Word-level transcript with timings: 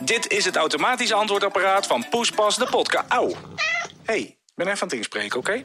Dit 0.00 0.32
is 0.32 0.44
het 0.44 0.56
automatische 0.56 1.14
antwoordapparaat 1.14 1.86
van 1.86 2.08
Poespas 2.10 2.56
de 2.56 2.66
podcast. 2.70 3.04
Auw. 3.08 3.32
hey, 4.04 4.20
ik 4.20 4.36
ben 4.54 4.66
even 4.66 4.80
aan 4.80 4.88
het 4.88 4.96
inspreken, 4.96 5.38
oké? 5.38 5.64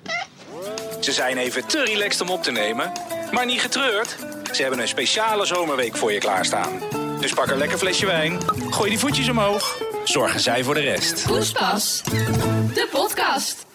Ze 0.99 1.11
zijn 1.11 1.37
even 1.37 1.65
te 1.65 1.83
relaxed 1.83 2.21
om 2.21 2.29
op 2.29 2.43
te 2.43 2.51
nemen, 2.51 2.91
maar 3.31 3.45
niet 3.45 3.61
getreurd. 3.61 4.15
Ze 4.51 4.61
hebben 4.61 4.79
een 4.79 4.87
speciale 4.87 5.45
zomerweek 5.45 5.97
voor 5.97 6.11
je 6.11 6.19
klaarstaan. 6.19 6.79
Dus 7.19 7.33
pak 7.33 7.49
een 7.49 7.57
lekker 7.57 7.77
flesje 7.77 8.05
wijn, 8.05 8.39
gooi 8.69 8.89
die 8.89 8.99
voetjes 8.99 9.29
omhoog. 9.29 9.81
Zorgen 10.03 10.39
zij 10.39 10.63
voor 10.63 10.73
de 10.73 10.79
rest. 10.79 11.23
Poespas, 11.27 12.03
de 12.73 12.87
podcast. 12.91 13.65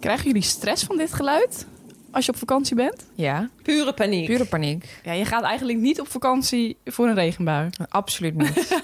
Krijgen 0.00 0.26
jullie 0.26 0.42
stress 0.42 0.84
van 0.84 0.96
dit 0.96 1.12
geluid 1.12 1.66
als 2.16 2.26
je 2.26 2.32
op 2.32 2.38
vakantie 2.38 2.76
bent? 2.76 3.06
Ja, 3.14 3.48
Pure 3.62 3.92
paniek. 3.92 4.26
pure 4.26 4.44
paniek. 4.44 5.00
Ja, 5.02 5.12
je 5.12 5.24
gaat 5.24 5.42
eigenlijk 5.42 5.78
niet 5.78 6.00
op 6.00 6.10
vakantie 6.10 6.76
voor 6.84 7.08
een 7.08 7.14
regenbui. 7.14 7.70
Absoluut 7.88 8.34
niet. 8.34 8.68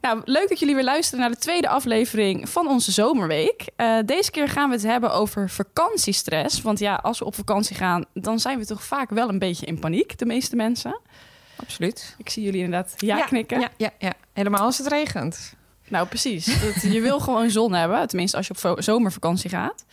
Nou, 0.00 0.20
leuk 0.24 0.48
dat 0.48 0.58
jullie 0.58 0.74
weer 0.74 0.84
luisteren 0.84 1.20
naar 1.20 1.30
de 1.30 1.36
tweede 1.36 1.68
aflevering 1.68 2.48
van 2.48 2.68
onze 2.68 2.92
zomerweek. 2.92 3.66
Eh, 3.76 3.96
deze 4.04 4.30
keer 4.30 4.48
gaan 4.48 4.68
we 4.68 4.74
het 4.74 4.84
hebben 4.84 5.12
over 5.12 5.50
vakantiestress. 5.50 6.62
Want 6.62 6.78
ja, 6.78 6.94
als 6.94 7.18
we 7.18 7.24
op 7.24 7.34
vakantie 7.34 7.76
gaan, 7.76 8.04
dan 8.14 8.40
zijn 8.40 8.58
we 8.58 8.66
toch 8.66 8.84
vaak 8.84 9.10
wel 9.10 9.28
een 9.28 9.38
beetje 9.38 9.66
in 9.66 9.78
paniek, 9.78 10.18
de 10.18 10.26
meeste 10.26 10.56
mensen. 10.56 11.00
Absoluut. 11.56 12.14
Ik 12.18 12.28
zie 12.28 12.42
jullie 12.42 12.62
inderdaad 12.62 12.94
ja, 12.96 13.24
knikken. 13.24 13.60
Ja, 13.60 13.68
ja, 13.76 13.90
ja. 13.98 14.12
Helemaal 14.32 14.60
als 14.60 14.78
het 14.78 14.86
regent. 14.86 15.54
Nou, 15.88 16.06
precies. 16.06 16.60
Dat, 16.60 16.92
je 16.92 17.00
wil 17.00 17.20
gewoon 17.20 17.50
zon 17.50 17.72
hebben, 17.72 18.08
tenminste 18.08 18.36
als 18.36 18.46
je 18.46 18.54
op 18.68 18.82
zomervakantie 18.82 19.50
gaat. 19.50 19.84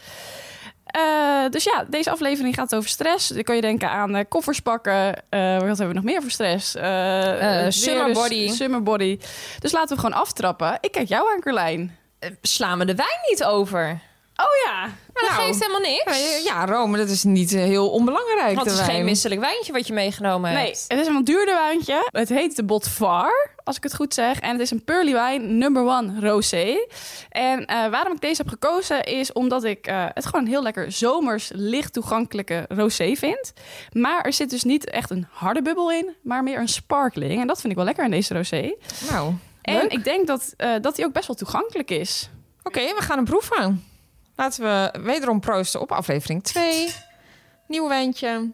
Eh, 0.96 1.50
dus 1.50 1.64
ja, 1.64 1.86
deze 1.90 2.12
aflevering 2.12 2.56
gaat 2.56 2.76
over 2.76 2.90
stress. 2.90 3.28
Dan 3.28 3.44
kan 3.44 3.56
je 3.56 3.62
denken 3.62 3.90
aan 3.90 4.16
eh, 4.16 4.26
koffers 4.30 4.60
pakken. 4.60 5.24
Eh, 5.30 5.54
wat 5.54 5.78
hebben 5.78 5.88
we 5.88 5.94
nog 5.94 6.04
meer 6.04 6.22
voor 6.22 6.32
stress? 6.32 6.72
Summer 7.82 8.06
dus- 8.06 8.14
body. 8.14 8.50
Summer 8.50 8.84
body. 8.84 9.20
Dus 9.60 9.72
laten 9.72 9.96
we 9.96 10.02
gewoon 10.02 10.20
aftrappen. 10.20 10.78
Ik 10.82 10.92
kijk 10.92 11.08
jou 11.08 11.34
aan, 11.34 11.40
Carlijn. 11.40 11.98
Slaan 12.42 12.80
we 12.80 12.86
de 12.86 12.96
wijn 12.96 13.20
niet 13.30 13.44
over? 13.44 14.00
Oh 14.38 14.46
ja. 14.66 14.82
Maar 14.82 15.24
dat 15.24 15.30
Nou, 15.30 15.44
geeft 15.44 15.60
helemaal 15.60 15.92
niks. 15.92 16.44
Ja, 16.44 16.66
Rome, 16.66 16.98
dat 16.98 17.10
is 17.10 17.24
niet 17.24 17.54
eh, 17.54 17.62
heel 17.62 17.90
onbelangrijk. 17.90 18.56
Want 18.56 18.70
het 18.70 18.80
is 18.80 18.86
geen 18.86 19.06
misselijk 19.06 19.42
wijntje 19.42 19.72
wat 19.74 19.88
je 19.88 19.94
meegenomen 19.94 20.54
Nee, 20.54 20.66
hebt. 20.66 20.86
het 20.88 21.00
is 21.00 21.08
een 21.08 21.14
wat 21.14 21.26
duurder 21.26 21.56
wijntje. 21.56 22.08
Het 22.12 22.30
heet 22.30 22.56
de 22.56 22.64
Botvar, 22.64 23.50
als 23.64 23.76
ik 23.78 23.84
het 23.84 23.96
goed 23.96 24.14
zeg. 24.14 24.40
En 24.40 24.52
het 24.52 24.60
is 24.60 24.72
een 24.72 24.84
Pearly 24.84 25.14
wijn, 25.14 25.58
number 25.58 25.84
one 25.84 26.20
rosé. 26.20 26.86
En 27.30 27.66
eh, 27.66 27.90
waarom 27.90 28.14
ik 28.14 28.22
deze 28.22 28.42
heb 28.42 28.48
gekozen 28.52 29.04
is 29.04 29.34
omdat 29.34 29.64
ik 29.64 29.88
eh, 29.88 30.06
het 30.14 30.26
gewoon 30.26 30.42
een 30.42 30.52
heel 30.52 30.64
lekker 30.64 30.92
zomers, 30.92 31.50
licht 31.54 31.94
toegankelijke 31.94 32.66
rosé 32.68 33.16
vind. 33.16 33.54
Maar 33.92 34.22
er 34.22 34.34
zit 34.34 34.50
dus 34.50 34.64
niet 34.64 34.90
echt 34.90 35.10
een 35.10 35.28
harde 35.32 35.62
bubbel 35.62 35.92
in, 35.92 36.16
maar 36.24 36.44
meer 36.44 36.60
een 36.60 36.68
sparkling. 36.68 37.42
En 37.42 37.48
dat 37.48 37.60
vind 37.60 37.70
ik 37.70 37.78
wel 37.78 37.86
lekker 37.86 38.04
aan 38.04 38.12
deze 38.12 38.34
rosé. 38.34 38.76
Nou, 39.10 39.34
En 39.62 39.76
leuk. 39.82 39.92
ik 39.92 40.04
denk 40.04 40.28
dat, 40.28 40.54
eh, 40.58 40.74
dat 40.82 40.96
die 40.96 41.06
ook 41.06 41.14
best 41.14 41.28
wel 41.28 41.36
toegankelijk 41.36 41.92
is. 41.92 42.30
Oké, 42.64 42.80
we 42.80 43.02
gaan 43.02 43.18
een 43.18 43.24
proef 43.24 43.52
aan. 43.58 43.84
Laten 44.36 44.64
we 44.64 45.00
wederom 45.00 45.40
proosten 45.40 45.82
op 45.82 45.92
aflevering 45.92 46.44
2. 46.44 46.94
Nieuw 47.68 47.88
wijntje. 47.88 48.52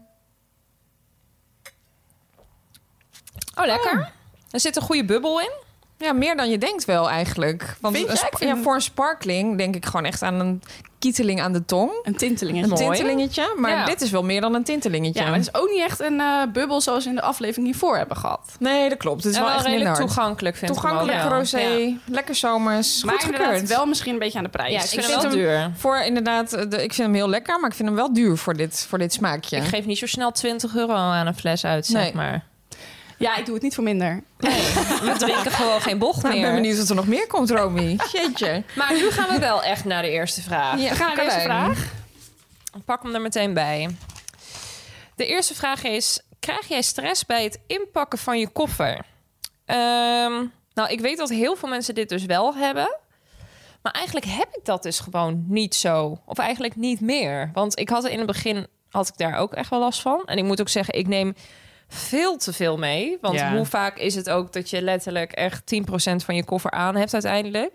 Oh, 3.55 3.65
lekker. 3.65 4.11
Er 4.51 4.59
zit 4.59 4.75
een 4.75 4.81
goede 4.81 5.05
bubbel 5.05 5.39
in. 5.39 5.51
Ja, 5.97 6.13
meer 6.13 6.35
dan 6.35 6.49
je 6.49 6.57
denkt 6.57 6.85
wel 6.85 7.09
eigenlijk. 7.09 7.75
Want 7.79 7.95
Vind 7.95 8.11
je? 8.11 8.29
een 8.39 8.47
ja, 8.47 8.63
voor 8.63 8.75
een 8.75 8.81
sparkling 8.81 9.57
denk 9.57 9.75
ik 9.75 9.85
gewoon 9.85 10.05
echt 10.05 10.21
aan 10.21 10.39
een 10.39 10.61
kieteling 11.01 11.41
aan 11.41 11.53
de 11.53 11.65
tong. 11.65 11.91
Een 12.03 12.15
tinteling 12.15 12.57
is 12.63 12.69
Een 12.69 12.75
tintelingetje. 12.75 13.53
Maar 13.57 13.71
Ja. 13.71 13.85
dit 13.85 14.01
is 14.01 14.11
wel 14.11 14.23
meer 14.23 14.41
dan 14.41 14.53
een 14.55 14.63
tintelingetje. 14.63 15.19
Ja, 15.21 15.25
maar 15.29 15.37
het 15.37 15.47
is 15.53 15.61
ook 15.61 15.69
niet 15.69 15.81
echt 15.81 15.99
een 15.99 16.19
eh, 16.19 16.41
bubbel 16.53 16.81
zoals 16.81 17.03
we 17.03 17.09
in 17.09 17.15
de 17.15 17.21
aflevering 17.21 17.65
hiervoor 17.65 17.97
hebben 17.97 18.17
gehad. 18.17 18.55
Nee, 18.59 18.89
dat 18.89 18.97
klopt. 18.97 19.23
Het 19.23 19.31
is 19.31 19.37
en 19.37 19.43
wel 19.43 19.49
wel 19.51 19.59
echt 19.59 19.67
redelijk 19.69 19.95
toegankelijk 19.95 20.55
vind 20.55 20.71
ik 20.71 20.77
Toegankelijk 20.77 21.23
rosé, 21.29 21.59
Ja. 21.59 21.93
lekker 22.05 22.35
zomers. 22.35 23.03
Maar 23.03 23.19
goed 23.19 23.35
gekeurd. 23.35 23.67
wel 23.67 23.85
misschien 23.85 24.13
een 24.13 24.19
beetje 24.19 24.37
aan 24.37 24.43
de 24.43 24.49
prijs. 24.49 24.71
Ja, 24.73 24.81
ik 24.81 24.87
vind 24.89 25.03
Ik 25.05 25.11
hem 25.11 25.21
wel 25.21 25.31
duur. 25.31 25.71
Voor 25.77 25.97
inderdaad, 25.97 26.53
eh, 26.53 26.69
de, 26.69 26.83
ik 26.83 26.93
vind 26.93 27.07
hem 27.07 27.13
heel 27.13 27.29
lekker, 27.29 27.59
maar 27.59 27.69
ik 27.69 27.75
vind 27.75 27.87
hem 27.87 27.97
wel 27.97 28.13
duur 28.13 28.37
voor 28.37 28.53
dit, 28.57 28.85
voor 28.89 28.97
dit 28.97 29.13
smaakje. 29.13 29.57
Ik 29.57 29.63
geef 29.63 29.85
niet 29.85 29.97
zo 29.97 30.05
snel 30.05 30.31
20 30.31 30.75
euro 30.75 30.93
aan 30.93 31.27
een 31.27 31.35
fles 31.35 31.65
uit, 31.65 31.85
zeg 31.85 32.01
Nee. 32.03 32.13
maar. 32.15 32.49
Ja, 33.21 33.35
ik 33.35 33.45
doe 33.45 33.53
het 33.53 33.63
niet 33.63 33.75
voor 33.75 33.83
minder. 33.83 34.23
We 34.37 35.13
drinken 35.17 35.51
gewoon 35.51 35.81
geen 35.81 35.97
bocht 35.97 36.21
Nou, 36.23 36.35
ik 36.35 36.41
ben 36.41 36.51
meer. 36.51 36.61
benieuwd 36.61 36.81
of 36.81 36.89
er 36.89 36.95
nog 36.95 37.07
meer 37.07 37.27
komt, 37.27 37.49
Romy. 37.51 37.97
Jeetje. 38.11 38.63
Maar 38.75 38.93
nu 38.93 39.11
gaan 39.11 39.29
we 39.33 39.39
wel 39.39 39.63
echt 39.63 39.85
naar 39.85 40.01
de 40.01 40.09
eerste 40.09 40.41
vraag. 40.41 40.79
Ja, 40.79 40.89
We 40.89 40.95
gaan 40.95 41.15
naar 41.15 41.25
deze 41.25 41.37
Carlijn. 41.37 41.75
vraag. 41.75 41.91
Pak 42.85 43.03
hem 43.03 43.13
er 43.13 43.21
meteen 43.21 43.53
bij. 43.53 43.95
De 45.15 45.25
eerste 45.25 45.55
vraag 45.55 45.83
is: 45.83 46.21
krijg 46.39 46.67
jij 46.67 46.81
stress 46.81 47.25
bij 47.25 47.43
het 47.43 47.59
inpakken 47.67 48.19
van 48.19 48.39
je 48.39 48.47
koffer? 48.47 48.99
Ehm, 49.65 50.45
nou, 50.73 50.89
ik 50.89 50.99
weet 50.99 51.17
dat 51.17 51.29
heel 51.29 51.55
veel 51.55 51.69
mensen 51.69 51.95
dit 51.95 52.09
dus 52.09 52.25
wel 52.25 52.55
hebben. 52.55 52.97
Maar 53.81 53.91
eigenlijk 53.93 54.25
heb 54.25 54.47
ik 54.55 54.65
dat 54.65 54.83
dus 54.83 54.99
gewoon 54.99 55.43
niet 55.47 55.75
zo. 55.75 56.17
Of 56.25 56.37
eigenlijk 56.37 56.75
niet 56.75 57.01
meer. 57.01 57.49
Want 57.53 57.79
ik 57.79 57.89
had 57.89 58.03
er 58.03 58.11
in 58.11 58.17
het 58.17 58.27
begin 58.27 58.67
had 58.89 59.07
ik 59.07 59.17
daar 59.17 59.37
ook 59.37 59.53
echt 59.53 59.69
wel 59.69 59.79
last 59.79 60.01
van. 60.01 60.21
En 60.25 60.37
ik 60.37 60.43
moet 60.43 60.61
ook 60.61 60.69
zeggen, 60.69 60.93
ik 60.93 61.07
neem 61.07 61.35
veel 61.93 62.37
te 62.37 62.53
veel 62.53 62.77
mee. 62.77 63.17
Want 63.21 63.35
Ja. 63.35 63.55
hoe 63.55 63.65
vaak 63.65 63.97
is 63.97 64.15
het 64.15 64.29
ook 64.29 64.53
dat 64.53 64.69
je 64.69 64.81
letterlijk 64.81 65.31
echt 65.31 65.65
10% 65.65 66.23
van 66.23 66.35
je 66.35 66.43
koffer 66.45 66.71
aan 66.71 66.95
hebt 66.95 67.13
uiteindelijk. 67.13 67.71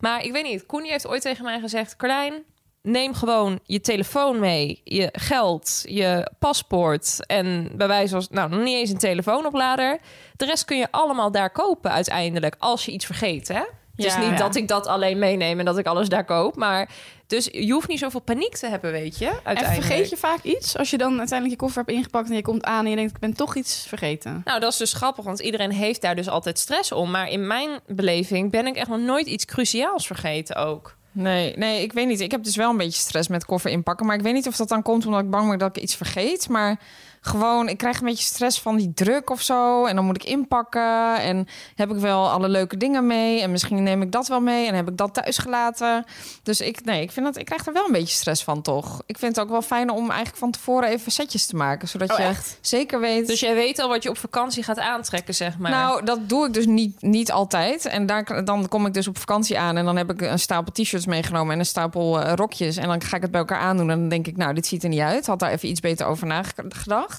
Maar 0.00 0.24
ik 0.24 0.32
weet 0.32 0.44
niet, 0.44 0.66
Koenie 0.66 0.90
heeft 0.90 1.06
ooit 1.06 1.22
tegen 1.22 1.44
mij 1.44 1.60
gezegd... 1.60 1.96
Carlijn, 1.96 2.34
neem 2.82 3.14
gewoon 3.14 3.60
je 3.64 3.80
telefoon 3.80 4.38
mee, 4.38 4.80
je 4.84 5.08
geld, 5.12 5.82
je 5.84 6.30
paspoort... 6.38 7.26
en 7.26 7.70
bij 7.76 7.86
wijze 7.86 8.14
van, 8.14 8.26
nou, 8.30 8.50
nog 8.50 8.60
niet 8.60 8.76
eens 8.76 8.90
een 8.90 8.98
telefoonoplader. 8.98 9.98
De 10.36 10.44
rest 10.44 10.64
kun 10.64 10.76
je 10.78 10.88
allemaal 10.90 11.30
daar 11.30 11.50
kopen 11.50 11.90
uiteindelijk, 11.90 12.54
als 12.58 12.84
je 12.84 12.92
iets 12.92 13.06
vergeet, 13.06 13.48
hè? 13.48 13.62
Het 14.06 14.06
is 14.06 14.28
niet 14.28 14.38
dat 14.38 14.54
ik 14.54 14.68
dat 14.68 14.86
alleen 14.86 15.18
meeneem 15.18 15.58
en 15.58 15.64
dat 15.64 15.78
ik 15.78 15.86
alles 15.86 16.08
daar 16.08 16.24
koop. 16.24 16.56
Maar 16.56 16.88
dus 17.26 17.48
je 17.52 17.72
hoeft 17.72 17.88
niet 17.88 17.98
zoveel 17.98 18.20
paniek 18.20 18.56
te 18.56 18.66
hebben, 18.66 18.92
weet 18.92 19.18
je. 19.18 19.40
En 19.44 19.56
vergeet 19.56 20.10
je 20.10 20.16
vaak 20.16 20.42
iets 20.42 20.76
als 20.76 20.90
je 20.90 20.98
dan 20.98 21.18
uiteindelijk 21.18 21.60
je 21.60 21.66
koffer 21.66 21.82
hebt 21.84 21.96
ingepakt 21.96 22.28
en 22.28 22.36
je 22.36 22.42
komt 22.42 22.64
aan 22.64 22.84
en 22.84 22.90
je 22.90 22.96
denkt 22.96 23.14
ik 23.14 23.20
ben 23.20 23.34
toch 23.34 23.56
iets 23.56 23.86
vergeten. 23.88 24.42
Nou, 24.44 24.60
dat 24.60 24.72
is 24.72 24.78
dus 24.78 24.92
grappig, 24.92 25.24
want 25.24 25.40
iedereen 25.40 25.72
heeft 25.72 26.00
daar 26.00 26.16
dus 26.16 26.28
altijd 26.28 26.58
stress 26.58 26.92
om. 26.92 27.10
Maar 27.10 27.28
in 27.28 27.46
mijn 27.46 27.80
beleving 27.86 28.50
ben 28.50 28.66
ik 28.66 28.76
echt 28.76 28.88
nog 28.88 29.00
nooit 29.00 29.26
iets 29.26 29.44
cruciaals 29.44 30.06
vergeten 30.06 30.56
ook. 30.56 30.96
Nee, 31.12 31.56
nee, 31.56 31.82
ik 31.82 31.92
weet 31.92 32.06
niet. 32.06 32.20
Ik 32.20 32.30
heb 32.30 32.44
dus 32.44 32.56
wel 32.56 32.70
een 32.70 32.76
beetje 32.76 33.00
stress 33.00 33.28
met 33.28 33.44
koffer 33.44 33.70
inpakken. 33.70 34.06
Maar 34.06 34.16
ik 34.16 34.22
weet 34.22 34.32
niet 34.32 34.48
of 34.48 34.56
dat 34.56 34.68
dan 34.68 34.82
komt 34.82 35.06
omdat 35.06 35.20
ik 35.20 35.30
bang 35.30 35.48
ben 35.48 35.58
dat 35.58 35.76
ik 35.76 35.82
iets 35.82 35.94
vergeet. 35.94 36.48
Maar 36.48 36.80
gewoon, 37.28 37.68
ik 37.68 37.76
krijg 37.78 37.98
een 37.98 38.06
beetje 38.06 38.24
stress 38.24 38.60
van 38.60 38.76
die 38.76 38.92
druk 38.94 39.30
of 39.30 39.42
zo. 39.42 39.84
En 39.86 39.96
dan 39.96 40.04
moet 40.04 40.16
ik 40.16 40.28
inpakken. 40.28 41.16
En 41.20 41.46
heb 41.74 41.90
ik 41.90 41.96
wel 41.96 42.30
alle 42.30 42.48
leuke 42.48 42.76
dingen 42.76 43.06
mee. 43.06 43.40
En 43.40 43.50
misschien 43.50 43.82
neem 43.82 44.02
ik 44.02 44.12
dat 44.12 44.28
wel 44.28 44.40
mee. 44.40 44.66
En 44.66 44.74
heb 44.74 44.88
ik 44.88 44.96
dat 44.96 45.14
thuis 45.14 45.38
gelaten. 45.38 46.04
Dus 46.42 46.60
ik, 46.60 46.84
nee, 46.84 47.02
ik, 47.02 47.10
vind 47.10 47.26
dat, 47.26 47.36
ik 47.36 47.44
krijg 47.44 47.66
er 47.66 47.72
wel 47.72 47.86
een 47.86 47.92
beetje 47.92 48.14
stress 48.14 48.44
van, 48.44 48.62
toch? 48.62 49.02
Ik 49.06 49.18
vind 49.18 49.36
het 49.36 49.44
ook 49.44 49.50
wel 49.50 49.62
fijn 49.62 49.90
om 49.90 50.06
eigenlijk 50.08 50.38
van 50.38 50.50
tevoren 50.50 50.88
even 50.88 51.12
setjes 51.12 51.46
te 51.46 51.56
maken. 51.56 51.88
Zodat 51.88 52.10
Oh, 52.10 52.16
je 52.16 52.22
echt? 52.22 52.58
zeker 52.60 53.00
weet... 53.00 53.26
Dus 53.26 53.40
jij 53.40 53.54
weet 53.54 53.78
al 53.78 53.88
wat 53.88 54.02
je 54.02 54.08
op 54.08 54.18
vakantie 54.18 54.62
gaat 54.62 54.78
aantrekken, 54.78 55.34
zeg 55.34 55.58
maar. 55.58 55.70
Nou, 55.70 56.04
dat 56.04 56.28
doe 56.28 56.46
ik 56.46 56.52
dus 56.52 56.66
niet, 56.66 57.02
niet 57.02 57.32
altijd. 57.32 57.86
En 57.86 58.06
daar, 58.06 58.44
dan 58.44 58.68
kom 58.68 58.86
ik 58.86 58.94
dus 58.94 59.08
op 59.08 59.18
vakantie 59.18 59.58
aan 59.58 59.76
en 59.76 59.84
dan 59.84 59.96
heb 59.96 60.10
ik 60.10 60.20
een 60.20 60.38
stapel 60.38 60.72
t-shirts 60.72 61.06
meegenomen 61.06 61.52
en 61.52 61.58
een 61.58 61.66
stapel 61.66 62.20
eh, 62.20 62.32
rokjes. 62.34 62.76
En 62.76 62.88
dan 62.88 63.02
ga 63.02 63.16
ik 63.16 63.22
het 63.22 63.30
bij 63.30 63.40
elkaar 63.40 63.60
aandoen 63.60 63.90
en 63.90 63.98
dan 63.98 64.08
denk 64.08 64.26
ik, 64.26 64.36
nou, 64.36 64.54
dit 64.54 64.66
ziet 64.66 64.82
er 64.82 64.88
niet 64.88 65.00
uit. 65.00 65.26
Had 65.26 65.38
daar 65.38 65.50
even 65.50 65.68
iets 65.68 65.80
beter 65.80 66.06
over 66.06 66.26
nagedacht. 66.26 67.17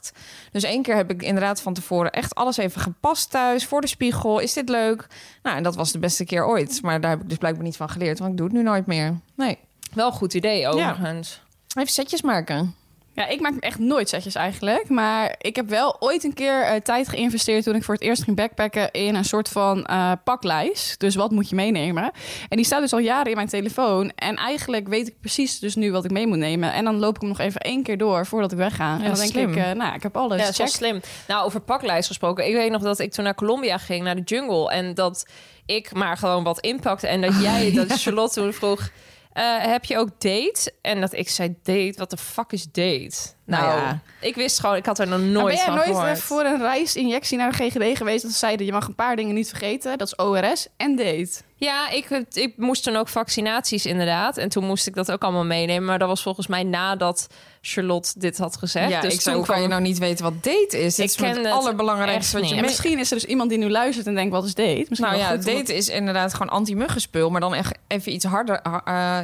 Dus 0.52 0.64
één 0.64 0.82
keer 0.82 0.96
heb 0.96 1.10
ik 1.12 1.22
inderdaad 1.22 1.62
van 1.62 1.74
tevoren 1.74 2.12
echt 2.12 2.36
alles 2.36 2.58
even 2.58 2.82
gepast 2.82 3.30
thuis 3.30 3.66
voor 3.66 3.82
de 3.82 3.88
spiegel. 3.88 4.40
Is 4.40 4.54
dit 4.54 4.70
leuk? 4.70 5.08
Nou, 5.44 5.58
en 5.58 5.64
dat 5.64 5.76
was 5.76 5.92
de 5.92 6.00
beste 6.00 6.26
keer 6.26 6.46
ooit. 6.48 6.82
Maar 6.82 7.02
daar 7.02 7.10
heb 7.12 7.22
ik 7.22 7.30
dus 7.30 7.38
blijkbaar 7.38 7.64
niet 7.64 7.78
van 7.78 7.90
geleerd, 7.90 8.20
want 8.20 8.32
ik 8.32 8.38
doe 8.38 8.48
het 8.48 8.56
nu 8.56 8.64
nooit 8.64 8.86
meer. 8.86 9.20
Nee, 9.36 9.58
wel 9.94 10.08
een 10.08 10.14
goed 10.14 10.34
idee 10.34 10.68
overigens. 10.68 11.42
even 11.78 11.92
setjes 11.92 12.22
maken. 12.22 12.76
Ja, 13.20 13.28
ik 13.28 13.40
maak 13.40 13.54
echt 13.60 13.80
nooit 13.80 14.10
setjes 14.10 14.36
eigenlijk. 14.36 14.90
Maar 14.90 15.36
ik 15.38 15.56
heb 15.56 15.70
wel 15.70 15.96
ooit 16.00 16.24
een 16.24 16.34
keer 16.34 16.62
eh, 16.62 16.82
tijd 16.82 17.08
geïnvesteerd 17.08 17.64
toen 17.64 17.76
ik 17.76 17.84
voor 17.84 17.94
het 17.94 18.04
eerst 18.04 18.24
ging 18.24 18.36
backpacken 18.36 18.92
in 18.92 19.16
een 19.16 19.26
soort 19.26 19.50
van 19.50 19.86
eh, 19.86 20.12
paklijst. 20.24 21.00
Dus 21.00 21.16
wat 21.16 21.32
moet 21.32 21.50
je 21.50 21.56
meenemen? 21.56 22.12
En 22.50 22.58
die 22.58 22.66
staat 22.66 22.82
dus 22.82 22.94
al 22.94 23.00
jaren 23.00 23.30
in 23.30 23.36
mijn 23.36 23.48
telefoon. 23.48 24.12
En 24.16 24.36
eigenlijk 24.36 24.88
weet 24.88 25.08
ik 25.08 25.20
precies 25.20 25.60
dus 25.60 25.76
nu 25.76 25.92
wat 25.92 26.06
ik 26.06 26.12
mee 26.12 26.28
moet 26.28 26.38
nemen. 26.38 26.74
En 26.74 26.84
dan 26.84 27.00
loop 27.00 27.16
ik 27.16 27.22
hem 27.22 27.30
nog 27.30 27.40
even 27.40 27.62
één 27.62 27.84
keer 27.84 27.98
door 27.98 28.26
voordat 28.26 28.52
ik 28.52 28.58
wegga. 28.58 28.94
en 28.94 29.04
dan 29.04 29.14
denk 29.14 29.32
slim. 29.32 29.50
ik, 29.50 29.56
eh, 29.56 29.72
nou, 29.72 29.96
ik 29.96 30.04
heb 30.04 30.18
alles. 30.18 30.38
Ja, 30.38 30.44
dat 30.44 30.52
is 30.52 30.58
wel 30.58 30.68
slim. 30.68 31.02
Nou, 31.28 31.46
over 31.46 31.60
paklijst 31.60 32.08
gesproken. 32.08 32.48
Ik 32.48 32.54
weet 32.54 32.72
nog 32.72 32.82
dat 32.82 33.00
ik 33.00 33.12
toen 33.12 33.24
naar 33.24 33.36
Colombia 33.36 33.78
ging, 33.78 34.04
naar 34.04 34.16
de 34.16 34.22
jungle. 34.22 34.72
En 34.72 34.94
dat 34.94 35.26
ik 35.66 35.94
maar 35.94 36.18
gewoon 36.18 36.44
wat 36.44 36.60
inpakte. 36.60 37.08
En 37.08 37.22
dat 37.22 37.42
jij, 37.42 37.72
dat 37.86 38.02
Charlotte 38.02 38.42
toen 38.42 38.54
vroeg... 38.54 38.90
eh, 39.34 39.44
heb 39.62 39.86
je 39.86 39.98
ook 39.98 40.10
date? 40.10 40.74
En 40.82 41.02
dat 41.02 41.14
ik 41.14 41.30
zei 41.30 41.56
date, 41.64 41.94
wat 41.96 42.10
de 42.10 42.18
fuck 42.18 42.52
is 42.52 42.64
date? 42.72 43.18
Nou, 43.46 43.64
Nou 43.64 43.80
ja. 43.80 44.00
ik 44.22 44.36
wist 44.36 44.60
gewoon, 44.60 44.76
ik 44.76 44.86
had 44.86 45.00
er 45.00 45.08
nog 45.08 45.20
Maar 45.20 45.28
nooit 45.28 45.46
ben 45.46 45.56
jij 45.56 45.66
van 45.66 45.76
nooit 45.76 45.90
eh, 45.90 45.96
gehoord. 45.96 46.20
voor 46.20 46.44
een 46.44 46.58
reisinjectie 46.62 47.38
naar 47.38 47.52
de 47.52 47.58
GGD 47.70 47.98
geweest? 47.98 48.22
Dat 48.24 48.32
ze 48.32 48.38
zeiden, 48.38 48.66
je 48.66 48.72
mag 48.72 48.88
een 48.88 48.96
paar 48.96 49.16
dingen 49.16 49.36
niet 49.36 49.50
vergeten. 49.50 49.98
Dat 49.98 50.08
is 50.08 50.16
ORS 50.16 50.68
en 50.78 50.96
date. 50.96 51.42
Ja, 51.56 51.90
ik, 51.90 52.10
ik 52.32 52.54
moest 52.58 52.84
toen 52.84 52.96
ook 52.96 53.08
vaccinaties 53.08 53.86
inderdaad. 53.86 54.38
En 54.38 54.50
toen 54.50 54.66
moest 54.66 54.88
ik 54.88 54.94
dat 54.96 55.12
ook 55.12 55.24
allemaal 55.24 55.46
meenemen. 55.46 55.86
Maar 55.86 56.00
dat 56.00 56.08
was 56.08 56.22
volgens 56.22 56.48
mij 56.48 56.64
nadat 56.64 57.28
Charlotte 57.62 58.12
dit 58.16 58.38
had 58.38 58.58
gezegd. 58.58 58.90
Ja, 58.90 59.02
dus 59.02 59.14
ik 59.14 59.20
toen 59.20 59.46
kan 59.46 59.62
je 59.62 59.68
nou 59.68 59.82
niet 59.82 59.98
weten 59.98 60.24
wat 60.24 60.34
date 60.44 60.68
is? 60.80 60.96
Dit 60.96 60.98
Ik 61.06 61.12
is 61.12 61.16
ken 61.16 61.28
het 61.28 61.38
het 61.38 61.54
allerbelangrijkste 61.54 62.32
wat 62.40 62.42
je 62.42 62.48
niet. 62.48 62.50
En 62.56 62.60
mee- 62.62 62.70
misschien 62.70 63.00
is 63.00 63.12
er 63.12 63.18
dus 63.20 63.26
iemand 63.26 63.50
die 63.50 63.58
nu 63.60 63.70
luistert 63.70 64.08
en 64.08 64.16
denkt, 64.16 64.32
wat 64.32 64.44
is 64.46 64.54
date? 64.56 64.86
Misschien 64.90 64.96
Nou 65.10 65.12
wel 65.12 65.20
ja, 65.20 65.30
goed 65.30 65.46
date 65.46 65.76
is 65.76 65.90
inderdaad 65.90 66.32
gewoon 66.34 66.50
anti-muggenspul, 66.50 67.30
maar 67.30 67.42
dan 67.42 67.54
echt 67.56 67.78
even 67.88 68.12
iets 68.14 68.26
harder. 68.26 68.62
uh, 68.66 68.74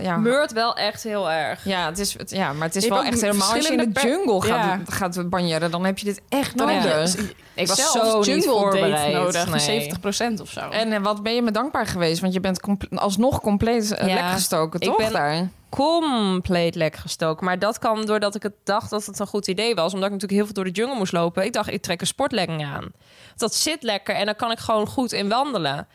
ja. 0.03 0.17
Meurt 0.17 0.51
wel 0.53 0.75
echt 0.75 1.03
heel 1.03 1.31
erg. 1.31 1.63
Ja, 1.65 1.85
het 1.85 1.99
is, 1.99 2.17
het- 2.17 2.29
ja, 2.31 2.53
maar 2.53 2.67
het 2.67 2.75
is 2.75 2.83
Je 2.83 2.89
wel 2.89 3.03
echt 3.03 3.21
helemaal 3.21 3.51
als 3.53 3.67
je 3.67 3.71
in 3.73 3.77
de 3.77 3.89
per- 3.89 4.07
jungle 4.07 4.41
gaat, 4.41 4.49
Ja. 4.49 4.79
gaat 4.85 5.29
banjeren, 5.29 5.71
dan 5.71 5.85
heb 5.85 5.97
je 5.97 6.05
dit 6.05 6.21
echt 6.29 6.55
nodig. 6.55 6.83
dus 6.83 7.15
Ik 7.53 7.67
was 7.67 7.91
zelfs 7.91 8.25
zo 8.25 8.33
niet 8.33 8.45
voorbereid. 8.45 9.13
nodig, 9.13 9.49
Nee. 9.49 9.59
70% 9.59 10.41
of 10.41 10.49
zo. 10.49 10.59
En 10.59 10.91
eh, 10.93 11.01
wat 11.01 11.23
ben 11.23 11.35
je 11.35 11.41
me 11.41 11.51
dankbaar 11.51 11.87
geweest? 11.87 12.21
Want 12.21 12.33
je 12.33 12.39
bent 12.39 12.59
alsnog 12.95 13.41
compleet 13.41 13.83
uh, 14.01 14.07
Ja, 14.07 14.13
lek 14.13 14.23
gestoken, 14.33 14.79
ik 14.79 14.87
toch? 14.87 14.97
ben- 14.97 15.11
daar? 15.11 15.49
Compleet 15.75 16.75
lek 16.75 16.95
gestoken. 16.95 17.45
Maar 17.45 17.59
dat 17.59 17.79
kwam 17.79 18.05
doordat 18.05 18.35
ik 18.35 18.43
het 18.43 18.53
dacht 18.63 18.89
dat 18.89 19.05
het 19.05 19.19
een 19.19 19.27
goed 19.27 19.47
idee 19.47 19.75
was. 19.75 19.93
Omdat 19.93 20.05
ik 20.05 20.11
natuurlijk 20.11 20.31
heel 20.31 20.45
veel 20.45 20.53
door 20.53 20.73
de 20.73 20.79
jungle 20.79 20.97
moest 20.97 21.11
lopen. 21.11 21.45
Ik 21.45 21.53
dacht, 21.53 21.71
ik 21.71 21.81
trek 21.81 22.01
een 22.01 22.07
sportlegging 22.07 22.65
aan. 22.65 22.91
Dat 23.35 23.55
zit 23.55 23.83
lekker 23.83 24.15
en 24.15 24.25
dan 24.25 24.35
kan 24.35 24.51
ik 24.51 24.59
gewoon 24.59 24.87
goed 24.87 25.11
in 25.11 25.29
wandelen. 25.29 25.87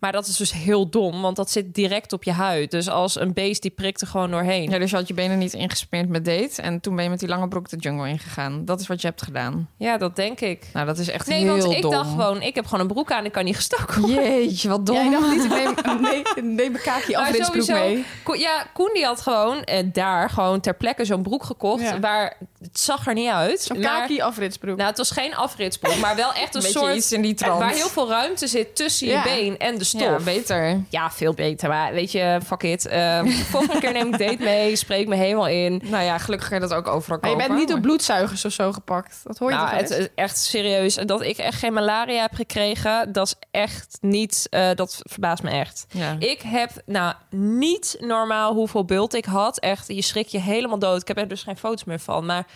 Maar 0.00 0.12
dat 0.12 0.26
is 0.26 0.36
dus 0.36 0.52
heel 0.52 0.88
dom, 0.90 1.22
want 1.22 1.36
dat 1.36 1.50
zit 1.50 1.74
direct 1.74 2.12
op 2.12 2.24
je 2.24 2.32
huid. 2.32 2.70
Dus 2.70 2.88
als 2.88 3.20
een 3.20 3.32
beest, 3.32 3.62
die 3.62 3.70
prikt 3.70 4.00
er 4.00 4.06
gewoon 4.06 4.30
doorheen. 4.30 4.70
Ja, 4.70 4.78
dus 4.78 4.90
je 4.90 4.96
had 4.96 5.08
je 5.08 5.14
benen 5.14 5.38
niet 5.38 5.52
ingesmeerd 5.52 6.08
met 6.08 6.24
date 6.24 6.62
en 6.62 6.80
toen 6.80 6.94
ben 6.94 7.04
je 7.04 7.10
met 7.10 7.18
die 7.18 7.28
lange 7.28 7.48
broek 7.48 7.68
de 7.68 7.76
jungle 7.76 8.08
ingegaan. 8.08 8.64
Dat 8.64 8.80
is 8.80 8.86
wat 8.86 9.00
je 9.00 9.06
hebt 9.06 9.22
gedaan. 9.22 9.68
Ja, 9.76 9.96
dat 9.98 10.16
denk 10.16 10.40
ik. 10.40 10.68
Nou, 10.72 10.86
dat 10.86 10.98
is 10.98 11.08
echt 11.08 11.26
Nee, 11.26 11.42
heel 11.42 11.56
want 11.58 11.72
ik 11.76 11.82
dom. 11.82 11.90
dacht 11.90 12.10
gewoon, 12.10 12.42
ik 12.42 12.54
heb 12.54 12.64
gewoon 12.64 12.80
een 12.80 12.92
broek 12.92 13.12
aan, 13.12 13.24
ik 13.24 13.32
kan 13.32 13.44
niet 13.44 13.56
gestoken 13.56 14.00
worden. 14.00 14.22
Jeetje, 14.22 14.68
wat 14.68 14.86
dom. 14.86 14.96
Jij 14.96 15.10
dacht 15.10 15.30
niet, 15.30 15.44
ik 15.44 15.50
neem, 15.84 16.00
nee, 16.00 16.22
neem 16.54 16.72
mijn 16.72 16.84
kaakje 16.84 17.44
sowieso, 17.44 17.72
mee. 17.74 18.04
Ko- 18.22 18.34
ja, 18.34 18.66
Koen 18.74 18.90
die 18.94 19.04
had 19.04 19.20
gewoon 19.20 19.62
eh, 19.62 19.84
daar 19.92 20.30
gewoon 20.30 20.60
ter 20.60 20.74
plekke 20.74 21.04
zo'n 21.04 21.22
broek 21.22 21.44
gekocht. 21.44 21.82
Ja. 21.82 22.00
Waar 22.00 22.36
het 22.68 22.80
zag 22.80 23.06
er 23.06 23.14
niet 23.14 23.28
uit. 23.30 23.60
Zo'n 23.60 23.80
kaki 23.80 24.20
afritsbroek. 24.20 24.76
Nou, 24.76 24.88
het 24.88 24.98
was 24.98 25.10
geen 25.10 25.34
afritsbroek, 25.36 25.96
maar 25.96 26.16
wel 26.16 26.32
echt 26.32 26.54
een 26.54 26.60
Beetje 26.62 26.78
soort... 26.78 26.94
iets 26.94 27.12
in 27.12 27.22
die 27.22 27.34
trant. 27.34 27.58
Waar 27.60 27.72
heel 27.72 27.88
veel 27.88 28.08
ruimte 28.08 28.46
zit 28.46 28.76
tussen 28.76 29.06
Ja. 29.06 29.22
je 29.22 29.22
been 29.40 29.58
en 29.58 29.78
de 29.78 29.84
stof. 29.84 30.00
Ja, 30.02 30.18
beter. 30.18 30.80
Ja, 30.88 31.10
veel 31.10 31.34
beter. 31.34 31.68
Maar 31.68 31.92
weet 31.92 32.12
je, 32.12 32.40
fuck 32.46 32.62
it. 32.62 32.86
Ehm, 32.86 33.28
volgende 33.54 33.80
keer 33.80 33.92
neem 33.92 34.14
ik 34.14 34.18
date 34.18 34.42
mee, 34.44 34.76
spreek 34.76 35.08
me 35.08 35.14
helemaal 35.16 35.48
in. 35.48 35.80
Nou 35.84 36.04
ja, 36.04 36.18
gelukkig 36.18 36.48
kan 36.48 36.60
je 36.60 36.66
dat 36.68 36.78
ook 36.78 36.86
overal 36.88 37.18
maar 37.20 37.30
je 37.30 37.36
bent 37.36 37.54
niet 37.54 37.68
door 37.68 37.80
bloedzuigers 37.80 38.44
of 38.44 38.52
zo 38.52 38.72
gepakt. 38.72 39.20
Dat 39.24 39.38
hoor 39.38 39.50
je 39.50 39.56
Nou, 39.56 39.68
het 39.76 40.10
echt 40.14 40.38
serieus. 40.38 40.94
Dat 40.94 41.22
ik 41.22 41.36
echt 41.38 41.58
geen 41.58 41.72
malaria 41.72 42.20
heb 42.22 42.34
gekregen, 42.34 43.12
dat 43.12 43.26
is 43.26 43.34
echt 43.50 43.98
niet... 44.00 44.46
eh, 44.50 44.68
dat 44.74 45.00
verbaast 45.02 45.42
me 45.42 45.50
echt. 45.50 45.86
Ja. 45.90 46.16
Ik 46.18 46.42
heb 46.42 46.70
nou 46.86 47.14
niet 47.30 47.96
normaal 48.00 48.52
hoeveel 48.54 48.84
bult 48.84 49.14
ik 49.14 49.24
had. 49.24 49.58
Echt, 49.58 49.84
je 49.88 50.02
schrik 50.02 50.26
je 50.28 50.38
helemaal 50.38 50.78
dood. 50.78 51.00
Ik 51.00 51.08
heb 51.08 51.18
er 51.18 51.28
dus 51.28 51.42
geen 51.42 51.56
foto's 51.56 51.84
meer 51.84 52.00
van. 52.00 52.26
Maar 52.26 52.46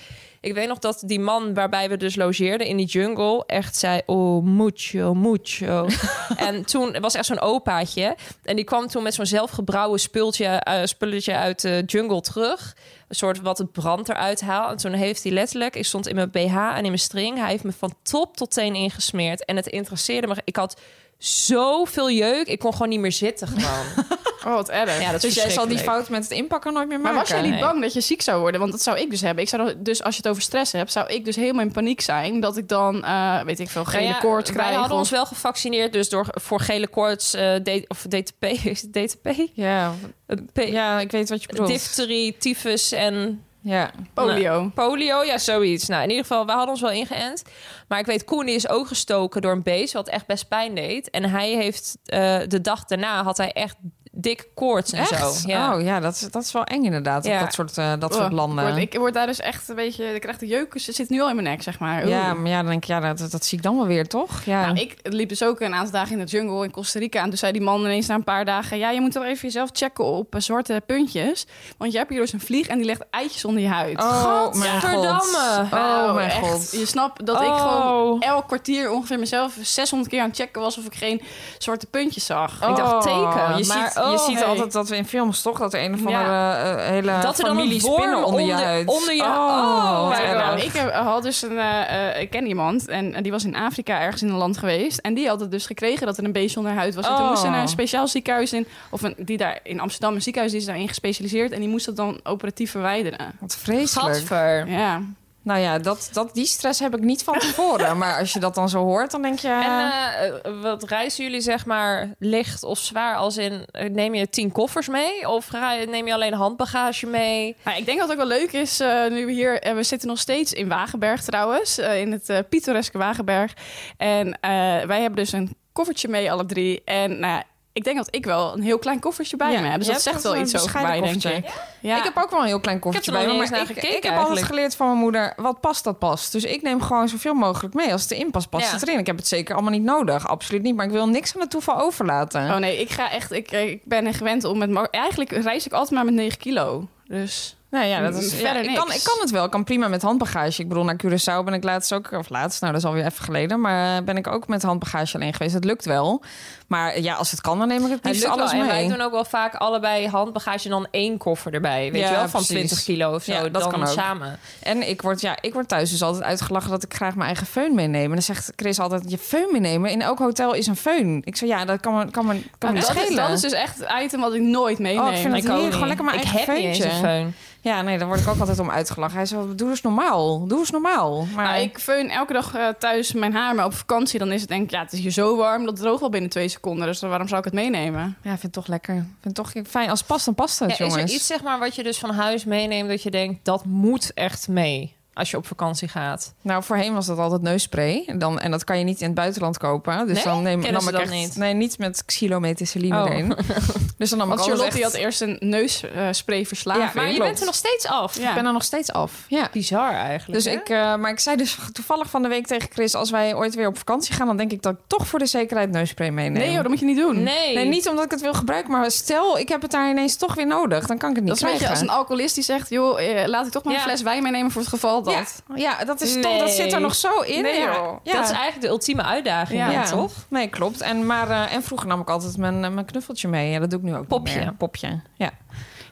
ik 0.43 0.55
weet 0.55 0.69
nog 0.69 0.79
dat 0.79 1.03
die 1.07 1.21
man 1.21 1.55
waarbij 1.55 1.89
we 1.89 1.97
dus 1.97 2.17
logeerden 2.17 2.67
in 2.67 2.77
die 2.77 2.87
jungle... 2.87 3.45
echt 3.47 3.77
zei, 3.77 4.01
oh, 4.07 4.45
mucho, 4.45 5.15
mucho. 5.15 5.87
en 6.37 6.65
toen 6.67 7.01
was 7.01 7.15
echt 7.15 7.27
zo'n 7.27 7.41
opaatje. 7.41 8.17
En 8.43 8.57
die 8.57 8.65
kwam 8.65 8.87
toen 8.87 9.03
met 9.03 9.15
zo'n 9.15 9.27
zelfgebrouwen 9.27 10.01
spultje, 10.01 10.47
eh, 10.47 10.85
spulletje 10.85 11.37
uit 11.37 11.61
de 11.61 11.83
jungle 11.87 12.21
terug. 12.21 12.77
Een 13.09 13.15
soort 13.15 13.41
wat 13.41 13.59
het 13.59 13.73
brand 13.73 14.09
eruit 14.09 14.41
haalt. 14.41 14.71
En 14.71 14.77
toen 14.77 14.93
heeft 14.93 15.23
hij 15.23 15.33
letterlijk... 15.33 15.77
Ik 15.77 15.85
stond 15.85 16.09
in 16.09 16.15
mijn 16.15 16.31
BH 16.31 16.57
en 16.57 16.77
in 16.77 16.83
mijn 16.83 16.99
string. 16.99 17.39
Hij 17.39 17.51
heeft 17.51 17.65
me 17.65 17.73
van 17.73 17.95
top 18.03 18.37
tot 18.37 18.51
teen 18.51 18.75
ingesmeerd. 18.75 19.45
En 19.45 19.57
het 19.57 19.67
interesseerde 19.67 20.27
me. 20.27 20.35
Ik 20.45 20.57
had 20.57 20.81
zoveel 21.19 22.11
jeuk. 22.11 22.47
Ik 22.47 22.59
kon 22.59 22.73
gewoon 22.73 22.89
niet 22.89 23.01
meer 23.01 23.13
zitten 23.13 23.49
gewoon. 23.49 23.87
Oh, 24.47 24.55
wat 24.55 24.69
erg. 24.69 25.01
Ja, 25.01 25.07
dat 25.13 25.25
is 25.25 25.35
Dus 25.35 25.43
jij 25.43 25.51
zal 25.53 25.69
die 25.69 25.79
fout 25.79 26.09
met 26.09 26.23
het 26.23 26.31
inpakken 26.33 26.73
nooit 26.73 26.89
meer 26.89 27.01
maar 27.01 27.13
maken? 27.13 27.29
was 27.29 27.39
jij 27.39 27.41
niet 27.51 27.51
Nee. 27.61 27.69
bang 27.71 27.81
dat 27.83 27.93
je 27.93 28.01
ziek 28.01 28.23
zou 28.23 28.41
worden? 28.41 28.61
Want 28.61 28.73
dat 28.73 28.83
zou 28.83 28.99
ik 28.99 29.11
dus 29.11 29.21
hebben. 29.21 29.43
Ik 29.43 29.49
zou 29.51 29.75
dus 29.77 30.03
als 30.03 30.15
je 30.17 30.21
het 30.23 30.31
over 30.31 30.43
stress 30.43 30.73
hebt, 30.73 30.93
zou 30.93 31.09
ik 31.09 31.25
dus 31.25 31.37
helemaal 31.37 31.65
in 31.65 31.73
paniek 31.73 32.01
zijn. 32.01 32.41
Dat 32.41 32.57
ik 32.57 32.69
dan, 32.69 33.05
eh, 33.05 33.43
weet 33.43 33.61
ik 33.61 33.69
veel, 33.69 33.85
gele 33.85 34.03
Nou 34.03 34.15
ja, 34.15 34.21
koorts 34.21 34.51
krijg. 34.51 34.67
Wij 34.69 34.77
hadden 34.77 34.93
of- 34.97 35.03
ons 35.03 35.11
wel 35.11 35.27
gevaccineerd, 35.27 35.93
dus 35.93 36.09
door, 36.09 36.27
voor 36.31 36.61
gele 36.61 36.89
koorts, 36.89 37.35
eh, 37.35 37.55
D- 37.55 37.85
of 37.89 38.03
DTP, 38.09 38.45
is 38.75 38.83
het 38.83 38.93
DTP? 38.93 39.49
Ja, 39.53 39.93
Eh, 40.27 40.37
P- 40.53 40.59
ja, 40.69 41.01
ik 41.01 41.11
weet 41.11 41.29
wat 41.29 41.41
je 41.43 41.49
bedoelt. 41.49 41.69
Difterie, 41.69 42.37
tyfus 42.39 42.93
en 42.93 43.45
Ja. 43.63 43.91
polio. 44.15 44.71
polio, 44.75 45.23
ja, 45.23 45.39
zoiets. 45.39 45.87
Nou, 45.89 46.03
in 46.03 46.09
ieder 46.09 46.25
geval, 46.25 46.47
we 46.47 46.51
hadden 46.53 46.71
ons 46.71 46.81
wel 46.81 46.91
ingeënt. 46.91 47.43
Maar 47.89 47.99
ik 47.99 48.07
weet, 48.07 48.25
Koen 48.25 48.49
is 48.49 48.69
ook 48.69 48.87
gestoken 48.87 49.43
door 49.43 49.53
een 49.53 49.63
beest, 49.63 49.93
wat 49.93 50.09
echt 50.09 50.27
best 50.27 50.49
pijn 50.49 50.75
deed. 50.75 51.11
En 51.11 51.25
hij 51.31 51.51
heeft, 51.51 51.97
eh, 52.05 52.39
de 52.49 52.61
dag 52.61 52.85
daarna 52.85 53.23
had 53.23 53.37
hij 53.37 53.53
echt 53.53 53.77
dik 54.13 54.49
koorts 54.55 54.93
en 54.93 54.99
Echt? 54.99 55.35
zo. 55.35 55.49
Ja. 55.49 55.75
Oh 55.77 55.83
ja, 55.83 56.01
dat, 56.01 56.15
is- 56.15 56.21
dat 56.31 56.43
is 56.43 56.53
wel 56.53 56.65
eng 56.65 56.83
inderdaad. 56.85 57.25
Ja. 57.25 57.35
Op 57.35 57.41
dat 57.41 57.53
soort, 57.55 57.79
eh, 57.79 57.93
dat 57.99 58.15
soort 58.15 58.25
Oh, 58.31 58.33
landen. 58.37 58.67
Ik 58.67 58.71
word, 58.73 58.83
ik 58.95 58.99
word 58.99 59.15
daar 59.15 59.27
dus 59.27 59.41
echt 59.41 59.69
een 59.69 59.75
beetje... 59.75 60.05
Ik 60.15 60.21
krijg 60.21 60.39
de 60.39 60.47
jeuk, 60.47 60.73
ze 60.81 60.93
zit 60.93 61.09
nu 61.09 61.21
al 61.21 61.29
in 61.29 61.35
mijn 61.35 61.47
nek, 61.47 61.63
zeg 61.63 61.79
maar. 61.79 62.01
Oeh. 62.03 62.11
Ja, 62.11 62.35
maar 62.35 62.51
ja, 62.51 62.57
dan 62.57 62.67
denk 62.71 62.83
ik, 62.83 62.89
ja, 62.89 63.01
dat, 63.01 63.31
dat 63.31 63.45
zie 63.45 63.59
ik 63.59 63.65
dan 63.65 63.77
wel 63.77 63.87
weer, 63.87 64.09
toch? 64.09 64.43
Ja. 64.45 64.65
Nou, 64.67 64.79
ik 64.81 64.97
liep 65.03 65.29
dus 65.29 65.43
ook 65.43 65.61
een 65.61 65.75
aantal 65.75 65.93
dagen 65.93 66.13
in 66.19 66.25
de 66.25 66.31
jungle 66.31 66.65
in 66.65 66.71
Costa 66.71 66.99
Rica. 66.99 67.23
En 67.23 67.29
toen 67.29 67.39
zei 67.39 67.53
die 67.53 67.61
man 67.63 67.81
ineens 67.81 68.07
na 68.07 68.15
een 68.15 68.25
paar 68.25 68.45
dagen... 68.45 68.79
Ja, 68.79 68.91
je 68.91 69.01
moet 69.01 69.13
toch 69.13 69.25
even 69.25 69.41
jezelf 69.43 69.69
checken 69.73 70.05
op 70.05 70.35
eh, 70.35 70.41
zwarte 70.41 70.83
puntjes. 70.87 71.47
Want 71.79 71.93
je 71.93 71.99
hebt 71.99 72.11
hier 72.11 72.21
dus 72.21 72.33
een 72.33 72.41
vlieg 72.41 72.67
en 72.67 72.77
die 72.77 72.87
legt 72.87 73.03
eitjes 73.11 73.45
onder 73.45 73.63
je 73.63 73.69
huid. 73.69 74.01
Oh, 74.03 74.53
mijn 74.55 74.81
god. 74.83 74.95
Oh, 75.07 75.71
Nou, 75.71 76.15
mijn 76.15 76.31
echt. 76.31 76.39
god. 76.39 76.71
Je 76.73 76.87
snapt 76.87 77.27
dat 77.27 77.41
ik 77.41 77.47
Oh. 77.49 77.61
gewoon 77.61 78.21
elk 78.23 78.47
kwartier 78.47 78.91
ongeveer 78.91 79.19
mezelf 79.19 79.57
600 79.63 80.11
keer 80.11 80.21
aan 80.21 80.29
het 80.29 80.37
checken 80.37 80.61
was... 80.63 80.79
of 80.79 80.85
ik 80.85 80.95
geen 80.95 81.23
zwarte 81.59 81.87
puntjes 81.87 82.27
zag. 82.27 82.55
Ik 82.55 82.77
dacht 82.77 83.03
teken, 83.03 83.19
Oh, 83.21 83.55
Je 83.59 83.67
maar 83.67 83.91
ziet, 83.91 83.99
oh, 84.05 84.11
je 84.13 84.19
ziet 84.19 84.39
hey. 84.39 84.45
altijd 84.45 84.73
dat 84.73 84.89
we 84.89 84.97
in 84.97 85.07
films 85.07 85.43
toch... 85.43 85.59
dat 85.59 85.75
er 85.75 85.83
een 85.85 85.93
of 85.95 85.99
andere 85.99 86.25
Ja. 86.25 86.77
eh, 86.77 86.87
hele 86.89 87.19
Dat 87.23 87.39
er 87.39 87.45
dan 87.45 87.57
familie 87.57 87.81
spinnen 87.81 88.25
onder, 88.25 88.41
je 88.41 88.51
onder- 88.53 88.65
huid. 88.67 88.89
onder 88.89 89.15
je- 89.15 89.23
Oh, 89.23 89.29
Oh. 89.29 90.07
God. 90.09 90.35
Nou, 90.35 90.61
ik 90.61 90.73
heb- 90.73 90.93
had 90.93 91.23
dus 91.23 91.43
een, 91.43 91.59
eh, 91.59 92.11
eh, 92.15 92.21
ik 92.21 92.31
ken 92.31 92.47
iemand 92.47 92.89
en 92.89 93.15
eh, 93.15 93.23
die 93.23 93.33
was 93.33 93.45
in 93.45 93.57
Afrika 93.57 94.01
ergens 94.01 94.23
in 94.23 94.29
een 94.29 94.35
land 94.37 94.59
geweest. 94.59 94.99
En 94.99 95.15
die 95.15 95.29
had 95.29 95.41
het 95.41 95.51
dus 95.51 95.67
gekregen 95.67 96.07
dat 96.07 96.19
er 96.19 96.25
een 96.25 96.33
beest 96.33 96.57
onder 96.57 96.73
huid 96.73 96.95
was. 96.95 97.07
En 97.07 97.15
toen 97.15 97.23
Oh. 97.23 97.29
moest 97.29 97.43
ze 97.43 97.49
naar 97.49 97.61
een 97.63 97.69
speciaal 97.69 98.09
ziekenhuis 98.09 98.53
in, 98.53 98.67
of 98.91 99.03
een, 99.03 99.15
die 99.19 99.37
daar 99.37 99.59
in 99.63 99.81
Amsterdam, 99.81 100.15
een 100.15 100.23
ziekenhuis 100.23 100.53
die 100.53 100.61
is 100.61 100.67
daarin 100.67 100.89
gespecialiseerd. 100.89 101.53
En 101.53 101.61
die 101.61 101.69
moest 101.69 101.87
dat 101.87 101.97
dan 101.97 102.21
operatief 102.23 102.71
verwijderen. 102.71 103.33
Wat 103.41 103.57
vreselijk. 103.57 104.15
Gadver. 104.17 104.69
Ja. 104.69 105.01
Nou 105.43 105.61
ja, 105.61 105.79
dat, 105.79 106.09
dat, 106.13 106.35
die 106.35 106.47
stress 106.47 106.81
heb 106.81 106.95
ik 106.97 107.01
niet 107.03 107.23
van 107.25 107.39
tevoren. 107.39 107.99
maar 107.99 108.19
als 108.19 108.33
je 108.33 108.41
dat 108.41 108.55
dan 108.55 108.69
zo 108.69 108.79
hoort, 108.79 109.11
dan 109.11 109.23
denk 109.23 109.39
je... 109.39 109.49
En 109.49 109.91
eh, 109.91 110.27
eh, 110.27 110.63
wat 110.63 110.83
reizen 110.85 111.25
jullie 111.25 111.41
zeg 111.41 111.67
maar 111.67 112.15
licht 112.19 112.63
of 112.63 112.79
zwaar 112.79 113.17
als 113.17 113.37
in 113.37 113.65
eh, 113.71 113.91
neem 113.91 114.15
je 114.15 114.29
tien 114.29 114.53
koffers 114.53 114.89
mee 114.89 115.29
of 115.29 115.51
neem 115.89 116.07
je 116.07 116.15
alleen 116.15 116.33
handbagage 116.33 117.07
mee? 117.07 117.57
Nou, 117.65 117.79
ik 117.79 117.87
denk 117.87 117.99
dat 117.99 118.09
het 118.09 118.19
ook 118.21 118.29
wel 118.29 118.39
leuk 118.39 118.53
is, 118.53 118.81
eh, 118.81 119.07
nu 119.11 119.27
we 119.27 119.33
hier... 119.33 119.61
eh, 119.61 119.75
we 119.75 119.83
zitten 119.83 120.09
nog 120.09 120.19
steeds 120.19 120.53
in 120.53 120.69
Wagenberg 120.69 121.23
trouwens, 121.23 121.79
eh, 121.79 122.01
in 122.01 122.13
het 122.13 122.29
eh, 122.29 122.39
pittoreske 122.49 122.99
Wagenberg. 122.99 123.53
En 123.97 124.41
eh, 124.41 124.51
wij 124.87 125.01
hebben 125.01 125.17
dus 125.17 125.33
een 125.33 125.57
koffertje 125.73 126.09
mee, 126.09 126.33
alle 126.33 126.47
drie. 126.47 126.83
En 126.85 127.21
nou 127.21 127.33
ja, 127.33 127.43
ik 127.73 127.85
denk 127.85 127.97
dat 127.97 128.09
ik 128.11 128.25
wel 128.25 128.53
een 128.53 128.63
heel 128.63 128.79
klein 128.79 129.01
koffertje 129.01 129.37
bij 129.37 129.53
Ja, 129.53 129.61
me 129.61 129.69
heb. 129.69 129.79
Dus 129.79 129.87
dat 129.87 130.03
zegt 130.03 130.23
wel 130.23 130.37
iets 130.37 130.63
over 130.63 130.83
mij, 130.83 131.01
denk 131.01 131.25
ik. 131.25 131.47
Ja. 131.81 131.97
Ik 131.97 132.05
heb 132.05 132.17
ook 132.17 132.31
wel 132.31 132.41
een 132.41 132.47
heel 132.47 132.61
klein 132.61 132.79
koffertje 132.79 133.13
bij 133.13 133.27
me. 133.27 133.33
Maar 133.33 133.71
ik, 133.71 134.03
heb 134.03 134.17
altijd 134.17 134.43
geleerd 134.43 134.77
van 134.77 134.87
mijn 134.87 134.99
moeder... 134.99 135.33
wat 135.37 135.61
past, 135.61 135.85
dat 135.85 135.99
past. 135.99 136.33
Dus 136.33 136.45
ik 136.45 136.63
neem 136.63 136.83
gewoon 136.83 137.09
zoveel 137.09 137.35
mogelijk 137.35 137.75
mee. 137.75 137.93
Als 137.93 138.03
het 138.03 138.11
erin 138.11 138.31
past, 138.31 138.49
past 138.49 138.67
Ja. 138.67 138.73
het 138.73 138.83
erin. 138.83 138.99
Ik 138.99 139.07
heb 139.07 139.17
het 139.17 139.29
zeker 139.29 139.55
allemaal 139.55 139.73
niet 139.73 139.83
nodig. 139.83 140.29
Absoluut 140.29 140.63
niet. 140.63 140.77
Maar 140.77 140.87
ik 140.87 140.93
wil 140.93 141.09
niks 141.09 141.35
aan 141.35 141.41
het 141.41 141.51
toeval 141.51 141.81
overlaten. 141.81 142.51
Oh 142.51 142.57
nee, 142.57 142.81
ik 142.81 142.91
ga 142.91 143.11
echt. 143.11 143.33
Ik, 143.33 143.51
ik 143.51 143.85
ben 143.85 144.07
er 144.07 144.15
gewend 144.15 144.45
om 144.45 144.59
met. 144.59 144.91
Eigenlijk 144.91 145.31
reis 145.31 145.67
ik 145.67 145.73
altijd 145.73 145.91
maar 145.91 146.05
met 146.05 146.15
9 146.15 146.39
kilo. 146.39 146.89
Dus 147.05 147.57
Nou 147.71 147.87
ja, 147.87 148.01
dat 148.01 148.15
is, 148.23 148.31
ja, 148.31 148.37
Verder 148.37 148.63
ik, 148.63 148.75
kan, 148.75 148.93
ik 148.93 149.01
kan 149.03 149.17
het 149.21 149.31
wel. 149.31 149.45
Ik 149.45 149.51
kan 149.51 149.65
prima 149.65 149.89
met 149.89 150.03
handbagage. 150.03 150.63
Ik 150.63 150.69
bedoel, 150.69 150.85
naar 150.85 150.97
Curaçao 151.07 151.45
ben 151.45 151.55
ik 151.55 151.65
laatst 151.65 151.93
ook... 151.93 152.13
Of 152.13 152.29
laatst, 152.29 152.61
nou 152.61 152.73
dat 152.73 152.83
is 152.83 152.89
alweer 152.89 153.05
even 153.05 153.25
geleden. 153.25 153.61
Maar 153.61 153.97
eh, 153.99 154.05
ben 154.05 154.17
ik 154.17 154.27
ook 154.27 154.49
met 154.49 154.63
handbagage 154.63 155.15
alleen 155.15 155.33
geweest. 155.33 155.55
Het 155.55 155.65
lukt 155.65 155.85
wel. 155.85 156.23
Maar 156.67 157.01
ja, 157.01 157.15
als 157.15 157.31
het 157.31 157.41
kan, 157.41 157.59
dan 157.59 157.69
neem 157.69 157.79
ik 157.85 157.91
het 157.91 157.93
Het 157.93 158.05
liefst 158.05 158.23
wel. 158.23 158.33
alles 158.33 158.53
En 158.53 158.67
wij 158.67 158.81
mee. 158.81 158.89
doen 158.89 159.01
ook 159.01 159.11
wel 159.13 159.25
vaak 159.25 159.55
allebei 159.55 160.09
handbagage 160.09 160.65
en 160.65 160.71
dan 160.71 160.87
één 160.91 161.19
koffer 161.19 161.55
erbij. 161.55 161.93
Weet 161.93 162.01
Ja, 162.01 162.09
je 162.09 162.15
wel, 162.15 162.29
van 162.29 162.45
precies. 162.45 162.55
20 162.69 162.83
kilo 162.83 163.15
of 163.15 163.23
zo. 163.23 163.33
Ja, 163.33 163.41
dat 163.49 163.63
dan 163.63 163.71
kan 163.71 163.81
ook. 163.83 163.89
samen. 163.89 164.39
En 164.63 164.89
ik 164.89 165.03
word, 165.03 165.21
ja, 165.21 165.37
ik 165.41 165.53
word 165.53 165.69
thuis 165.69 165.91
dus 165.91 166.03
altijd 166.03 166.23
uitgelachen 166.25 166.71
dat 166.71 166.83
ik 166.83 166.95
graag 166.95 167.15
mijn 167.15 167.27
eigen 167.27 167.47
föhn 167.47 167.75
meeneem. 167.75 168.05
En 168.05 168.11
dan 168.11 168.23
zegt 168.23 168.53
Chris 168.57 168.79
altijd, 168.81 169.11
je 169.11 169.19
föhn 169.19 169.53
meenemen? 169.53 169.91
In 169.91 170.03
elk 170.03 170.19
hotel 170.19 170.55
is 170.55 170.67
een 170.67 170.77
föhn. 170.79 171.21
Ik 171.25 171.37
zeg, 171.37 171.49
ja, 171.49 171.65
dat 171.65 171.81
kan 171.81 171.95
me, 171.95 172.11
kan 172.11 172.27
me, 172.27 172.43
kan 172.59 172.73
me 172.73 172.79
niet 172.79 172.87
dat, 172.87 172.97
is, 172.97 173.03
schelen. 173.03 173.23
dat 173.27 173.31
is 173.37 173.41
dus 173.41 173.53
echt 173.53 173.79
het 173.79 174.03
item 174.03 174.21
wat 174.21 174.35
ik 174.35 174.41
nooit 174.41 174.79
meeneem. 174.79 175.05
Oh, 175.05 175.11
ik 175.13 175.17
vind 175.19 175.35
het 175.35 175.45
Ik 175.45 175.51
niet. 175.51 175.73
Gewoon 175.73 175.89
lekker 175.89 176.05
mijn 176.05 176.19
ik 176.19 176.25
eigen 176.25 176.41
heb 176.47 176.57
niet 176.57 176.67
eens 176.67 176.79
feuntje. 176.79 177.09
een 177.09 177.33
föhn. 177.33 177.37
Ja, 177.63 177.83
nee, 177.83 177.99
daar 177.99 178.07
word 178.09 178.21
ik 178.21 178.29
ook 178.29 178.39
altijd 178.41 178.59
om 178.59 178.71
uitgelachen. 178.71 179.17
Hij 179.17 179.27
zei, 179.27 179.55
doe 179.55 179.71
eens 179.71 179.81
normaal. 179.83 180.47
Doe 180.47 180.59
eens 180.59 180.71
normaal. 180.71 181.27
Maar 181.35 181.45
Nou, 181.45 181.61
ik 181.63 181.79
feun 181.79 182.11
elke 182.11 182.33
dag 182.33 182.55
eh, 182.55 182.69
thuis 182.79 183.13
mijn 183.13 183.33
haar, 183.35 183.55
maar 183.55 183.65
op 183.65 183.75
vakantie 183.75 184.19
dan 184.19 184.33
is 184.33 184.41
het 184.41 184.49
denk 184.51 184.63
ik, 184.63 184.71
ja, 184.71 184.81
het 184.83 184.93
is 184.93 184.99
hier 185.01 185.11
zo 185.11 185.37
warm, 185.37 185.65
dat 185.65 185.77
droogt 185.77 186.01
wel 186.01 186.09
binnen 186.11 186.31
twee 186.31 186.49
seconden. 186.49 186.87
Dus 186.87 187.01
waarom 187.01 187.29
zou 187.29 187.39
ik 187.39 187.45
het 187.45 187.55
meenemen? 187.55 188.01
ja, 188.23 188.33
ik 188.33 188.39
vind 188.39 188.43
het 188.43 188.53
toch 188.53 188.67
lekker. 188.67 188.95
Ik 188.95 189.03
vind 189.21 189.37
het 189.37 189.53
toch 189.55 189.65
fijn. 189.69 189.91
Als 189.91 189.99
het 189.99 190.09
past, 190.09 190.25
dan 190.25 190.35
past 190.35 190.59
het, 190.59 190.69
Ja, 190.69 190.75
is 190.75 190.79
jongens. 190.93 191.11
er 191.11 191.17
iets 191.17 191.27
zeg 191.27 191.43
maar 191.43 191.59
wat 191.59 191.75
je 191.75 191.83
dus 191.83 191.99
van 191.99 192.11
huis 192.11 192.45
meeneemt 192.45 192.89
dat 192.89 193.03
je 193.03 193.11
denkt 193.11 193.45
dat 193.45 193.65
moet 193.65 194.13
echt 194.15 194.49
mee 194.49 194.95
als 195.15 195.31
je 195.31 195.37
op 195.37 195.47
vakantie 195.47 195.89
gaat? 195.89 196.35
Nou, 196.43 196.63
voorheen 196.63 196.95
was 196.95 197.07
dat 197.07 197.19
altijd 197.19 197.43
neusspray. 197.43 198.03
En, 198.07 198.19
dan, 198.19 198.41
en 198.41 198.51
dat 198.51 198.65
kan 198.65 198.79
je 198.79 198.85
niet 198.85 199.01
in 199.01 199.07
het 199.07 199.15
buitenland 199.15 199.59
kopen. 199.59 200.07
Dus 200.07 200.15
Nee? 200.15 200.25
dan 200.25 200.43
neem 200.43 200.61
Kennen 200.63 200.81
nam 200.85 200.89
ik 200.93 200.99
dat 200.99 201.03
echt... 201.03 201.13
niet? 201.13 201.37
Nee, 201.37 201.55
niet 201.55 201.79
met 201.79 202.05
xylomethylamine 202.05 203.03
Oh. 203.05 203.11
erin. 203.11 203.37
Dus 204.01 204.09
dan 204.11 204.19
nam 204.19 204.29
Want 204.29 204.41
ik 204.41 204.47
Charlotte 204.47 204.75
die 204.75 204.85
echt... 204.85 204.93
had 204.93 205.03
eerst 205.03 205.21
een 205.21 205.37
neusspray 205.41 206.47
verslaving. 206.47 206.85
Ja, 206.87 206.91
Maar 206.95 207.07
je 207.07 207.15
klopt. 207.15 207.27
bent 207.29 207.41
er 207.41 207.47
nog 207.47 207.55
steeds 207.55 207.87
af. 207.87 208.19
Ja. 208.19 208.29
Ik 208.29 208.35
ben 208.35 208.47
er 208.47 208.53
nog 208.53 208.63
steeds 208.65 208.93
af. 208.93 209.13
Ja. 209.29 209.49
Bizar 209.53 209.93
eigenlijk. 209.93 210.33
Dus 210.45 210.53
hè? 210.53 210.59
ik, 210.61 210.69
eh, 210.69 210.97
maar 210.97 211.11
ik 211.11 211.19
zei 211.21 211.37
dus 211.37 211.59
toevallig 211.73 212.11
van 212.11 212.23
de 212.23 212.29
week 212.29 212.47
tegen 212.47 212.69
Chris... 212.73 212.95
als 212.95 213.11
wij 213.11 213.35
ooit 213.35 213.55
weer 213.55 213.67
op 213.67 213.79
vakantie 213.79 214.15
gaan... 214.15 214.27
dan 214.27 214.37
denk 214.37 214.53
ik 214.53 214.63
dat 214.63 214.73
ik 214.73 214.79
toch 214.87 215.07
voor 215.07 215.19
de 215.19 215.27
zekerheid 215.27 215.71
neusspray 215.71 216.11
meeneem. 216.11 216.33
Nee 216.43 216.51
joh, 216.53 216.61
dat 216.61 216.69
moet 216.69 216.79
je 216.81 216.85
niet 216.87 216.97
doen. 216.97 217.23
Nee. 217.23 217.55
Nee, 217.55 217.65
niet 217.69 217.89
omdat 217.89 218.05
ik 218.05 218.11
het 218.11 218.21
wil 218.21 218.35
gebruiken, 218.35 218.71
maar 218.73 218.91
stel 218.91 219.39
ik 219.39 219.49
heb 219.49 219.63
het 219.63 219.71
daar 219.71 219.91
ineens 219.91 220.17
toch 220.17 220.35
weer 220.35 220.47
nodig, 220.47 220.87
dan 220.87 220.99
kan 220.99 221.11
ik 221.11 221.17
het 221.17 221.25
niet 221.25 221.33
Dat 221.35 221.37
is 221.37 221.43
een 221.43 221.49
beetje 221.59 221.65
krijgen. 221.65 221.87
als 221.87 221.95
een 221.95 221.99
alcoholist 222.01 222.35
die 222.35 222.45
zegt, 222.45 222.69
joh, 222.71 223.01
eh, 223.01 223.27
laat 223.29 223.47
ik 223.47 223.53
toch 223.53 223.65
maar 223.65 223.73
Ja. 223.73 223.79
een 223.79 223.85
fles 223.87 224.03
wijn 224.03 224.23
meenemen 224.23 224.51
voor 224.51 224.61
het 224.61 224.71
geval 224.71 225.00
dat. 225.05 225.43
ja, 225.49 225.55
ja, 225.79 225.85
dat 225.85 226.01
is 226.01 226.21
toch, 226.21 226.39
dat 226.39 226.51
zit 226.51 226.73
er 226.73 226.81
nog 226.81 226.95
zo 226.95 227.21
in. 227.21 227.43
Nee, 227.43 227.59
ja. 227.61 227.73
joh. 227.75 227.99
Ja. 228.03 228.13
Dat 228.13 228.25
is 228.25 228.31
eigenlijk 228.31 228.61
de 228.61 228.69
ultieme 228.69 229.03
uitdaging, 229.03 229.73
Ja. 229.73 229.85
toch? 229.85 230.13
Nee, 230.29 230.49
klopt. 230.49 230.81
En, 230.81 231.07
maar, 231.07 231.31
eh, 231.31 231.55
en 231.55 231.63
vroeger 231.63 231.89
nam 231.89 232.01
ik 232.01 232.11
altijd 232.11 232.37
mijn, 232.37 232.65
eh, 232.65 232.71
mijn 232.71 232.87
knuffeltje 232.87 233.29
mee. 233.29 233.51
Ja, 233.51 233.59
dat 233.59 233.71
doe 233.71 233.79
ik 233.79 233.85
nu 233.85 233.97
ook 233.97 234.07
Popje. 234.07 234.35
niet 234.35 234.45
meer. 234.45 234.55
Popje. 234.55 235.01
Ja. 235.15 235.31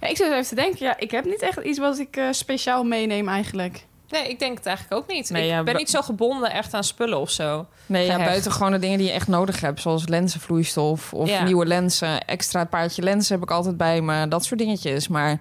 Ja, 0.00 0.08
ik 0.08 0.16
zit 0.16 0.32
even 0.32 0.46
te 0.46 0.54
denken, 0.54 0.86
ja, 0.86 0.98
ik 0.98 1.10
heb 1.10 1.24
niet 1.24 1.42
echt 1.42 1.58
iets 1.58 1.78
wat 1.78 1.98
ik 1.98 2.16
eh, 2.16 2.24
speciaal 2.30 2.84
meeneem 2.84 3.28
eigenlijk. 3.28 3.86
Nee, 4.08 4.28
ik 4.28 4.38
denk 4.38 4.56
het 4.56 4.66
eigenlijk 4.66 5.02
ook 5.02 5.08
niet. 5.12 5.30
Nee, 5.30 5.42
ik 5.42 5.48
ja, 5.50 5.62
ben 5.62 5.76
niet 5.76 5.90
zo 5.90 6.02
gebonden 6.02 6.50
echt 6.50 6.74
aan 6.74 6.84
spullen 6.84 7.18
of 7.18 7.30
zo. 7.30 7.66
Nee, 7.86 8.06
ja, 8.06 8.16
buiten 8.16 8.52
gewoon 8.52 8.72
de 8.72 8.78
dingen 8.78 8.98
die 8.98 9.06
je 9.06 9.12
echt 9.12 9.28
nodig 9.28 9.60
hebt. 9.60 9.80
Zoals 9.80 10.08
lenzenvloeistof 10.08 11.12
of 11.14 11.28
Ja. 11.28 11.42
nieuwe 11.44 11.66
lenzen. 11.66 12.24
Extra 12.26 12.64
paardje 12.64 13.02
lenzen 13.02 13.34
heb 13.34 13.42
ik 13.42 13.50
altijd 13.50 13.76
bij 13.76 14.00
me. 14.00 14.28
Dat 14.28 14.44
soort 14.44 14.60
dingetjes. 14.60 15.08
Maar 15.08 15.38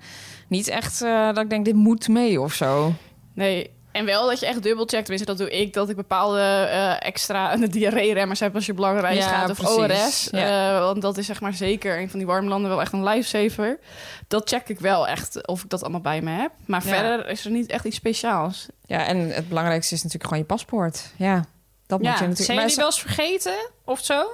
niet 0.47 0.67
echt 0.67 1.01
eh, 1.01 1.25
dat 1.27 1.37
ik 1.37 1.49
denk, 1.49 1.65
dit 1.65 1.75
moet 1.75 2.07
mee 2.07 2.41
of 2.41 2.53
zo. 2.53 2.93
Nee, 3.37 3.71
en 3.91 4.05
wel 4.05 4.27
dat 4.27 4.39
je 4.39 4.45
echt 4.45 4.63
dubbelcheckt. 4.63 5.05
Tenminste, 5.05 5.25
dat 5.35 5.37
doe 5.37 5.49
ik. 5.59 5.73
Dat 5.73 5.89
ik 5.89 5.95
bepaalde 5.95 6.39
eh, 6.39 7.07
extra 7.07 7.55
diarree-remmers 7.67 8.39
heb 8.39 8.55
als 8.55 8.65
je 8.65 8.73
reis 8.99 9.17
Ja, 9.17 9.27
gaat. 9.29 9.49
Of 9.49 9.57
precies. 9.57 9.77
ORS. 10.03 10.27
Ja. 10.31 10.75
Eh, 10.75 10.79
want 10.79 11.01
dat 11.01 11.17
is 11.17 11.25
zeg 11.25 11.41
maar 11.41 11.53
zeker 11.53 11.99
een 11.99 12.09
van 12.09 12.19
die 12.19 12.27
warme 12.27 12.49
landen 12.49 12.69
wel 12.69 12.81
echt 12.81 12.93
een 12.93 13.03
lifesaver. 13.03 13.79
Dat 14.27 14.49
check 14.49 14.69
ik 14.69 14.79
wel 14.79 15.07
echt 15.07 15.47
of 15.47 15.63
ik 15.63 15.69
dat 15.69 15.81
allemaal 15.81 16.01
bij 16.01 16.21
me 16.21 16.31
heb. 16.31 16.51
Maar 16.65 16.85
Ja. 16.85 16.89
verder 16.93 17.27
is 17.29 17.45
er 17.45 17.51
niet 17.51 17.69
echt 17.69 17.85
iets 17.85 17.95
speciaals. 17.95 18.65
Ja, 18.85 19.05
en 19.05 19.17
het 19.29 19.47
belangrijkste 19.47 19.93
is 19.95 20.03
natuurlijk 20.03 20.29
gewoon 20.29 20.43
je 20.47 20.53
paspoort. 20.53 21.11
Ja, 21.15 21.45
dat 21.87 21.99
moet 21.99 22.07
je 22.07 22.11
natuurlijk... 22.13 22.41
Zijn 22.41 22.59
jullie 22.59 22.75
wel 22.75 22.85
eens 22.85 22.99
vergeten 23.01 23.55
of 23.83 24.03
zo? 24.03 24.25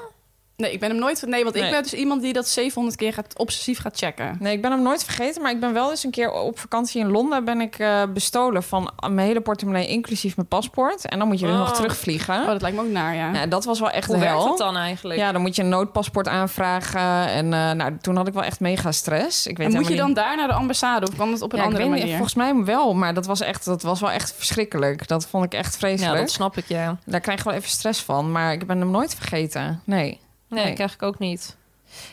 Nee, 0.63 0.71
ik 0.73 0.79
ben 0.79 0.89
hem 0.89 0.99
nooit... 0.99 1.23
Nee, 1.27 1.43
want 1.43 1.55
Nee. 1.55 1.63
ik 1.65 1.71
ben 1.71 1.83
dus 1.83 1.93
iemand 1.93 2.21
die 2.21 2.33
dat 2.33 2.47
700 2.47 2.95
keer 2.97 3.13
gaat, 3.13 3.37
obsessief 3.37 3.79
gaat 3.79 3.97
checken. 3.97 4.37
Nee, 4.39 4.53
ik 4.53 4.61
ben 4.61 4.71
hem 4.71 4.81
nooit 4.81 5.03
vergeten, 5.03 5.41
maar 5.41 5.51
ik 5.51 5.59
ben 5.59 5.73
wel 5.73 5.89
eens 5.89 6.03
een 6.03 6.11
keer 6.11 6.31
op 6.31 6.59
vakantie 6.59 7.01
in 7.01 7.11
Londen 7.11 7.45
ben 7.45 7.61
ik 7.61 7.79
eh, 7.79 8.03
bestolen 8.13 8.63
van 8.63 8.91
mijn 9.11 9.27
hele 9.27 9.41
portemonnee, 9.41 9.87
inclusief 9.87 10.35
mijn 10.35 10.47
paspoort. 10.47 11.05
En 11.07 11.19
dan 11.19 11.27
moet 11.27 11.39
je 11.39 11.47
Oh. 11.47 11.57
nog 11.57 11.73
terugvliegen. 11.75 12.41
Oh, 12.41 12.45
dat 12.47 12.61
lijkt 12.61 12.77
me 12.77 12.83
ook 12.83 12.89
naar, 12.89 13.15
ja. 13.15 13.33
Ja, 13.33 13.45
dat 13.47 13.65
was 13.65 13.79
wel 13.79 13.89
echt 13.89 14.07
Hoe 14.07 14.15
de 14.15 14.21
werkt 14.21 14.37
hel. 14.37 14.47
dat 14.47 14.57
dan 14.57 14.77
eigenlijk? 14.77 15.19
Ja, 15.19 15.31
dan 15.31 15.41
moet 15.41 15.55
je 15.55 15.61
een 15.61 15.69
noodpaspoort 15.69 16.27
aanvragen. 16.27 17.27
En 17.27 17.53
eh, 17.53 17.71
nou, 17.71 17.97
toen 18.01 18.15
had 18.15 18.27
ik 18.27 18.33
wel 18.33 18.43
echt 18.43 18.59
mega 18.59 18.91
stress. 18.91 19.47
Ik 19.47 19.57
weet 19.57 19.67
en 19.67 19.73
moet 19.73 19.87
je 19.87 19.95
dan 19.95 20.13
daar 20.13 20.35
naar 20.37 20.47
de 20.47 20.53
ambassade 20.53 21.07
of 21.07 21.15
kan 21.17 21.31
het 21.31 21.41
op 21.41 21.51
een 21.51 21.57
Ja, 21.57 21.63
ik 21.63 21.69
andere 21.69 21.89
niet, 21.89 21.97
manier? 21.99 22.13
volgens 22.15 22.35
mij 22.35 22.55
wel, 22.63 22.93
maar 22.93 23.13
dat 23.13 23.25
was, 23.25 23.41
echt, 23.41 23.65
dat 23.65 23.81
was 23.81 23.99
wel 23.99 24.11
echt 24.11 24.33
verschrikkelijk. 24.37 25.07
Dat 25.07 25.27
vond 25.27 25.45
ik 25.45 25.53
echt 25.53 25.71
Ja, 25.73 25.77
vreselijk. 25.79 26.17
dat 26.19 26.31
snap 26.31 26.57
ik, 26.57 26.65
ja. 26.67 26.97
Daar 27.05 27.19
krijg 27.19 27.37
je 27.37 27.43
wel 27.49 27.53
even 27.53 27.69
stress 27.69 28.01
van, 28.01 28.31
maar 28.31 28.53
ik 28.53 28.67
ben 28.67 28.79
hem 28.79 28.91
nooit 28.91 29.15
vergeten. 29.15 29.81
Nee. 29.83 30.19
Nee, 30.53 30.63
Nee. 30.63 30.73
krijg 30.73 30.93
ik 30.93 31.01
ook 31.01 31.19
niet. 31.19 31.55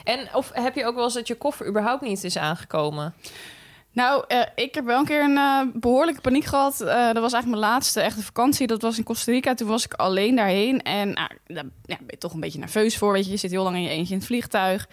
En 0.04 0.28
of 0.34 0.50
heb 0.52 0.74
je 0.74 0.86
ook 0.86 0.94
wel 0.94 1.04
eens 1.04 1.14
dat 1.14 1.26
je 1.28 1.34
koffer 1.34 1.66
überhaupt 1.66 2.02
niet 2.02 2.24
is 2.24 2.36
aangekomen? 2.38 3.14
Nou, 3.92 4.24
eh, 4.28 4.42
ik 4.54 4.74
heb 4.74 4.84
wel 4.84 4.98
een 4.98 5.04
keer 5.04 5.22
een 5.24 5.36
eh, 5.36 5.60
behoorlijke 5.74 6.20
paniek 6.20 6.44
gehad. 6.44 6.80
Eh, 6.80 6.86
dat 6.86 7.22
was 7.22 7.32
eigenlijk 7.32 7.46
mijn 7.46 7.72
laatste 7.72 8.00
echte 8.00 8.22
vakantie. 8.22 8.66
Dat 8.66 8.82
was 8.82 8.98
in 8.98 9.04
Costa 9.04 9.32
Rica. 9.32 9.54
Toen 9.54 9.68
was 9.68 9.84
ik 9.84 9.94
alleen 9.94 10.36
daarheen. 10.36 10.82
En 10.82 11.12
nou, 11.12 11.28
daar 11.46 11.64
ja, 11.84 11.96
ben 11.96 12.06
je 12.06 12.18
toch 12.18 12.32
een 12.32 12.40
beetje 12.40 12.58
nerveus 12.58 12.96
voor. 12.96 13.12
Weet 13.12 13.24
je, 13.24 13.30
je 13.30 13.36
zit 13.36 13.50
heel 13.50 13.62
lang 13.62 13.76
in 13.76 13.82
je 13.82 13.88
eentje 13.88 14.12
in 14.12 14.18
het 14.18 14.28
vliegtuig. 14.28 14.88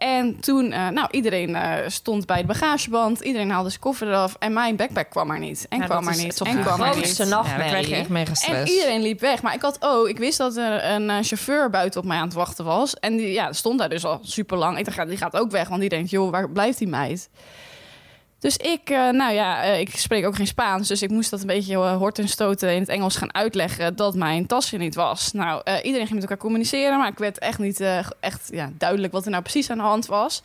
En 0.00 0.40
toen, 0.40 0.72
eh, 0.72 0.88
nou, 0.88 1.08
iedereen 1.10 1.54
eh, 1.54 1.88
stond 1.88 2.26
bij 2.26 2.40
de 2.40 2.46
bagageband. 2.46 3.20
Iedereen 3.20 3.50
haalde 3.50 3.68
zijn 3.68 3.80
koffer 3.80 4.08
eraf. 4.08 4.36
En 4.38 4.52
mijn 4.52 4.76
backpack 4.76 5.10
kwam 5.10 5.26
maar 5.26 5.38
niet. 5.38 5.66
En 5.68 5.78
Ja, 5.78 5.84
kwam 5.84 6.04
maar 6.04 6.16
niet. 6.16 6.40
En 6.40 6.60
kwam 6.60 6.78
maar 6.78 6.96
niet. 6.96 7.24
nacht. 7.28 7.50
Ja, 7.50 7.76
je 7.76 7.94
echt 7.94 8.08
mega 8.08 8.30
En 8.30 8.36
stress. 8.36 8.72
iedereen 8.72 9.02
liep 9.02 9.20
weg. 9.20 9.42
Maar 9.42 9.54
ik 9.54 9.62
had 9.62 9.76
ook, 9.80 10.08
ik 10.08 10.18
wist 10.18 10.38
dat 10.38 10.56
er 10.56 10.84
een 10.84 11.10
eh, 11.10 11.16
chauffeur 11.22 11.70
buiten 11.70 12.00
op 12.00 12.06
mij 12.06 12.16
aan 12.16 12.24
het 12.24 12.32
wachten 12.34 12.64
was. 12.64 12.94
En 12.94 13.16
die 13.16 13.32
ja, 13.32 13.52
stond 13.52 13.78
daar 13.78 13.88
dus 13.88 14.04
al 14.04 14.18
super 14.22 14.58
lang. 14.58 14.78
Ik 14.78 14.84
dacht, 14.84 14.96
ja, 14.96 15.04
die 15.04 15.16
gaat 15.16 15.36
ook 15.36 15.50
weg. 15.50 15.68
Want 15.68 15.80
die 15.80 15.88
denkt, 15.88 16.10
joh, 16.10 16.30
waar 16.30 16.50
blijft 16.50 16.78
die 16.78 16.88
meid? 16.88 17.28
Dus 18.40 18.56
ik, 18.56 18.90
eh, 18.90 19.08
nou 19.08 19.32
ja, 19.32 19.62
eh, 19.62 19.80
ik 19.80 19.96
spreek 19.96 20.26
ook 20.26 20.36
geen 20.36 20.46
Spaans. 20.46 20.88
Dus 20.88 21.02
ik 21.02 21.10
moest 21.10 21.30
dat 21.30 21.40
een 21.40 21.46
beetje 21.46 21.74
uh, 21.74 21.96
hort 21.96 22.18
en 22.18 22.28
stoten 22.28 22.74
in 22.74 22.80
het 22.80 22.88
Engels 22.88 23.16
gaan 23.16 23.34
uitleggen 23.34 23.96
dat 23.96 24.14
mijn 24.14 24.46
tasje 24.46 24.76
niet 24.76 24.94
was. 24.94 25.32
Nou, 25.32 25.60
eh, 25.64 25.74
iedereen 25.74 26.06
ging 26.06 26.12
met 26.12 26.22
elkaar 26.22 26.36
communiceren, 26.36 26.98
maar 26.98 27.08
ik 27.08 27.18
werd 27.18 27.38
echt 27.38 27.58
niet 27.58 27.80
eh, 27.80 28.06
echt 28.20 28.48
ja, 28.52 28.70
duidelijk 28.78 29.12
wat 29.12 29.24
er 29.24 29.30
nou 29.30 29.42
precies 29.42 29.70
aan 29.70 29.76
de 29.76 29.82
hand 29.82 30.06
was. 30.06 30.42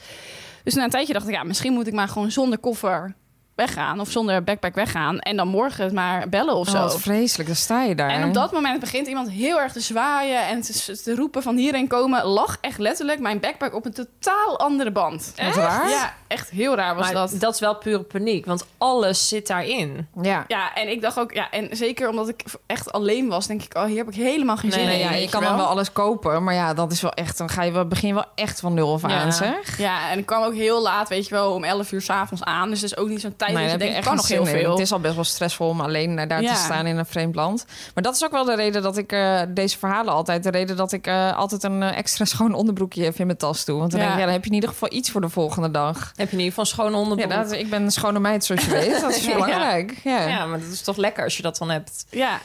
Dus 0.63 0.73
na 0.73 0.83
een 0.83 0.89
tijdje 0.89 1.13
dacht 1.13 1.27
ik, 1.27 1.33
ja, 1.33 1.43
misschien 1.43 1.73
moet 1.73 1.87
ik 1.87 1.93
maar 1.93 2.07
gewoon 2.07 2.31
zonder 2.31 2.57
koffer 2.57 3.13
weggaan 3.55 3.99
of 3.99 4.09
zonder 4.09 4.43
backpack 4.43 4.75
weggaan 4.75 5.19
en 5.19 5.35
dan 5.37 5.47
morgen 5.47 5.83
het 5.83 5.93
maar 5.93 6.29
bellen 6.29 6.55
of 6.55 6.67
Oh, 6.67 6.73
zo. 6.73 6.79
wat 6.79 7.01
vreselijk, 7.01 7.47
dan 7.47 7.55
sta 7.57 7.83
je 7.83 7.95
daar. 7.95 8.09
En 8.09 8.27
op 8.27 8.33
dat 8.33 8.51
moment 8.51 8.79
begint 8.79 9.07
iemand 9.07 9.29
heel 9.29 9.59
erg 9.59 9.71
te 9.71 9.79
zwaaien 9.79 10.47
en 10.47 10.61
te, 10.61 11.01
te 11.03 11.15
roepen 11.15 11.41
van 11.43 11.55
hierheen 11.55 11.87
komen. 11.87 12.25
Lag 12.25 12.57
echt 12.61 12.77
letterlijk 12.79 13.19
mijn 13.19 13.39
backpack 13.39 13.73
op 13.75 13.85
een 13.85 13.93
totaal 13.93 14.59
andere 14.59 14.91
band. 14.91 15.33
Wat 15.43 15.55
raar? 15.55 15.89
Ja, 15.89 16.13
echt 16.27 16.49
heel 16.49 16.75
raar 16.75 16.95
was 16.95 17.03
Maar 17.05 17.13
dat. 17.13 17.35
dat. 17.39 17.53
is 17.53 17.59
wel 17.59 17.75
pure 17.75 18.03
paniek, 18.03 18.45
want 18.45 18.65
alles 18.77 19.27
zit 19.27 19.47
daarin. 19.47 20.07
Ja. 20.21 20.43
Ja, 20.47 20.73
en 20.73 20.89
ik 20.91 21.01
dacht 21.01 21.19
ook, 21.19 21.33
ja, 21.33 21.51
en 21.51 21.67
zeker 21.71 22.09
omdat 22.09 22.29
ik 22.29 22.43
echt 22.65 22.91
alleen 22.91 23.27
was, 23.27 23.47
denk 23.47 23.63
ik, 23.63 23.77
oh, 23.77 23.83
hier 23.85 23.97
heb 23.97 24.07
ik 24.07 24.13
helemaal 24.15 24.57
geen 24.57 24.71
zin 24.71 24.85
Nee, 24.85 24.99
in. 24.99 25.05
Nee, 25.05 25.13
ja, 25.15 25.19
je 25.21 25.29
kan 25.29 25.43
dan 25.43 25.55
wel 25.57 25.65
alles 25.65 25.91
kopen, 25.91 26.43
maar 26.43 26.53
ja, 26.53 26.73
dat 26.73 26.91
is 26.91 27.01
wel 27.01 27.11
echt. 27.13 27.37
Dan 27.37 27.49
ga 27.49 27.63
je 27.63 27.71
wel, 27.71 27.85
begin 27.87 28.07
je 28.07 28.13
wel 28.13 28.25
echt 28.35 28.59
van 28.59 28.73
nul 28.73 28.93
af 28.93 29.01
Ja. 29.01 29.19
aan, 29.21 29.33
zeg. 29.33 29.77
Ja, 29.77 30.09
en 30.11 30.17
ik 30.17 30.25
kwam 30.25 30.43
ook 30.43 30.53
heel 30.53 30.81
laat, 30.81 31.09
weet 31.09 31.27
je 31.27 31.33
wel, 31.35 31.51
om 31.53 31.63
11 31.63 31.91
uur 31.91 32.01
s'avonds 32.01 32.43
aan. 32.43 32.69
Dus 32.69 32.81
het 32.81 32.91
is 32.91 32.97
ook 32.97 33.07
niet 33.07 33.21
zo'n 33.21 33.35
tijd 33.35 33.44
Nee, 33.53 33.73
ik 33.73 33.81
echt 33.95 34.05
kan 34.05 34.15
nog 34.15 34.27
heel 34.27 34.39
in. 34.41 34.47
veel. 34.47 34.71
Het 34.71 34.79
is 34.79 34.91
al 34.91 34.99
best 34.99 35.15
wel 35.15 35.23
stressvol 35.23 35.69
om 35.69 35.81
alleen 35.81 36.15
daar 36.27 36.41
Ja. 36.41 36.53
te 36.53 36.59
staan 36.59 36.85
in 36.85 36.97
een 36.97 37.05
vreemd 37.05 37.35
land. 37.35 37.65
Maar 37.93 38.03
dat 38.03 38.15
is 38.15 38.23
ook 38.25 38.31
wel 38.31 38.43
de 38.45 38.55
reden 38.55 38.81
dat 38.81 38.97
ik 38.97 39.11
eh, 39.11 39.41
deze 39.49 39.77
verhalen 39.77 40.13
altijd, 40.13 40.43
de 40.43 40.49
reden 40.51 40.75
dat 40.75 40.91
ik 40.91 41.07
eh, 41.07 41.37
altijd 41.37 41.63
een 41.63 41.83
eh, 41.83 41.97
extra 41.97 42.25
schoon 42.35 42.53
onderbroekje 42.53 43.03
heb 43.03 43.15
in 43.15 43.25
mijn 43.25 43.37
tas 43.37 43.65
doe. 43.65 43.79
Want 43.79 43.91
dan 43.91 43.99
Ja. 43.99 44.05
denk 44.05 44.15
ik, 44.17 44.21
ja, 44.21 44.25
dan 44.25 44.35
heb 44.35 44.43
je 44.43 44.49
in 44.49 44.55
ieder 44.55 44.69
geval 44.69 44.91
iets 44.93 45.11
voor 45.11 45.21
de 45.21 45.29
volgende 45.29 45.71
dag. 45.71 46.11
Heb 46.15 46.29
je 46.29 46.37
in 46.37 46.43
ieder 46.43 46.45
geval 46.45 46.63
een 46.63 46.69
schone 46.69 46.91
Ja, 46.95 46.97
onderbroek. 47.01 47.31
dat, 47.31 47.51
ik 47.51 47.69
ben 47.69 47.81
een 47.83 47.91
schone 47.91 48.19
meid, 48.19 48.45
zoals 48.45 48.65
je 48.65 48.71
weet. 48.71 49.01
Dat 49.01 49.15
is 49.15 49.25
Ja. 49.25 49.33
belangrijk. 49.33 49.99
Ja. 50.03 50.27
Ja, 50.27 50.45
maar 50.45 50.59
dat 50.59 50.71
is 50.71 50.81
toch 50.81 50.97
lekker 50.97 51.23
als 51.23 51.37
je 51.37 51.43
dat 51.43 51.57
dan 51.57 51.69
hebt. 51.69 52.05
Ja. 52.09 52.39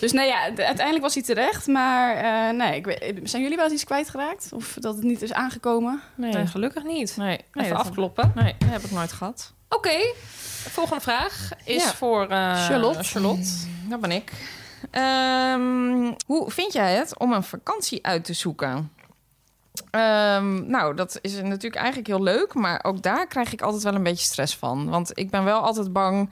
Dus 0.00 0.12
nee, 0.12 0.26
ja, 0.26 0.42
uiteindelijk 0.42 1.00
was 1.00 1.14
hij 1.14 1.22
terecht. 1.22 1.66
Maar 1.66 2.16
eh, 2.16 2.56
nee, 2.56 2.76
ik 2.76 2.84
weet, 2.86 3.20
zijn 3.22 3.42
jullie 3.42 3.56
wel 3.56 3.64
eens 3.66 3.74
iets 3.74 3.84
kwijtgeraakt? 3.84 4.48
Of 4.52 4.76
dat 4.80 4.94
het 4.94 5.04
niet 5.04 5.22
is 5.22 5.32
aangekomen? 5.32 6.00
Nee. 6.14 6.32
Nee, 6.32 6.46
gelukkig 6.46 6.84
niet. 6.84 7.16
Nee, 7.16 7.40
nee, 7.52 7.64
Even 7.66 7.76
afkloppen. 7.78 8.32
Nee, 8.34 8.54
dat 8.58 8.68
heb 8.70 8.82
ik 8.82 8.90
nooit 8.90 9.12
gehad. 9.12 9.52
Oké, 9.76 10.12
volgende 10.68 11.00
vraag 11.02 11.48
is 11.64 11.84
Ja. 11.84 11.94
voor 11.94 12.28
eh, 12.28 12.64
Charlotte. 12.66 13.02
Charlotte. 13.04 13.50
Dat 13.88 14.00
ben 14.00 14.10
ik. 14.10 14.32
Ehm, 14.90 16.12
hoe 16.26 16.50
vind 16.50 16.72
jij 16.72 16.94
het 16.94 17.18
om 17.18 17.32
een 17.32 17.42
vakantie 17.42 18.06
uit 18.06 18.24
te 18.24 18.32
zoeken? 18.32 18.92
Ehm, 19.90 20.66
nou, 20.70 20.94
dat 20.94 21.18
is 21.20 21.34
natuurlijk 21.34 21.74
eigenlijk 21.74 22.06
heel 22.06 22.22
leuk, 22.22 22.54
maar 22.54 22.84
ook 22.84 23.02
daar 23.02 23.26
krijg 23.26 23.52
ik 23.52 23.62
altijd 23.62 23.82
wel 23.82 23.94
een 23.94 24.02
beetje 24.02 24.24
stress 24.24 24.56
van. 24.56 24.88
Want 24.88 25.18
ik 25.18 25.30
ben 25.30 25.44
wel 25.44 25.60
altijd 25.60 25.92
bang 25.92 26.30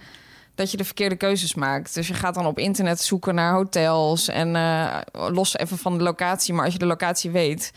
dat 0.54 0.70
je 0.70 0.76
de 0.76 0.85
verkeerde 0.85 1.16
keuzes 1.16 1.54
maakt. 1.54 1.94
Dus 1.94 2.09
je 2.09 2.14
gaat 2.14 2.35
dan 2.35 2.47
op 2.47 2.59
internet 2.59 3.00
zoeken 3.00 3.35
naar 3.35 3.52
hotels 3.52 4.28
en 4.28 4.56
eh, 4.56 4.97
los 5.12 5.56
even 5.56 5.78
van 5.78 5.99
de 5.99 6.04
locatie, 6.04 6.54
maar 6.54 6.64
als 6.64 6.73
je 6.73 6.78
de 6.78 6.87
locatie 6.87 7.30
weet. 7.30 7.73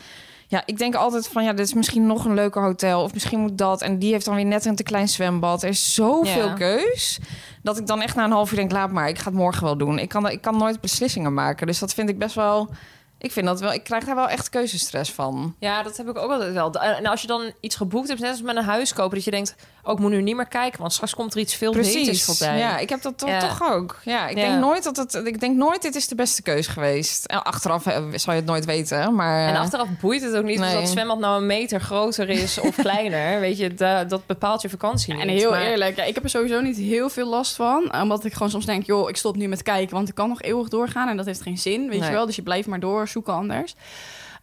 Ja, 0.54 0.64
ik 0.66 0.78
denk 0.78 0.96
altijd 0.96 1.28
van 1.28 1.44
ja, 1.44 1.54
dit 1.54 1.66
is 1.66 1.74
misschien 1.74 2.08
nog 2.08 2.26
een 2.26 2.34
leuker 2.34 2.62
hotel. 2.62 3.02
Of 3.04 3.14
misschien 3.14 3.40
moet 3.40 3.58
dat. 3.58 3.82
En 3.82 4.00
die 4.00 4.12
heeft 4.12 4.26
dan 4.26 4.36
weer 4.36 4.46
net 4.46 4.66
een 4.66 4.76
te 4.76 4.84
klein 4.84 5.08
zwembad. 5.10 5.64
Er 5.64 5.70
is 5.70 5.94
zoveel 5.94 6.48
Ja. 6.48 6.54
keus. 6.54 7.20
Dat 7.64 7.78
ik 7.78 7.88
dan 7.88 8.02
echt 8.02 8.16
na 8.16 8.24
een 8.24 8.32
half 8.32 8.50
uur 8.52 8.58
denk, 8.58 8.72
laat 8.72 8.92
maar. 8.92 9.10
Ik 9.10 9.18
ga 9.18 9.26
het 9.30 9.34
morgen 9.40 9.64
wel 9.64 9.78
doen. 9.78 10.00
Ik 10.00 10.10
kan, 10.10 10.30
ik 10.30 10.42
kan 10.42 10.58
nooit 10.58 10.82
beslissingen 10.82 11.34
maken. 11.34 11.68
Dus 11.68 11.80
dat 11.80 11.94
vind 11.94 12.10
ik 12.10 12.18
best 12.18 12.36
wel... 12.36 12.70
Ik 13.24 13.32
vind 13.32 13.46
dat 13.46 13.60
wel... 13.60 13.74
Ik 13.74 13.84
krijg 13.84 14.04
daar 14.04 14.16
wel 14.16 14.30
echt 14.30 14.50
keuzestress 14.50 15.12
van. 15.12 15.56
Ja, 15.60 15.84
dat 15.84 15.98
heb 15.98 16.10
ik 16.10 16.18
ook 16.18 16.32
altijd 16.32 16.54
wel. 16.54 16.72
En 16.74 17.06
als 17.06 17.22
je 17.22 17.28
dan 17.28 17.42
iets 17.60 17.76
geboekt 17.76 18.08
hebt, 18.08 18.20
net 18.20 18.30
als 18.30 18.42
met 18.42 18.56
een 18.56 18.64
huis 18.64 18.94
kopen, 18.94 19.16
dat 19.16 19.24
je 19.24 19.32
denkt, 19.32 19.56
oh, 19.84 19.94
ik 19.94 20.00
moet 20.00 20.12
nu 20.12 20.22
niet 20.22 20.36
meer 20.36 20.48
kijken, 20.48 20.80
want 20.80 20.94
straks 20.94 21.16
komt 21.16 21.34
er 21.34 21.40
iets 21.40 21.56
veel 21.56 21.72
beters 21.72 21.94
Precies. 21.94 22.24
voorbij. 22.24 22.58
Ja, 22.58 22.78
ik 22.78 22.90
heb 22.90 23.02
dat 23.02 23.18
to- 23.18 23.28
Ja. 23.28 23.40
toch 23.40 23.72
ook. 23.72 24.00
Ja, 24.04 24.28
ik 24.28 24.38
Ja. 24.38 24.44
denk 24.48 24.60
nooit 24.60 24.84
dat 24.84 24.98
het... 24.98 25.14
Ik 25.14 25.40
denk 25.40 25.56
nooit 25.58 25.82
dit 25.82 25.96
is 25.96 26.08
de 26.08 26.16
beste 26.16 26.42
keus 26.42 26.68
geweest. 26.68 27.26
En 27.26 27.44
achteraf 27.44 27.86
eh, 27.86 28.04
zal 28.16 28.34
je 28.34 28.40
het 28.40 28.50
nooit 28.50 28.66
weten, 28.66 29.16
maar... 29.16 29.48
En 29.48 29.56
achteraf 29.56 29.88
boeit 30.02 30.22
het 30.22 30.36
ook 30.36 30.44
niet 30.44 30.60
of 30.60 30.66
Nee. 30.66 30.76
dat 30.76 30.90
zwembad 30.90 31.20
nou 31.20 31.38
een 31.42 31.48
meter 31.48 31.82
groter 31.82 32.30
is 32.30 32.60
of 32.60 32.76
kleiner. 32.88 33.40
Weet 33.40 33.58
je, 33.58 33.74
da- 33.74 34.04
dat 34.04 34.26
bepaalt 34.26 34.62
je 34.62 34.70
vakantie 34.70 35.14
niet. 35.14 35.22
En 35.22 35.30
heel 35.30 35.50
Maar- 35.50 35.62
eerlijk, 35.62 35.96
ja, 35.98 36.04
ik 36.04 36.16
heb 36.16 36.24
er 36.24 36.30
sowieso 36.30 36.62
niet 36.62 36.78
heel 36.78 37.10
veel 37.10 37.28
last 37.30 37.56
van. 37.56 37.94
Omdat 38.02 38.26
ik 38.26 38.34
gewoon 38.34 38.50
soms 38.50 38.66
denk, 38.66 38.86
joh, 38.86 39.10
ik 39.10 39.18
stop 39.18 39.36
nu 39.36 39.48
met 39.48 39.64
kijken, 39.64 39.96
want 39.96 40.10
ik 40.10 40.16
kan 40.16 40.30
nog 40.30 40.42
eeuwig 40.42 40.68
doorgaan 40.68 41.08
en 41.10 41.18
dat 41.18 41.26
heeft 41.26 41.42
geen 41.42 41.58
zin, 41.58 41.90
weet 41.90 42.00
Nee. 42.00 42.10
je 42.10 42.16
wel. 42.16 42.26
Dus 42.26 42.36
je 42.36 42.42
blijft 42.42 42.68
maar 42.68 42.80
door, 42.80 43.08
zoeken 43.14 43.34
anders. 43.34 43.76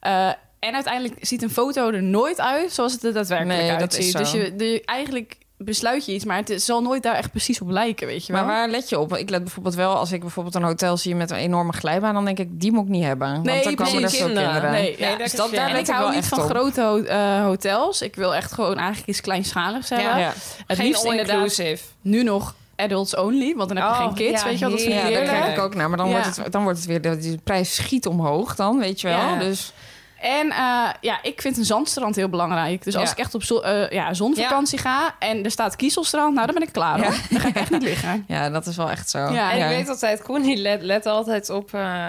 Eh, 0.01 0.27
en 0.59 0.75
uiteindelijk 0.75 1.15
ziet 1.21 1.43
een 1.43 1.51
foto 1.51 1.91
er 1.91 2.03
nooit 2.03 2.41
uit 2.41 2.73
zoals 2.73 2.93
het 2.93 3.05
er 3.05 3.13
daadwerkelijk 3.13 3.61
Nee, 3.61 3.71
uitziet. 3.71 4.05
is. 4.05 4.13
Dus 4.13 4.31
je, 4.31 4.57
de, 4.57 4.83
eigenlijk 4.85 5.37
besluit 5.57 6.07
je 6.07 6.13
iets, 6.13 6.25
maar 6.25 6.37
het 6.37 6.51
is- 6.51 6.65
zal 6.65 6.83
nooit 6.83 7.03
daar 7.03 7.15
echt 7.15 7.31
precies 7.31 7.61
op 7.61 7.69
lijken, 7.71 8.07
weet 8.07 8.27
je 8.27 8.33
wel. 8.33 8.45
Maar 8.45 8.55
waar 8.55 8.69
let 8.69 8.89
je 8.89 8.99
op? 8.99 9.17
Ik 9.17 9.31
let 9.31 9.43
bijvoorbeeld 9.43 9.75
wel, 9.75 9.95
als 9.97 10.13
ik 10.13 10.21
bijvoorbeeld 10.21 10.55
een 10.55 10.63
hotel 10.63 10.97
zie 10.97 11.15
met 11.15 11.31
een 11.31 11.37
enorme 11.37 11.73
glijbaan, 11.73 12.15
dan 12.15 12.25
denk 12.25 12.39
ik, 12.39 12.61
die 12.61 12.73
moet 12.73 12.83
ik 12.85 12.89
niet 12.91 13.05
hebben. 13.05 13.33
Want 13.33 13.45
Nee, 13.45 13.63
dan 13.63 13.75
komen 13.75 13.93
er 13.95 13.99
precies. 14.01 14.19
veel 14.19 14.27
kinderen. 14.27 14.51
Kinderen. 14.53 14.81
Nee, 14.81 14.97
ja, 14.99 15.09
Nee, 15.09 15.17
dus 15.19 15.33
dat 15.33 15.51
daar 15.55 15.79
Ik 15.79 15.87
hou 15.87 16.15
niet 16.15 16.27
van 16.27 16.39
op. 16.43 16.51
grote 16.51 16.83
ho- 16.83 17.03
eh, 17.03 17.43
hotels. 17.45 18.03
Ik 18.03 18.17
wil 18.17 18.35
echt 18.35 18.53
gewoon 18.53 18.77
eigenlijk 18.77 19.09
iets 19.09 19.21
kleinschaligs 19.21 19.89
hebben. 19.89 20.09
Ja. 20.09 20.19
Ja. 20.19 20.33
Het 20.67 20.77
Geen 20.77 20.87
liefst 20.87 21.05
inderdaad 21.05 21.29
all-inclusive. 21.37 21.83
nu 22.01 22.23
nog 22.23 22.55
adults 22.81 23.17
only, 23.17 23.55
want 23.57 23.69
dan 23.69 23.77
heb 23.79 23.87
je 23.87 23.93
Oh, 23.93 23.99
geen 24.07 24.15
kids, 24.15 24.43
ja, 24.43 24.49
weet 24.49 24.59
je 24.59 24.65
wel. 24.65 24.71
Dat 24.71 24.81
vind 24.81 24.95
ik 24.95 25.09
Ja, 25.09 25.25
daar 25.25 25.41
kijk 25.41 25.57
ik 25.57 25.63
ook 25.63 25.75
naar. 25.75 25.89
Maar 25.89 25.99
dan, 25.99 26.09
Ja. 26.09 26.13
wordt, 26.23 26.37
het, 26.37 26.53
dan 26.53 26.63
wordt 26.63 26.79
het 26.79 26.87
weer, 26.87 27.01
de, 27.03 27.39
prijs 27.45 27.75
schiet 27.75 28.07
omhoog 28.07 28.55
dan, 28.55 28.79
weet 28.79 29.01
je 29.01 29.09
wel. 29.09 29.17
Ja. 29.19 29.39
Dus 29.39 29.73
En 30.21 30.51
eh, 30.51 30.89
ja, 31.01 31.19
ik 31.23 31.41
vind 31.41 31.57
een 31.57 31.65
zandstrand 31.65 32.17
heel 32.17 32.29
belangrijk. 32.29 32.85
Dus 32.85 32.97
als 32.97 33.05
Ja. 33.09 33.11
ik 33.13 33.19
echt 33.19 33.35
op 33.35 33.43
zo, 33.43 33.59
eh, 33.59 33.91
ja, 33.91 34.15
zonvakantie 34.15 34.79
ga 34.79 35.15
en 35.19 35.45
er 35.45 35.51
staat 35.51 35.77
kieselstrand, 35.77 36.35
nou 36.35 36.47
dan 36.47 36.55
ben 36.55 36.65
ik 36.65 36.73
klaar. 36.73 37.03
hoor. 37.03 37.15
Dan 37.31 37.41
ga 37.41 37.49
ik 37.49 37.55
echt 37.57 37.71
niet 37.71 37.83
liggen. 37.83 38.25
ja, 38.29 38.51
dat 38.51 38.67
is 38.67 38.77
wel 38.77 38.91
echt 38.91 39.11
zo. 39.11 39.19
Ja, 39.19 39.53
En 39.53 39.59
ik 39.71 39.77
weet 39.77 39.89
altijd, 39.89 40.23
Koen 40.23 40.43
die 40.43 40.57
let, 40.57 40.83
let 40.83 41.07
altijd 41.07 41.51
op 41.51 41.75
eh, 41.75 42.07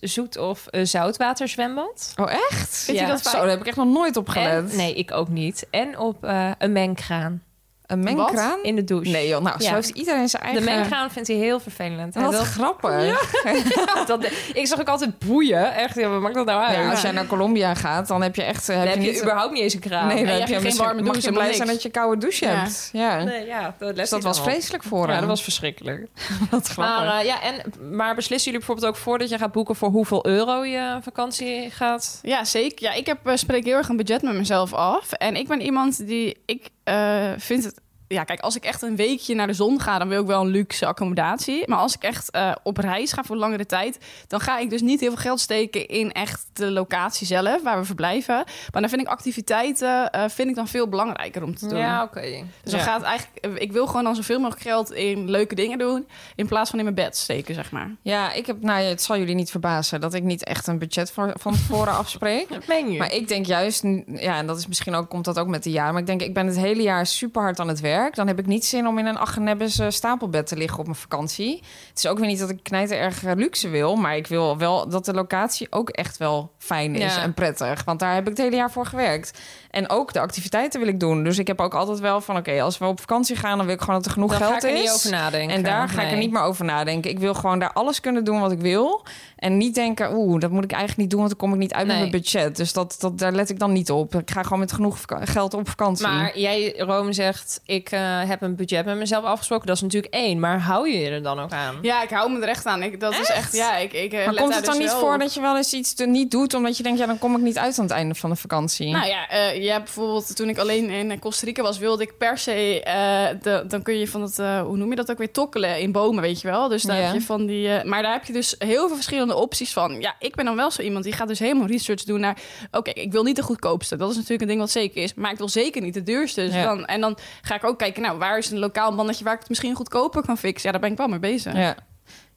zoet 0.00 0.36
of 0.36 0.66
eh, 0.66 0.84
zoutwaterzwembad. 0.84 2.12
Oh, 2.16 2.32
echt? 2.32 2.76
Vindt 2.84 3.00
u 3.00 3.06
dat 3.06 3.26
Zo, 3.26 3.38
daar 3.38 3.48
heb 3.48 3.60
ik 3.60 3.66
echt 3.66 3.76
nog 3.76 3.86
nooit 3.86 4.16
op 4.16 4.28
gelet. 4.28 4.70
En, 4.70 4.76
nee, 4.76 4.94
ik 4.94 5.12
ook 5.12 5.28
niet. 5.28 5.66
En 5.70 5.98
op 5.98 6.24
eh, 6.24 6.50
een 6.58 6.72
mengkraan 6.72 7.42
Een 7.88 8.00
mengkraan? 8.02 8.58
in 8.62 8.76
de 8.76 8.84
douche. 8.84 9.10
Nee 9.10 9.28
joh, 9.28 9.42
nou, 9.42 9.56
Ja. 9.62 9.68
zo 9.68 9.74
heeft 9.74 9.88
iedereen 9.88 10.28
zijn 10.28 10.42
De 10.42 10.48
eigen... 10.48 10.64
mengkraan 10.64 11.10
vindt 11.10 11.28
hij 11.28 11.36
heel 11.36 11.60
vervelend. 11.60 12.14
Hij 12.14 12.22
Wat 12.22 12.32
wil- 12.32 12.42
grappig. 12.42 13.32
dat, 14.06 14.24
ik 14.52 14.66
zag 14.66 14.80
ook 14.80 14.88
altijd 14.88 15.18
boeien. 15.18 15.74
Echt, 15.74 15.94
ja, 15.94 16.08
wat 16.08 16.20
maakt 16.20 16.34
dat 16.34 16.46
nou 16.46 16.62
uit? 16.62 16.76
Ja, 16.76 16.90
als 16.90 17.00
jij 17.00 17.10
naar 17.10 17.26
Colombia 17.26 17.74
gaat, 17.74 18.08
dan 18.08 18.22
heb 18.22 18.34
je 18.36 18.42
echt... 18.42 18.68
eh, 18.68 18.76
heb 18.78 18.86
heb 18.88 18.94
je 18.94 19.00
niet, 19.10 19.20
überhaupt 19.22 19.52
niet 19.52 19.62
eens 19.62 19.74
een 19.74 19.80
kraan. 19.80 20.06
Nee, 20.06 20.26
dan 20.26 20.34
heb 20.34 20.48
je 20.48 20.60
geen 20.60 20.76
warme 20.76 21.02
mag 21.02 21.12
douche, 21.12 21.28
je 21.28 21.34
blij 21.34 21.52
zijn 21.52 21.68
dat 21.68 21.82
je 21.82 21.88
koude 21.90 22.20
douche 22.20 22.44
Ja. 22.46 22.50
hebt. 22.54 22.88
Ja. 22.92 23.22
Nee, 23.22 23.46
ja, 23.46 23.74
dat, 23.78 23.96
Dus 23.96 24.10
dat 24.10 24.22
was 24.22 24.40
vreselijk 24.40 24.82
voor 24.82 25.06
Ja, 25.06 25.10
hem. 25.10 25.20
dat 25.20 25.28
was 25.28 25.42
verschrikkelijk. 25.42 26.06
Wat 26.50 26.68
grappig. 26.68 27.04
Maar, 27.04 27.18
eh, 27.18 27.24
ja, 27.26 27.42
en, 27.42 27.72
maar 27.96 28.14
beslissen 28.14 28.50
jullie 28.52 28.66
bijvoorbeeld 28.66 28.96
ook 28.96 29.02
voordat 29.02 29.28
je 29.28 29.38
gaat 29.38 29.52
boeken 29.52 29.76
voor 29.76 29.88
hoeveel 29.88 30.26
euro 30.26 30.64
je 30.64 30.98
vakantie 31.02 31.70
gaat? 31.70 32.18
Ja, 32.22 32.44
zeker. 32.44 32.82
Ja, 32.84 32.92
ik 32.92 33.06
heb, 33.06 33.26
eh, 33.26 33.36
spreek 33.36 33.64
heel 33.64 33.76
erg 33.76 33.88
een 33.88 33.96
budget 33.96 34.22
met 34.22 34.34
mezelf 34.34 34.72
af. 34.72 35.12
En 35.12 35.36
ik 35.36 35.48
ben 35.48 35.60
iemand 35.60 36.06
die... 36.06 36.36
Ik 36.46 36.68
eh, 36.88 37.32
vind 37.38 37.64
het... 37.64 37.80
Ja, 38.08 38.24
kijk, 38.24 38.40
als 38.40 38.56
ik 38.56 38.64
echt 38.64 38.82
een 38.82 38.96
weekje 38.96 39.34
naar 39.34 39.46
de 39.46 39.52
zon 39.52 39.80
ga... 39.80 39.98
dan 39.98 40.08
wil 40.08 40.20
ik 40.20 40.26
wel 40.26 40.40
een 40.40 40.46
luxe 40.46 40.86
accommodatie. 40.86 41.62
Maar 41.68 41.78
als 41.78 41.94
ik 41.94 42.02
echt 42.02 42.30
eh, 42.30 42.52
op 42.62 42.76
reis 42.76 43.12
ga 43.12 43.22
voor 43.24 43.36
langere 43.36 43.66
tijd... 43.66 43.98
dan 44.26 44.40
ga 44.40 44.58
ik 44.58 44.70
dus 44.70 44.80
niet 44.80 45.00
heel 45.00 45.08
veel 45.10 45.18
geld 45.18 45.40
steken 45.40 45.86
in 45.86 46.12
echt 46.12 46.46
de 46.52 46.70
locatie 46.70 47.26
zelf... 47.26 47.62
waar 47.62 47.78
we 47.78 47.84
verblijven. 47.84 48.34
Maar 48.72 48.80
dan 48.80 48.88
vind 48.90 49.00
ik 49.00 49.06
activiteiten 49.08 50.10
eh, 50.10 50.24
vind 50.28 50.48
ik 50.48 50.54
dan 50.54 50.68
veel 50.68 50.88
belangrijker 50.88 51.42
om 51.42 51.56
te 51.56 51.68
doen. 51.68 52.00
oké. 52.02 52.20
Dus 52.62 52.72
dan 52.72 52.80
Ja. 52.80 52.86
gaat 52.86 53.02
eigenlijk... 53.02 53.60
Ik 53.62 53.72
wil 53.72 53.86
gewoon 53.86 54.04
dan 54.04 54.14
zoveel 54.14 54.38
mogelijk 54.38 54.62
geld 54.62 54.92
in 54.92 55.30
leuke 55.30 55.54
dingen 55.54 55.78
doen... 55.78 56.06
in 56.36 56.46
plaats 56.46 56.70
van 56.70 56.78
in 56.78 56.84
mijn 56.84 56.96
bed 56.96 57.16
steken, 57.16 57.54
zeg 57.54 57.70
maar. 57.70 57.90
Ja, 58.02 58.32
ik 58.32 58.46
heb, 58.46 58.62
nou, 58.62 58.80
ja, 58.82 58.88
het 58.88 59.02
zal 59.02 59.18
jullie 59.18 59.34
niet 59.34 59.50
verbazen 59.50 60.00
dat 60.00 60.14
ik 60.14 60.22
niet 60.22 60.44
echt 60.44 60.66
een 60.66 60.78
budget 60.78 61.10
voor, 61.10 61.32
van 61.38 61.52
tevoren 61.52 61.96
afspreek. 62.02 62.48
Dat 62.48 62.66
meen 62.66 62.92
je. 62.92 62.98
Maar 62.98 63.12
ik 63.12 63.28
denk 63.28 63.46
juist, 63.46 63.82
ja, 64.06 64.36
en 64.38 64.46
dat 64.46 64.58
is 64.58 64.66
misschien 64.66 64.94
ook, 64.94 65.08
komt 65.08 65.24
dat 65.24 65.38
ook 65.38 65.48
met 65.48 65.62
de 65.62 65.70
jaren. 65.70 65.92
Maar 65.92 66.00
ik 66.00 66.06
denk, 66.06 66.22
ik 66.22 66.34
ben 66.34 66.46
het 66.46 66.56
hele 66.56 66.82
jaar 66.82 67.06
super 67.06 67.42
hard 67.42 67.60
aan 67.60 67.68
het 67.68 67.80
werk. 67.80 67.96
Dan 68.14 68.26
heb 68.26 68.38
ik 68.38 68.46
niet 68.46 68.64
zin 68.64 68.86
om 68.86 68.98
in 68.98 69.06
een 69.06 69.18
Achenebbes 69.18 69.78
eh, 69.78 69.86
stapelbed 69.90 70.46
te 70.46 70.56
liggen 70.56 70.78
op 70.78 70.84
mijn 70.84 70.96
vakantie. 70.98 71.62
Het 71.88 71.98
is 71.98 72.06
ook 72.06 72.18
weer 72.18 72.26
niet 72.28 72.38
dat 72.38 72.50
ik 72.50 72.62
knijter 72.62 72.98
erg 72.98 73.24
eh, 73.24 73.32
luxe 73.36 73.68
wil. 73.68 73.96
Maar 73.96 74.16
ik 74.16 74.26
wil 74.26 74.58
wel 74.58 74.88
dat 74.88 75.04
de 75.04 75.14
locatie 75.14 75.66
ook 75.70 75.88
echt 75.90 76.16
wel 76.16 76.52
fijn 76.58 76.94
is 76.94 77.14
Ja. 77.14 77.22
en 77.22 77.34
prettig. 77.34 77.84
Want 77.84 78.00
daar 78.00 78.14
heb 78.14 78.22
ik 78.22 78.28
het 78.28 78.38
hele 78.38 78.56
jaar 78.56 78.70
voor 78.70 78.86
gewerkt. 78.86 79.38
En 79.70 79.90
ook 79.90 80.12
de 80.12 80.20
activiteiten 80.20 80.80
wil 80.80 80.88
ik 80.88 81.00
doen. 81.00 81.24
Dus 81.24 81.38
ik 81.38 81.46
heb 81.46 81.60
ook 81.60 81.74
altijd 81.74 81.98
wel 81.98 82.20
van, 82.20 82.36
oké, 82.36 82.62
als 82.62 82.78
we 82.78 82.84
op 82.86 83.00
vakantie 83.00 83.36
gaan... 83.36 83.56
dan 83.56 83.66
wil 83.66 83.74
ik 83.74 83.80
gewoon 83.80 83.96
dat 83.96 84.04
er 84.06 84.12
genoeg 84.12 84.30
Dan 84.30 84.38
geld 84.38 84.50
ga 84.50 84.56
ik 84.56 84.62
er 84.62 84.74
is. 84.74 84.80
niet 84.80 84.90
over 84.90 85.10
nadenken. 85.10 85.56
En 85.56 85.62
daar 85.62 85.88
ga 85.88 86.02
ik 86.02 86.10
er 86.10 86.16
niet 86.16 86.30
meer 86.32 86.42
over 86.42 86.64
nadenken. 86.64 87.10
Ik 87.10 87.18
wil 87.18 87.34
gewoon 87.34 87.58
daar 87.58 87.72
alles 87.72 88.00
kunnen 88.00 88.24
doen 88.24 88.40
wat 88.40 88.52
ik 88.52 88.60
wil. 88.60 89.04
En 89.36 89.56
niet 89.56 89.74
denken, 89.74 90.12
oeh, 90.14 90.40
dat 90.40 90.50
moet 90.50 90.64
ik 90.64 90.70
eigenlijk 90.70 91.00
niet 91.00 91.10
doen... 91.10 91.18
want 91.20 91.30
dan 91.30 91.38
kom 91.40 91.52
ik 91.52 91.58
niet 91.58 91.72
uit 91.72 91.86
Nee. 91.86 92.00
met 92.00 92.10
mijn 92.10 92.22
budget. 92.22 92.56
Dus 92.56 92.72
dat, 92.72 92.96
dat, 92.98 93.18
daar 93.18 93.32
let 93.32 93.50
ik 93.50 93.58
dan 93.58 93.72
niet 93.72 93.90
op. 93.90 94.14
Ik 94.14 94.30
ga 94.30 94.42
gewoon 94.42 94.58
met 94.58 94.72
genoeg 94.72 94.98
geld 95.08 95.54
op 95.54 95.68
vakantie. 95.68 96.06
Maar 96.06 96.38
jij, 96.38 96.74
Rome, 96.76 97.12
zegt... 97.12 97.60
ik 97.64 97.87
eh, 97.92 98.22
heb 98.28 98.42
een 98.42 98.56
budget 98.56 98.84
met 98.84 98.96
mezelf 98.96 99.24
afgesproken. 99.24 99.66
Dat 99.66 99.76
is 99.76 99.82
natuurlijk 99.82 100.14
één. 100.14 100.40
Maar 100.40 100.60
hou 100.60 100.88
je 100.90 100.98
je 100.98 101.10
er 101.10 101.22
dan 101.22 101.40
ook 101.40 101.52
aan? 101.52 101.78
Ja, 101.82 102.02
ik 102.02 102.10
hou 102.10 102.32
me 102.32 102.40
er 102.40 102.48
echt 102.48 102.66
aan. 102.66 102.82
Ik, 102.82 103.00
dat 103.00 103.12
is 103.18 103.28
echt, 103.30 103.52
ja, 103.56 103.76
ik, 103.76 103.92
ik 103.92 104.12
eh, 104.12 104.24
Maar 104.24 104.34
let 104.34 104.42
komt 104.42 104.54
het 104.54 104.64
dan 104.64 104.74
dus 104.74 104.82
niet 104.82 104.92
voor 104.92 105.14
op. 105.14 105.20
dat 105.20 105.34
je 105.34 105.40
wel 105.40 105.56
eens 105.56 105.72
iets 105.72 105.94
te 105.94 106.06
niet 106.06 106.30
doet... 106.30 106.54
omdat 106.54 106.76
je 106.76 106.82
denkt, 106.82 106.98
ja, 106.98 107.06
dan 107.06 107.18
kom 107.18 107.34
ik 107.36 107.40
niet 107.42 107.58
uit 107.58 107.78
aan 107.78 107.84
het 107.84 107.92
einde 107.94 108.14
van 108.14 108.30
de 108.30 108.36
vakantie? 108.36 108.90
Nou 108.90 109.06
ja, 109.06 109.28
eh 109.28 109.62
je 109.62 109.70
hebt 109.70 109.84
bijvoorbeeld 109.84 110.36
toen 110.36 110.48
ik 110.48 110.58
alleen 110.58 110.90
in 110.90 111.18
Costa 111.18 111.46
Rica 111.46 111.62
was, 111.62 111.78
wilde 111.78 112.02
ik 112.02 112.18
per 112.18 112.38
se, 112.38 112.82
eh, 112.82 113.26
de, 113.42 113.64
dan 113.68 113.82
kun 113.82 113.98
je 113.98 114.08
van 114.08 114.22
het, 114.22 114.38
eh, 114.38 114.60
hoe 114.60 114.76
noem 114.76 114.90
je 114.90 114.96
dat 114.96 115.10
ook 115.10 115.18
weer, 115.18 115.30
tokkelen 115.32 115.80
in 115.80 115.92
bomen, 115.92 116.22
weet 116.22 116.40
je 116.40 116.48
wel. 116.48 116.68
Dus 116.68 116.82
daar 116.82 116.96
Ja. 116.96 117.02
heb 117.04 117.14
je 117.14 117.20
van 117.20 117.46
die, 117.46 117.68
eh, 117.72 117.84
maar 117.84 118.02
daar 118.02 118.12
heb 118.12 118.24
je 118.24 118.32
dus 118.32 118.54
heel 118.58 118.86
veel 118.86 118.94
verschillende 118.96 119.34
opties 119.34 119.72
van. 119.72 120.00
Ja, 120.00 120.14
ik 120.18 120.34
ben 120.34 120.44
dan 120.44 120.56
wel 120.56 120.70
zo 120.70 120.82
iemand 120.82 121.04
die 121.04 121.12
gaat 121.12 121.28
dus 121.28 121.38
helemaal 121.38 121.66
research 121.66 122.02
doen 122.02 122.20
naar, 122.20 122.36
oké, 122.70 122.90
ik 122.90 123.12
wil 123.12 123.22
niet 123.22 123.36
de 123.36 123.42
goedkoopste, 123.42 123.96
dat 123.96 124.10
is 124.10 124.14
natuurlijk 124.14 124.42
een 124.42 124.48
ding 124.48 124.60
wat 124.60 124.70
zeker 124.70 125.02
is, 125.02 125.14
maar 125.14 125.30
ik 125.32 125.38
wil 125.38 125.48
zeker 125.48 125.82
niet 125.82 125.94
de 125.94 126.02
duurste. 126.02 126.40
Dus 126.40 126.54
Ja. 126.54 126.62
dan, 126.62 126.84
en 126.86 127.00
dan 127.00 127.18
ga 127.42 127.54
ik 127.54 127.64
ook 127.64 127.77
kijken, 127.78 128.02
nou, 128.02 128.18
waar 128.18 128.38
is 128.38 128.50
een 128.50 128.58
lokaal 128.58 128.92
mannetje 128.92 129.24
waar 129.24 129.32
ik 129.32 129.38
het 129.38 129.48
misschien 129.48 129.74
goedkoper 129.74 130.22
kan 130.22 130.38
fixen? 130.38 130.66
Ja, 130.66 130.72
daar 130.72 130.80
ben 130.80 130.90
ik 130.90 130.96
wel 130.96 131.08
mee 131.08 131.18
bezig. 131.18 131.54
Ja. 131.54 131.76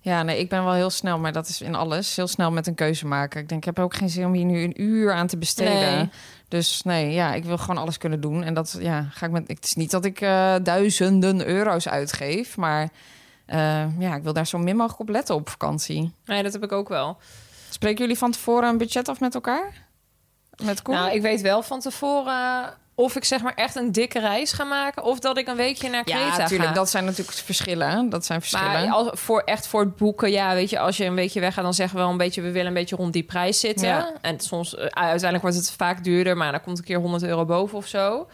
Ja, 0.04 0.24
nee, 0.24 0.40
ik 0.40 0.50
ben 0.50 0.64
wel 0.64 0.74
heel 0.74 0.90
snel, 0.90 1.20
maar 1.20 1.32
dat 1.32 1.48
is 1.48 1.62
in 1.62 1.76
alles. 1.76 2.16
Heel 2.16 2.28
snel 2.28 2.52
met 2.52 2.68
een 2.68 2.76
keuze 2.76 3.08
maken. 3.08 3.42
Ik 3.42 3.50
denk, 3.50 3.60
ik 3.60 3.76
heb 3.76 3.80
ook 3.80 3.94
geen 3.94 4.10
zin 4.10 4.26
om 4.26 4.34
hier 4.34 4.46
nu 4.46 4.64
een 4.64 4.82
uur 4.82 5.14
aan 5.14 5.28
te 5.28 5.38
besteden. 5.38 5.96
Nee. 5.96 6.10
Dus 6.48 6.82
nee, 6.84 7.12
ja, 7.12 7.34
ik 7.34 7.44
wil 7.44 7.58
gewoon 7.58 7.78
alles 7.78 7.98
kunnen 7.98 8.22
doen. 8.22 8.44
En 8.44 8.54
dat 8.54 8.78
ja, 8.80 9.08
ga 9.12 9.26
ik 9.26 9.32
met. 9.32 9.48
Het 9.48 9.66
is 9.66 9.76
niet 9.76 9.92
dat 9.92 10.06
ik 10.06 10.22
eh, 10.22 10.56
duizenden 10.64 11.48
euro's 11.48 11.88
uitgeef, 11.88 12.58
maar 12.58 12.90
eh, 13.46 14.00
ja, 14.00 14.16
ik 14.16 14.24
wil 14.24 14.34
daar 14.34 14.48
zo 14.48 14.58
min 14.58 14.76
mogelijk 14.76 15.02
op 15.02 15.10
letten 15.10 15.36
op 15.36 15.50
vakantie. 15.50 16.14
Nee, 16.26 16.44
dat 16.44 16.54
heb 16.54 16.64
ik 16.64 16.72
ook 16.72 16.90
wel. 16.90 17.18
Spreken 17.70 18.00
jullie 18.00 18.18
van 18.18 18.32
tevoren 18.32 18.70
een 18.70 18.78
budget 18.78 19.10
af 19.10 19.20
met 19.20 19.36
elkaar? 19.36 19.88
Met 20.64 20.82
Koen? 20.82 20.96
Nou, 20.96 21.12
ik 21.12 21.22
weet 21.22 21.42
wel 21.42 21.64
van 21.64 21.80
tevoren 21.80 22.74
of 23.02 23.16
ik 23.16 23.26
zeg 23.26 23.42
maar 23.42 23.54
echt 23.56 23.76
een 23.76 23.92
dikke 23.92 24.20
reis 24.20 24.52
ga 24.52 24.64
maken... 24.64 25.04
of 25.04 25.20
dat 25.20 25.38
ik 25.38 25.48
een 25.48 25.56
weekje 25.56 25.90
naar 25.90 26.04
Creta 26.04 26.20
ja, 26.20 26.32
ga. 26.32 26.38
natuurlijk. 26.38 26.76
Dat 26.76 26.90
zijn 26.90 27.06
natuurlijk 27.06 27.38
verschillen. 27.38 28.10
Dat 28.10 28.26
zijn 28.26 28.40
verschillen. 28.40 28.72
Maar 28.72 28.90
als, 28.90 29.10
voor, 29.12 29.42
echt 29.46 29.68
voor 29.68 29.82
het 29.82 29.96
boeken, 29.96 30.32
ja, 30.32 30.54
weet 30.54 30.70
je, 30.70 30.80
als 30.80 30.98
je 30.98 31.06
een 31.06 31.16
weekje 31.16 31.40
weggaat, 31.40 31.64
dan 31.64 31.74
zeggen 31.74 31.96
we 31.96 32.02
wel 32.02 32.12
een 32.12 32.18
beetje, 32.18 32.42
we 32.42 32.52
willen 32.52 32.68
een 32.68 32.74
beetje 32.74 32.96
rond 32.96 33.14
die 33.14 33.24
prijs 33.24 33.60
zitten. 33.60 33.88
Ja. 33.88 34.12
En 34.22 34.40
soms, 34.40 34.76
eh, 34.76 34.82
uiteindelijk 34.82 35.42
wordt 35.42 35.56
het 35.56 35.72
vaak 35.72 36.04
duurder, 36.04 36.38
maar 36.38 36.52
dan 36.52 36.62
komt 36.62 36.78
een 36.78 36.84
keer 36.84 37.00
100 37.00 37.24
euro 37.24 37.46
boven 37.46 37.78
of 37.78 37.88
zo. 37.88 38.28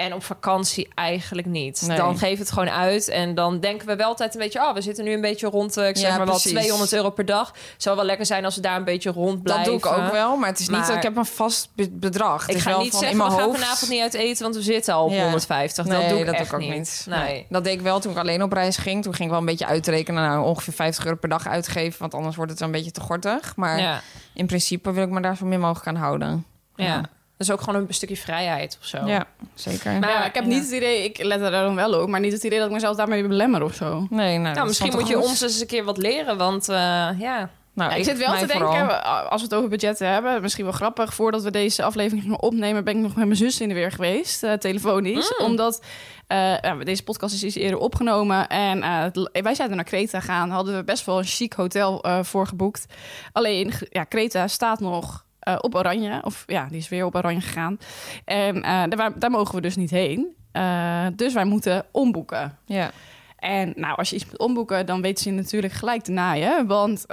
En 0.00 0.14
op 0.14 0.24
vakantie 0.24 0.88
eigenlijk 0.94 1.46
niet. 1.46 1.82
Nee. 1.86 1.96
Dan 1.96 2.18
geef 2.18 2.38
het 2.38 2.48
gewoon 2.52 2.70
uit. 2.70 3.08
En 3.08 3.34
dan 3.34 3.60
denken 3.60 3.86
we 3.86 3.96
wel 3.96 4.06
altijd 4.06 4.34
een 4.34 4.40
beetje... 4.40 4.58
oh, 4.60 4.74
we 4.74 4.80
zitten 4.80 5.04
nu 5.04 5.12
een 5.12 5.20
beetje 5.20 5.46
rond, 5.46 5.76
eh, 5.76 5.88
ik 5.88 5.96
zeg 5.96 6.10
Ja, 6.10 6.16
maar 6.16 6.26
wat, 6.26 6.34
precies. 6.40 6.58
200 6.58 6.92
euro 6.92 7.10
per 7.10 7.24
dag. 7.24 7.54
Zou 7.76 7.96
wel 7.96 8.04
lekker 8.04 8.26
zijn 8.26 8.44
als 8.44 8.54
we 8.54 8.60
daar 8.60 8.76
een 8.76 8.84
beetje 8.84 9.10
rond 9.10 9.32
dat 9.34 9.42
blijven. 9.42 9.64
doe 9.64 9.74
ik 9.74 9.86
ook 9.86 10.12
wel, 10.12 10.36
maar 10.36 10.48
het 10.48 10.58
is 10.58 10.68
niet 10.68 10.76
Maar- 10.78 10.86
dat 10.86 10.96
ik 10.96 11.02
heb 11.02 11.16
een 11.16 11.26
vast 11.26 11.68
be- 11.74 11.90
bedrag. 11.90 12.48
Ik 12.48 12.58
ga 12.58 12.70
wel 12.70 12.80
niet 12.80 12.94
zeggen, 12.94 13.18
we 13.18 13.24
gaan 13.24 13.54
vanavond 13.54 13.90
niet 13.90 14.00
uit 14.00 14.14
eten... 14.14 14.42
want 14.42 14.54
we 14.56 14.62
zitten 14.62 14.94
al 14.94 15.04
op 15.04 15.10
Ja. 15.10 15.22
150. 15.22 15.86
dat 15.86 15.98
Nee, 15.98 16.08
doe 16.08 16.18
ik 16.18 16.26
dat 16.26 16.34
echt 16.34 16.50
doe 16.50 16.58
ik 16.60 16.64
ook 16.66 16.70
niet. 16.74 16.78
niet. 16.78 17.06
Nee. 17.08 17.46
Dat 17.48 17.64
deed 17.64 17.72
ik 17.74 17.80
wel 17.80 18.00
toen 18.00 18.12
ik 18.12 18.18
alleen 18.18 18.42
op 18.42 18.52
reis 18.52 18.76
ging. 18.76 19.02
Toen 19.02 19.12
ging 19.14 19.24
ik 19.24 19.30
wel 19.30 19.40
een 19.40 19.46
beetje 19.46 19.66
uitrekenen. 19.66 20.22
Nou, 20.22 20.44
ongeveer 20.44 20.72
50 20.74 21.04
euro 21.04 21.16
per 21.16 21.28
dag 21.28 21.46
uitgeven. 21.46 22.00
Want 22.00 22.14
anders 22.14 22.36
wordt 22.36 22.50
het 22.50 22.60
een 22.60 22.70
beetje 22.70 22.90
te 22.90 23.00
gortig. 23.00 23.56
Maar 23.56 23.80
Ja. 23.80 24.00
in 24.34 24.46
principe 24.46 24.92
wil 24.92 25.04
ik 25.04 25.10
me 25.10 25.20
daar 25.20 25.36
zo 25.36 25.46
min 25.46 25.60
mogelijk 25.60 25.86
aan 25.86 25.96
houden. 26.02 26.44
ja. 26.76 27.00
Dat 27.40 27.48
is 27.48 27.54
ook 27.54 27.60
gewoon 27.62 27.80
een 27.88 27.94
stukje 27.94 28.16
vrijheid 28.16 28.76
of 28.80 28.86
zo. 28.86 29.06
Ja, 29.06 29.26
zeker. 29.54 29.98
Maar 29.98 30.10
ja, 30.10 30.24
ik 30.24 30.34
heb 30.34 30.44
niet 30.44 30.62
het 30.62 30.70
idee, 30.72 31.04
ik 31.04 31.22
let 31.22 31.40
er 31.40 31.50
dan 31.50 31.74
wel 31.74 32.02
op, 32.02 32.08
maar 32.08 32.20
niet 32.20 32.32
het 32.32 32.44
idee 32.44 32.58
dat 32.58 32.66
ik 32.68 32.72
mezelf 32.74 32.96
daarmee 32.96 33.26
belemmer 33.28 33.62
of 33.62 33.74
zo. 33.74 34.06
nee, 34.10 34.38
nou, 34.38 34.54
Nou, 34.54 34.60
is 34.60 34.64
misschien 34.66 34.92
moet 34.98 35.08
je 35.08 35.14
goed? 35.14 35.24
ons 35.24 35.40
eens 35.40 35.60
een 35.60 35.66
keer 35.66 35.84
wat 35.84 35.96
leren, 35.98 36.36
want 36.36 36.68
eh, 36.68 36.76
ja, 37.18 37.50
Nou, 37.74 37.90
Ja, 37.90 37.96
ik 37.96 38.04
zit 38.04 38.18
wel 38.18 38.32
te 38.38 38.46
denken, 38.46 38.66
vooral. 38.68 39.00
als 39.02 39.40
we 39.40 39.46
het 39.46 39.54
over 39.56 39.68
budgetten 39.68 40.08
hebben, 40.12 40.42
misschien 40.42 40.64
wel 40.64 40.72
grappig. 40.72 41.14
Voordat 41.14 41.42
we 41.42 41.50
deze 41.50 41.82
aflevering 41.82 42.22
gingen 42.22 42.42
opnemen, 42.42 42.84
ben 42.84 42.96
ik 42.96 43.02
nog 43.02 43.14
met 43.14 43.24
mijn 43.24 43.36
zus 43.36 43.60
in 43.60 43.68
de 43.68 43.74
weer 43.74 43.92
geweest, 43.92 44.42
eh, 44.42 44.52
telefonisch. 44.52 45.36
Omdat 45.36 45.82
eh, 46.26 46.58
ja, 46.58 46.74
deze 46.74 47.02
podcast 47.02 47.34
is 47.34 47.44
iets 47.44 47.54
eerder 47.54 47.78
opgenomen. 47.78 48.48
En 48.48 48.82
eh, 48.82 49.02
het- 49.02 49.30
wij 49.42 49.54
zouden 49.54 49.76
naar 49.76 49.86
Kreta 49.86 50.20
gaan. 50.20 50.50
Hadden 50.50 50.76
we 50.76 50.84
best 50.84 51.04
wel 51.06 51.18
een 51.18 51.24
chic 51.24 51.52
hotel 51.52 52.02
eh 52.02 52.18
voor 52.22 52.46
geboekt. 52.46 52.86
Alleen, 53.32 53.72
ja, 53.90 54.04
Kreta 54.04 54.48
staat 54.48 54.80
nog 54.80 55.24
eh, 55.40 55.56
op 55.60 55.74
oranje. 55.74 56.20
Of 56.24 56.44
ja, 56.46 56.66
die 56.68 56.78
is 56.78 56.88
weer 56.88 57.04
op 57.04 57.14
oranje 57.14 57.40
gegaan. 57.40 57.78
En 58.24 58.62
eh, 58.62 58.82
daar, 58.88 59.18
daar 59.18 59.30
mogen 59.30 59.54
we 59.54 59.60
dus 59.60 59.76
niet 59.76 59.90
heen. 59.90 60.36
Eh, 60.52 61.06
dus 61.16 61.34
wij 61.34 61.44
moeten 61.44 61.84
omboeken. 61.90 62.58
Ja. 62.64 62.90
En 63.36 63.72
nou, 63.76 63.96
als 63.96 64.10
je 64.10 64.16
iets 64.16 64.24
moet 64.24 64.38
omboeken, 64.38 64.86
dan 64.86 65.02
weten 65.02 65.22
ze 65.22 65.30
natuurlijk 65.30 65.72
gelijk 65.72 66.02
te 66.02 66.10
naaien. 66.10 66.66
Want 66.66 67.04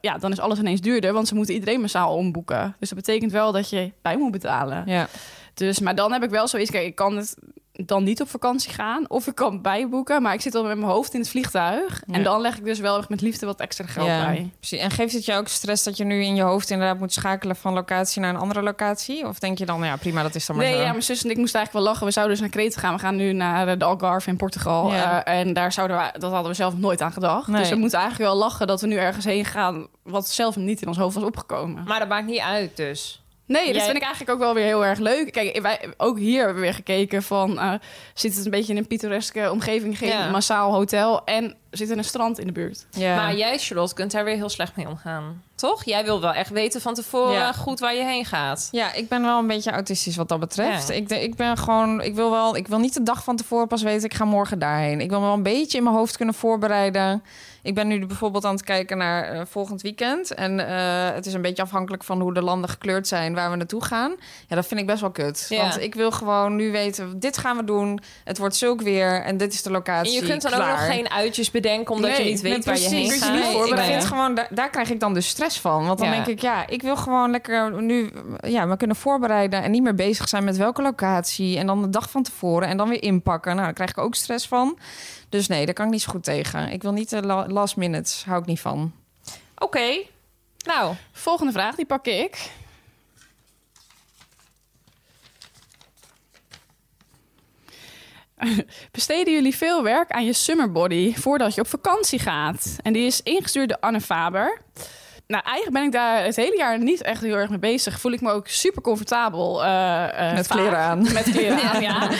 ja, 0.00 0.18
dan 0.20 0.32
is 0.32 0.40
alles 0.40 0.58
ineens 0.58 0.80
duurder, 0.80 1.12
want 1.12 1.28
ze 1.28 1.34
moeten 1.34 1.54
iedereen 1.54 1.80
massaal 1.80 2.16
omboeken. 2.16 2.76
Dus 2.78 2.88
dat 2.88 2.98
betekent 2.98 3.32
wel 3.32 3.52
dat 3.52 3.70
je 3.70 3.92
bij 4.02 4.16
moet 4.16 4.30
betalen. 4.30 4.82
ja. 4.86 5.08
Dus, 5.54 5.80
maar 5.80 5.94
dan 5.94 6.12
heb 6.12 6.22
ik 6.22 6.30
wel 6.30 6.48
zoiets, 6.48 6.70
kijk, 6.70 6.86
ik 6.86 6.94
kan 6.94 7.16
het 7.16 7.36
dan 7.86 8.04
niet 8.04 8.20
op 8.20 8.28
vakantie 8.28 8.72
gaan. 8.72 9.04
Of 9.10 9.26
ik 9.26 9.34
kan 9.34 9.62
bijboeken, 9.62 10.22
maar 10.22 10.34
ik 10.34 10.40
zit 10.40 10.54
al 10.54 10.64
met 10.64 10.76
mijn 10.78 10.90
hoofd 10.90 11.14
in 11.14 11.20
het 11.20 11.28
vliegtuig. 11.28 12.02
Ja. 12.06 12.14
En 12.14 12.22
dan 12.22 12.40
leg 12.40 12.56
ik 12.56 12.64
dus 12.64 12.78
wel 12.78 13.04
met 13.08 13.20
liefde 13.20 13.46
wat 13.46 13.60
extra 13.60 13.86
geld 13.86 14.06
Ja, 14.06 14.24
bij. 14.26 14.50
precies. 14.58 14.78
En 14.80 14.90
geeft 14.90 15.12
het 15.12 15.24
je 15.24 15.34
ook 15.34 15.48
stress 15.48 15.84
dat 15.84 15.96
je 15.96 16.04
nu 16.04 16.22
in 16.24 16.34
je 16.34 16.42
hoofd 16.42 16.70
inderdaad 16.70 16.98
moet 16.98 17.12
schakelen 17.12 17.56
van 17.56 17.72
locatie 17.72 18.20
naar 18.20 18.34
een 18.34 18.40
andere 18.40 18.62
locatie? 18.62 19.26
Of 19.26 19.38
denk 19.38 19.58
je 19.58 19.66
dan, 19.66 19.84
ja 19.84 19.96
prima, 19.96 20.22
dat 20.22 20.34
is 20.34 20.46
dan 20.46 20.56
maar 20.56 20.64
Nee, 20.64 20.74
zo? 20.74 20.80
ja, 20.82 20.90
mijn 20.90 21.02
zus 21.02 21.24
en 21.24 21.30
ik 21.30 21.36
moesten 21.36 21.58
eigenlijk 21.58 21.84
wel 21.84 21.94
lachen. 21.94 22.06
We 22.06 22.12
zouden 22.12 22.34
dus 22.36 22.44
naar 22.44 22.54
Kreta 22.54 22.80
gaan. 22.80 22.94
We 22.94 23.00
gaan 23.00 23.16
nu 23.16 23.32
naar 23.32 23.68
eh, 23.68 23.78
de 23.78 23.84
Algarve 23.84 24.28
in 24.30 24.36
Portugal. 24.36 24.92
Ja. 24.92 25.24
Eh, 25.24 25.38
en 25.40 25.52
daar 25.52 25.72
zouden 25.72 25.96
we, 25.96 26.18
dat 26.18 26.30
hadden 26.32 26.50
we 26.50 26.56
zelf 26.56 26.76
nooit 26.76 27.02
aan 27.02 27.12
gedacht. 27.12 27.46
Nee. 27.46 27.60
Dus 27.60 27.70
we 27.70 27.76
moeten 27.76 27.98
eigenlijk 27.98 28.30
wel 28.30 28.40
lachen 28.40 28.66
dat 28.66 28.80
we 28.80 28.86
nu 28.86 28.96
ergens 28.96 29.24
heen 29.24 29.44
gaan... 29.44 29.86
wat 30.02 30.28
zelf 30.28 30.56
niet 30.56 30.82
in 30.82 30.88
ons 30.88 30.96
hoofd 30.98 31.14
was 31.14 31.24
opgekomen. 31.24 31.84
Maar 31.86 31.98
dat 31.98 32.08
maakt 32.08 32.26
niet 32.26 32.40
uit 32.40 32.76
dus. 32.76 33.22
Nee, 33.46 33.66
dat 33.66 33.74
Jij- 33.74 33.84
vind 33.84 33.96
ik 33.96 34.02
eigenlijk 34.02 34.32
ook 34.32 34.38
wel 34.38 34.54
weer 34.54 34.64
heel 34.64 34.84
erg 34.84 34.98
leuk. 34.98 35.32
Kijk, 35.32 35.60
wij, 35.60 35.80
ook 35.96 36.18
hier 36.18 36.36
hebben 36.38 36.54
we 36.54 36.60
weer 36.60 36.74
gekeken 36.74 37.22
van... 37.22 37.58
eh, 37.58 37.72
zit 38.14 38.34
het 38.36 38.44
een 38.44 38.50
beetje 38.50 38.72
in 38.72 38.78
een 38.78 38.86
pittoreske 38.86 39.50
omgeving, 39.50 39.98
geen 39.98 40.08
Ja. 40.08 40.30
massaal 40.30 40.72
hotel... 40.72 41.24
en 41.24 41.56
zit 41.70 41.90
er 41.90 41.98
een 41.98 42.04
strand 42.04 42.38
in 42.38 42.46
de 42.46 42.52
buurt. 42.52 42.86
Ja. 42.90 43.16
Maar 43.16 43.34
jij, 43.34 43.58
Charlotte, 43.58 43.94
kunt 43.94 44.12
daar 44.12 44.24
weer 44.24 44.36
heel 44.36 44.48
slecht 44.48 44.76
mee 44.76 44.88
omgaan. 44.88 45.42
Toch? 45.62 45.84
Jij 45.84 46.04
wil 46.04 46.20
wel 46.20 46.32
echt 46.32 46.50
weten 46.50 46.80
van 46.80 46.94
tevoren 46.94 47.32
Ja. 47.32 47.52
goed 47.52 47.80
waar 47.80 47.94
je 47.94 48.04
heen 48.04 48.24
gaat. 48.24 48.68
Ja, 48.70 48.92
ik 48.92 49.08
ben 49.08 49.22
wel 49.22 49.38
een 49.38 49.46
beetje 49.46 49.70
autistisch 49.70 50.16
wat 50.16 50.28
dat 50.28 50.40
betreft. 50.40 50.88
Ja. 50.88 50.94
Ik, 50.94 51.10
ik 51.10 51.34
ben 51.34 51.56
gewoon, 51.58 52.00
ik 52.00 52.14
wil 52.14 52.30
wel, 52.30 52.56
ik 52.56 52.68
wil 52.68 52.78
niet 52.78 52.94
de 52.94 53.02
dag 53.02 53.24
van 53.24 53.36
tevoren 53.36 53.68
pas 53.68 53.82
weten, 53.82 54.04
ik 54.04 54.14
ga 54.14 54.24
morgen 54.24 54.58
daarheen. 54.58 55.00
Ik 55.00 55.10
wil 55.10 55.20
me 55.20 55.26
wel 55.26 55.34
een 55.34 55.42
beetje 55.42 55.78
in 55.78 55.84
mijn 55.84 55.96
hoofd 55.96 56.16
kunnen 56.16 56.34
voorbereiden. 56.34 57.22
Ik 57.62 57.74
ben 57.74 57.88
nu 57.88 58.06
bijvoorbeeld 58.06 58.44
aan 58.44 58.54
het 58.54 58.64
kijken 58.64 58.98
naar 58.98 59.24
eh, 59.24 59.40
volgend 59.48 59.82
weekend. 59.82 60.34
En 60.34 60.68
eh, 60.68 61.14
het 61.14 61.26
is 61.26 61.34
een 61.34 61.42
beetje 61.42 61.62
afhankelijk 61.62 62.04
van 62.04 62.20
hoe 62.20 62.34
de 62.34 62.42
landen 62.42 62.70
gekleurd 62.70 63.08
zijn 63.08 63.34
waar 63.34 63.50
we 63.50 63.56
naartoe 63.56 63.84
gaan. 63.84 64.14
Ja, 64.48 64.56
dat 64.56 64.66
vind 64.66 64.80
ik 64.80 64.86
best 64.86 65.00
wel 65.00 65.10
kut. 65.10 65.46
Ja. 65.48 65.60
Want 65.60 65.80
ik 65.80 65.94
wil 65.94 66.10
gewoon 66.10 66.56
nu 66.56 66.70
weten, 66.72 67.20
dit 67.20 67.38
gaan 67.38 67.56
we 67.56 67.64
doen. 67.64 68.00
Het 68.24 68.38
wordt 68.38 68.56
zulk 68.56 68.80
weer 68.82 69.22
en 69.22 69.36
dit 69.36 69.52
is 69.52 69.62
de 69.62 69.68
En 69.68 69.74
locatie. 69.74 70.12
je 70.12 70.26
kunt 70.26 70.42
dan 70.42 70.50
Klaar. 70.52 70.72
ook 70.72 70.78
nog 70.78 70.86
geen 70.86 71.10
uitjes 71.10 71.50
bedenken 71.50 71.94
omdat 71.94 72.16
je 72.16 72.24
niet 72.24 72.40
weet 72.40 72.64
waar 72.64 72.78
je 72.78 72.88
heen 72.88 73.06
precies. 73.06 73.22
gaat. 73.22 73.34
Je 73.34 73.58
niet 73.62 73.72
ik 73.72 73.78
vind 73.78 74.04
gewoon, 74.04 74.34
daar, 74.34 74.48
daar 74.50 74.70
krijg 74.70 74.90
ik 74.90 75.00
dan 75.00 75.14
dus 75.14 75.28
stress 75.28 75.51
van. 75.60 75.86
Want 75.86 75.98
dan 75.98 76.08
Ja. 76.08 76.14
denk 76.14 76.26
ik, 76.26 76.40
ja, 76.40 76.66
ik 76.66 76.82
wil 76.82 76.96
gewoon 76.96 77.30
lekker 77.30 77.82
nu 77.82 78.10
ja, 78.40 78.64
me 78.64 78.76
kunnen 78.76 78.96
voorbereiden... 78.96 79.62
en 79.62 79.70
niet 79.70 79.82
meer 79.82 79.94
bezig 79.94 80.28
zijn 80.28 80.44
met 80.44 80.56
welke 80.56 80.82
locatie... 80.82 81.58
en 81.58 81.66
dan 81.66 81.82
de 81.82 81.88
dag 81.90 82.10
van 82.10 82.22
tevoren 82.22 82.68
en 82.68 82.76
dan 82.76 82.88
weer 82.88 83.02
inpakken. 83.02 83.52
Nou, 83.52 83.64
daar 83.64 83.74
krijg 83.74 83.90
ik 83.90 83.98
ook 83.98 84.14
stress 84.14 84.48
van. 84.48 84.78
Dus 85.28 85.46
nee, 85.46 85.64
daar 85.64 85.74
kan 85.74 85.86
ik 85.86 85.92
niet 85.92 86.02
zo 86.02 86.10
goed 86.10 86.24
tegen. 86.24 86.68
Ik 86.68 86.82
wil 86.82 86.92
niet 86.92 87.10
de 87.10 87.22
la- 87.22 87.46
last 87.46 87.76
minutes, 87.76 88.24
hou 88.24 88.40
ik 88.40 88.46
niet 88.46 88.60
van. 88.60 88.92
Oké. 89.58 90.02
Nou, 90.66 90.94
Volgende 91.12 91.52
vraag, 91.52 91.74
die 91.74 91.86
pak 91.86 92.06
ik. 92.06 92.50
Besteden 98.92 99.32
jullie 99.32 99.56
veel 99.56 99.82
werk 99.82 100.10
aan 100.10 100.24
je 100.24 100.32
summer 100.32 100.72
body 100.72 101.14
voordat 101.14 101.54
je 101.54 101.60
op 101.60 101.66
vakantie 101.66 102.18
gaat? 102.18 102.76
En 102.82 102.92
die 102.92 103.06
is 103.06 103.22
ingestuurd 103.22 103.68
door 103.68 103.78
Anne 103.80 104.00
Faber. 104.00 104.60
Nou, 105.32 105.44
eigenlijk 105.44 105.76
ben 105.76 105.82
ik 105.84 105.92
daar 105.92 106.24
het 106.24 106.36
hele 106.36 106.56
jaar 106.56 106.78
niet 106.78 107.02
echt 107.02 107.20
heel 107.22 107.34
erg 107.36 107.50
mee 107.50 107.58
bezig. 107.58 108.00
Voel 108.00 108.12
ik 108.12 108.20
me 108.20 108.30
ook 108.30 108.48
super 108.48 108.82
comfortabel. 108.82 109.64
eh, 109.64 110.28
eh, 110.28 110.34
Met 110.34 110.46
vaak. 110.46 110.58
kleren 110.58 110.78
aan. 110.78 111.02
Met 111.02 111.30
kleren 111.30 111.62
aan, 111.62 111.82
ja. 111.90 112.10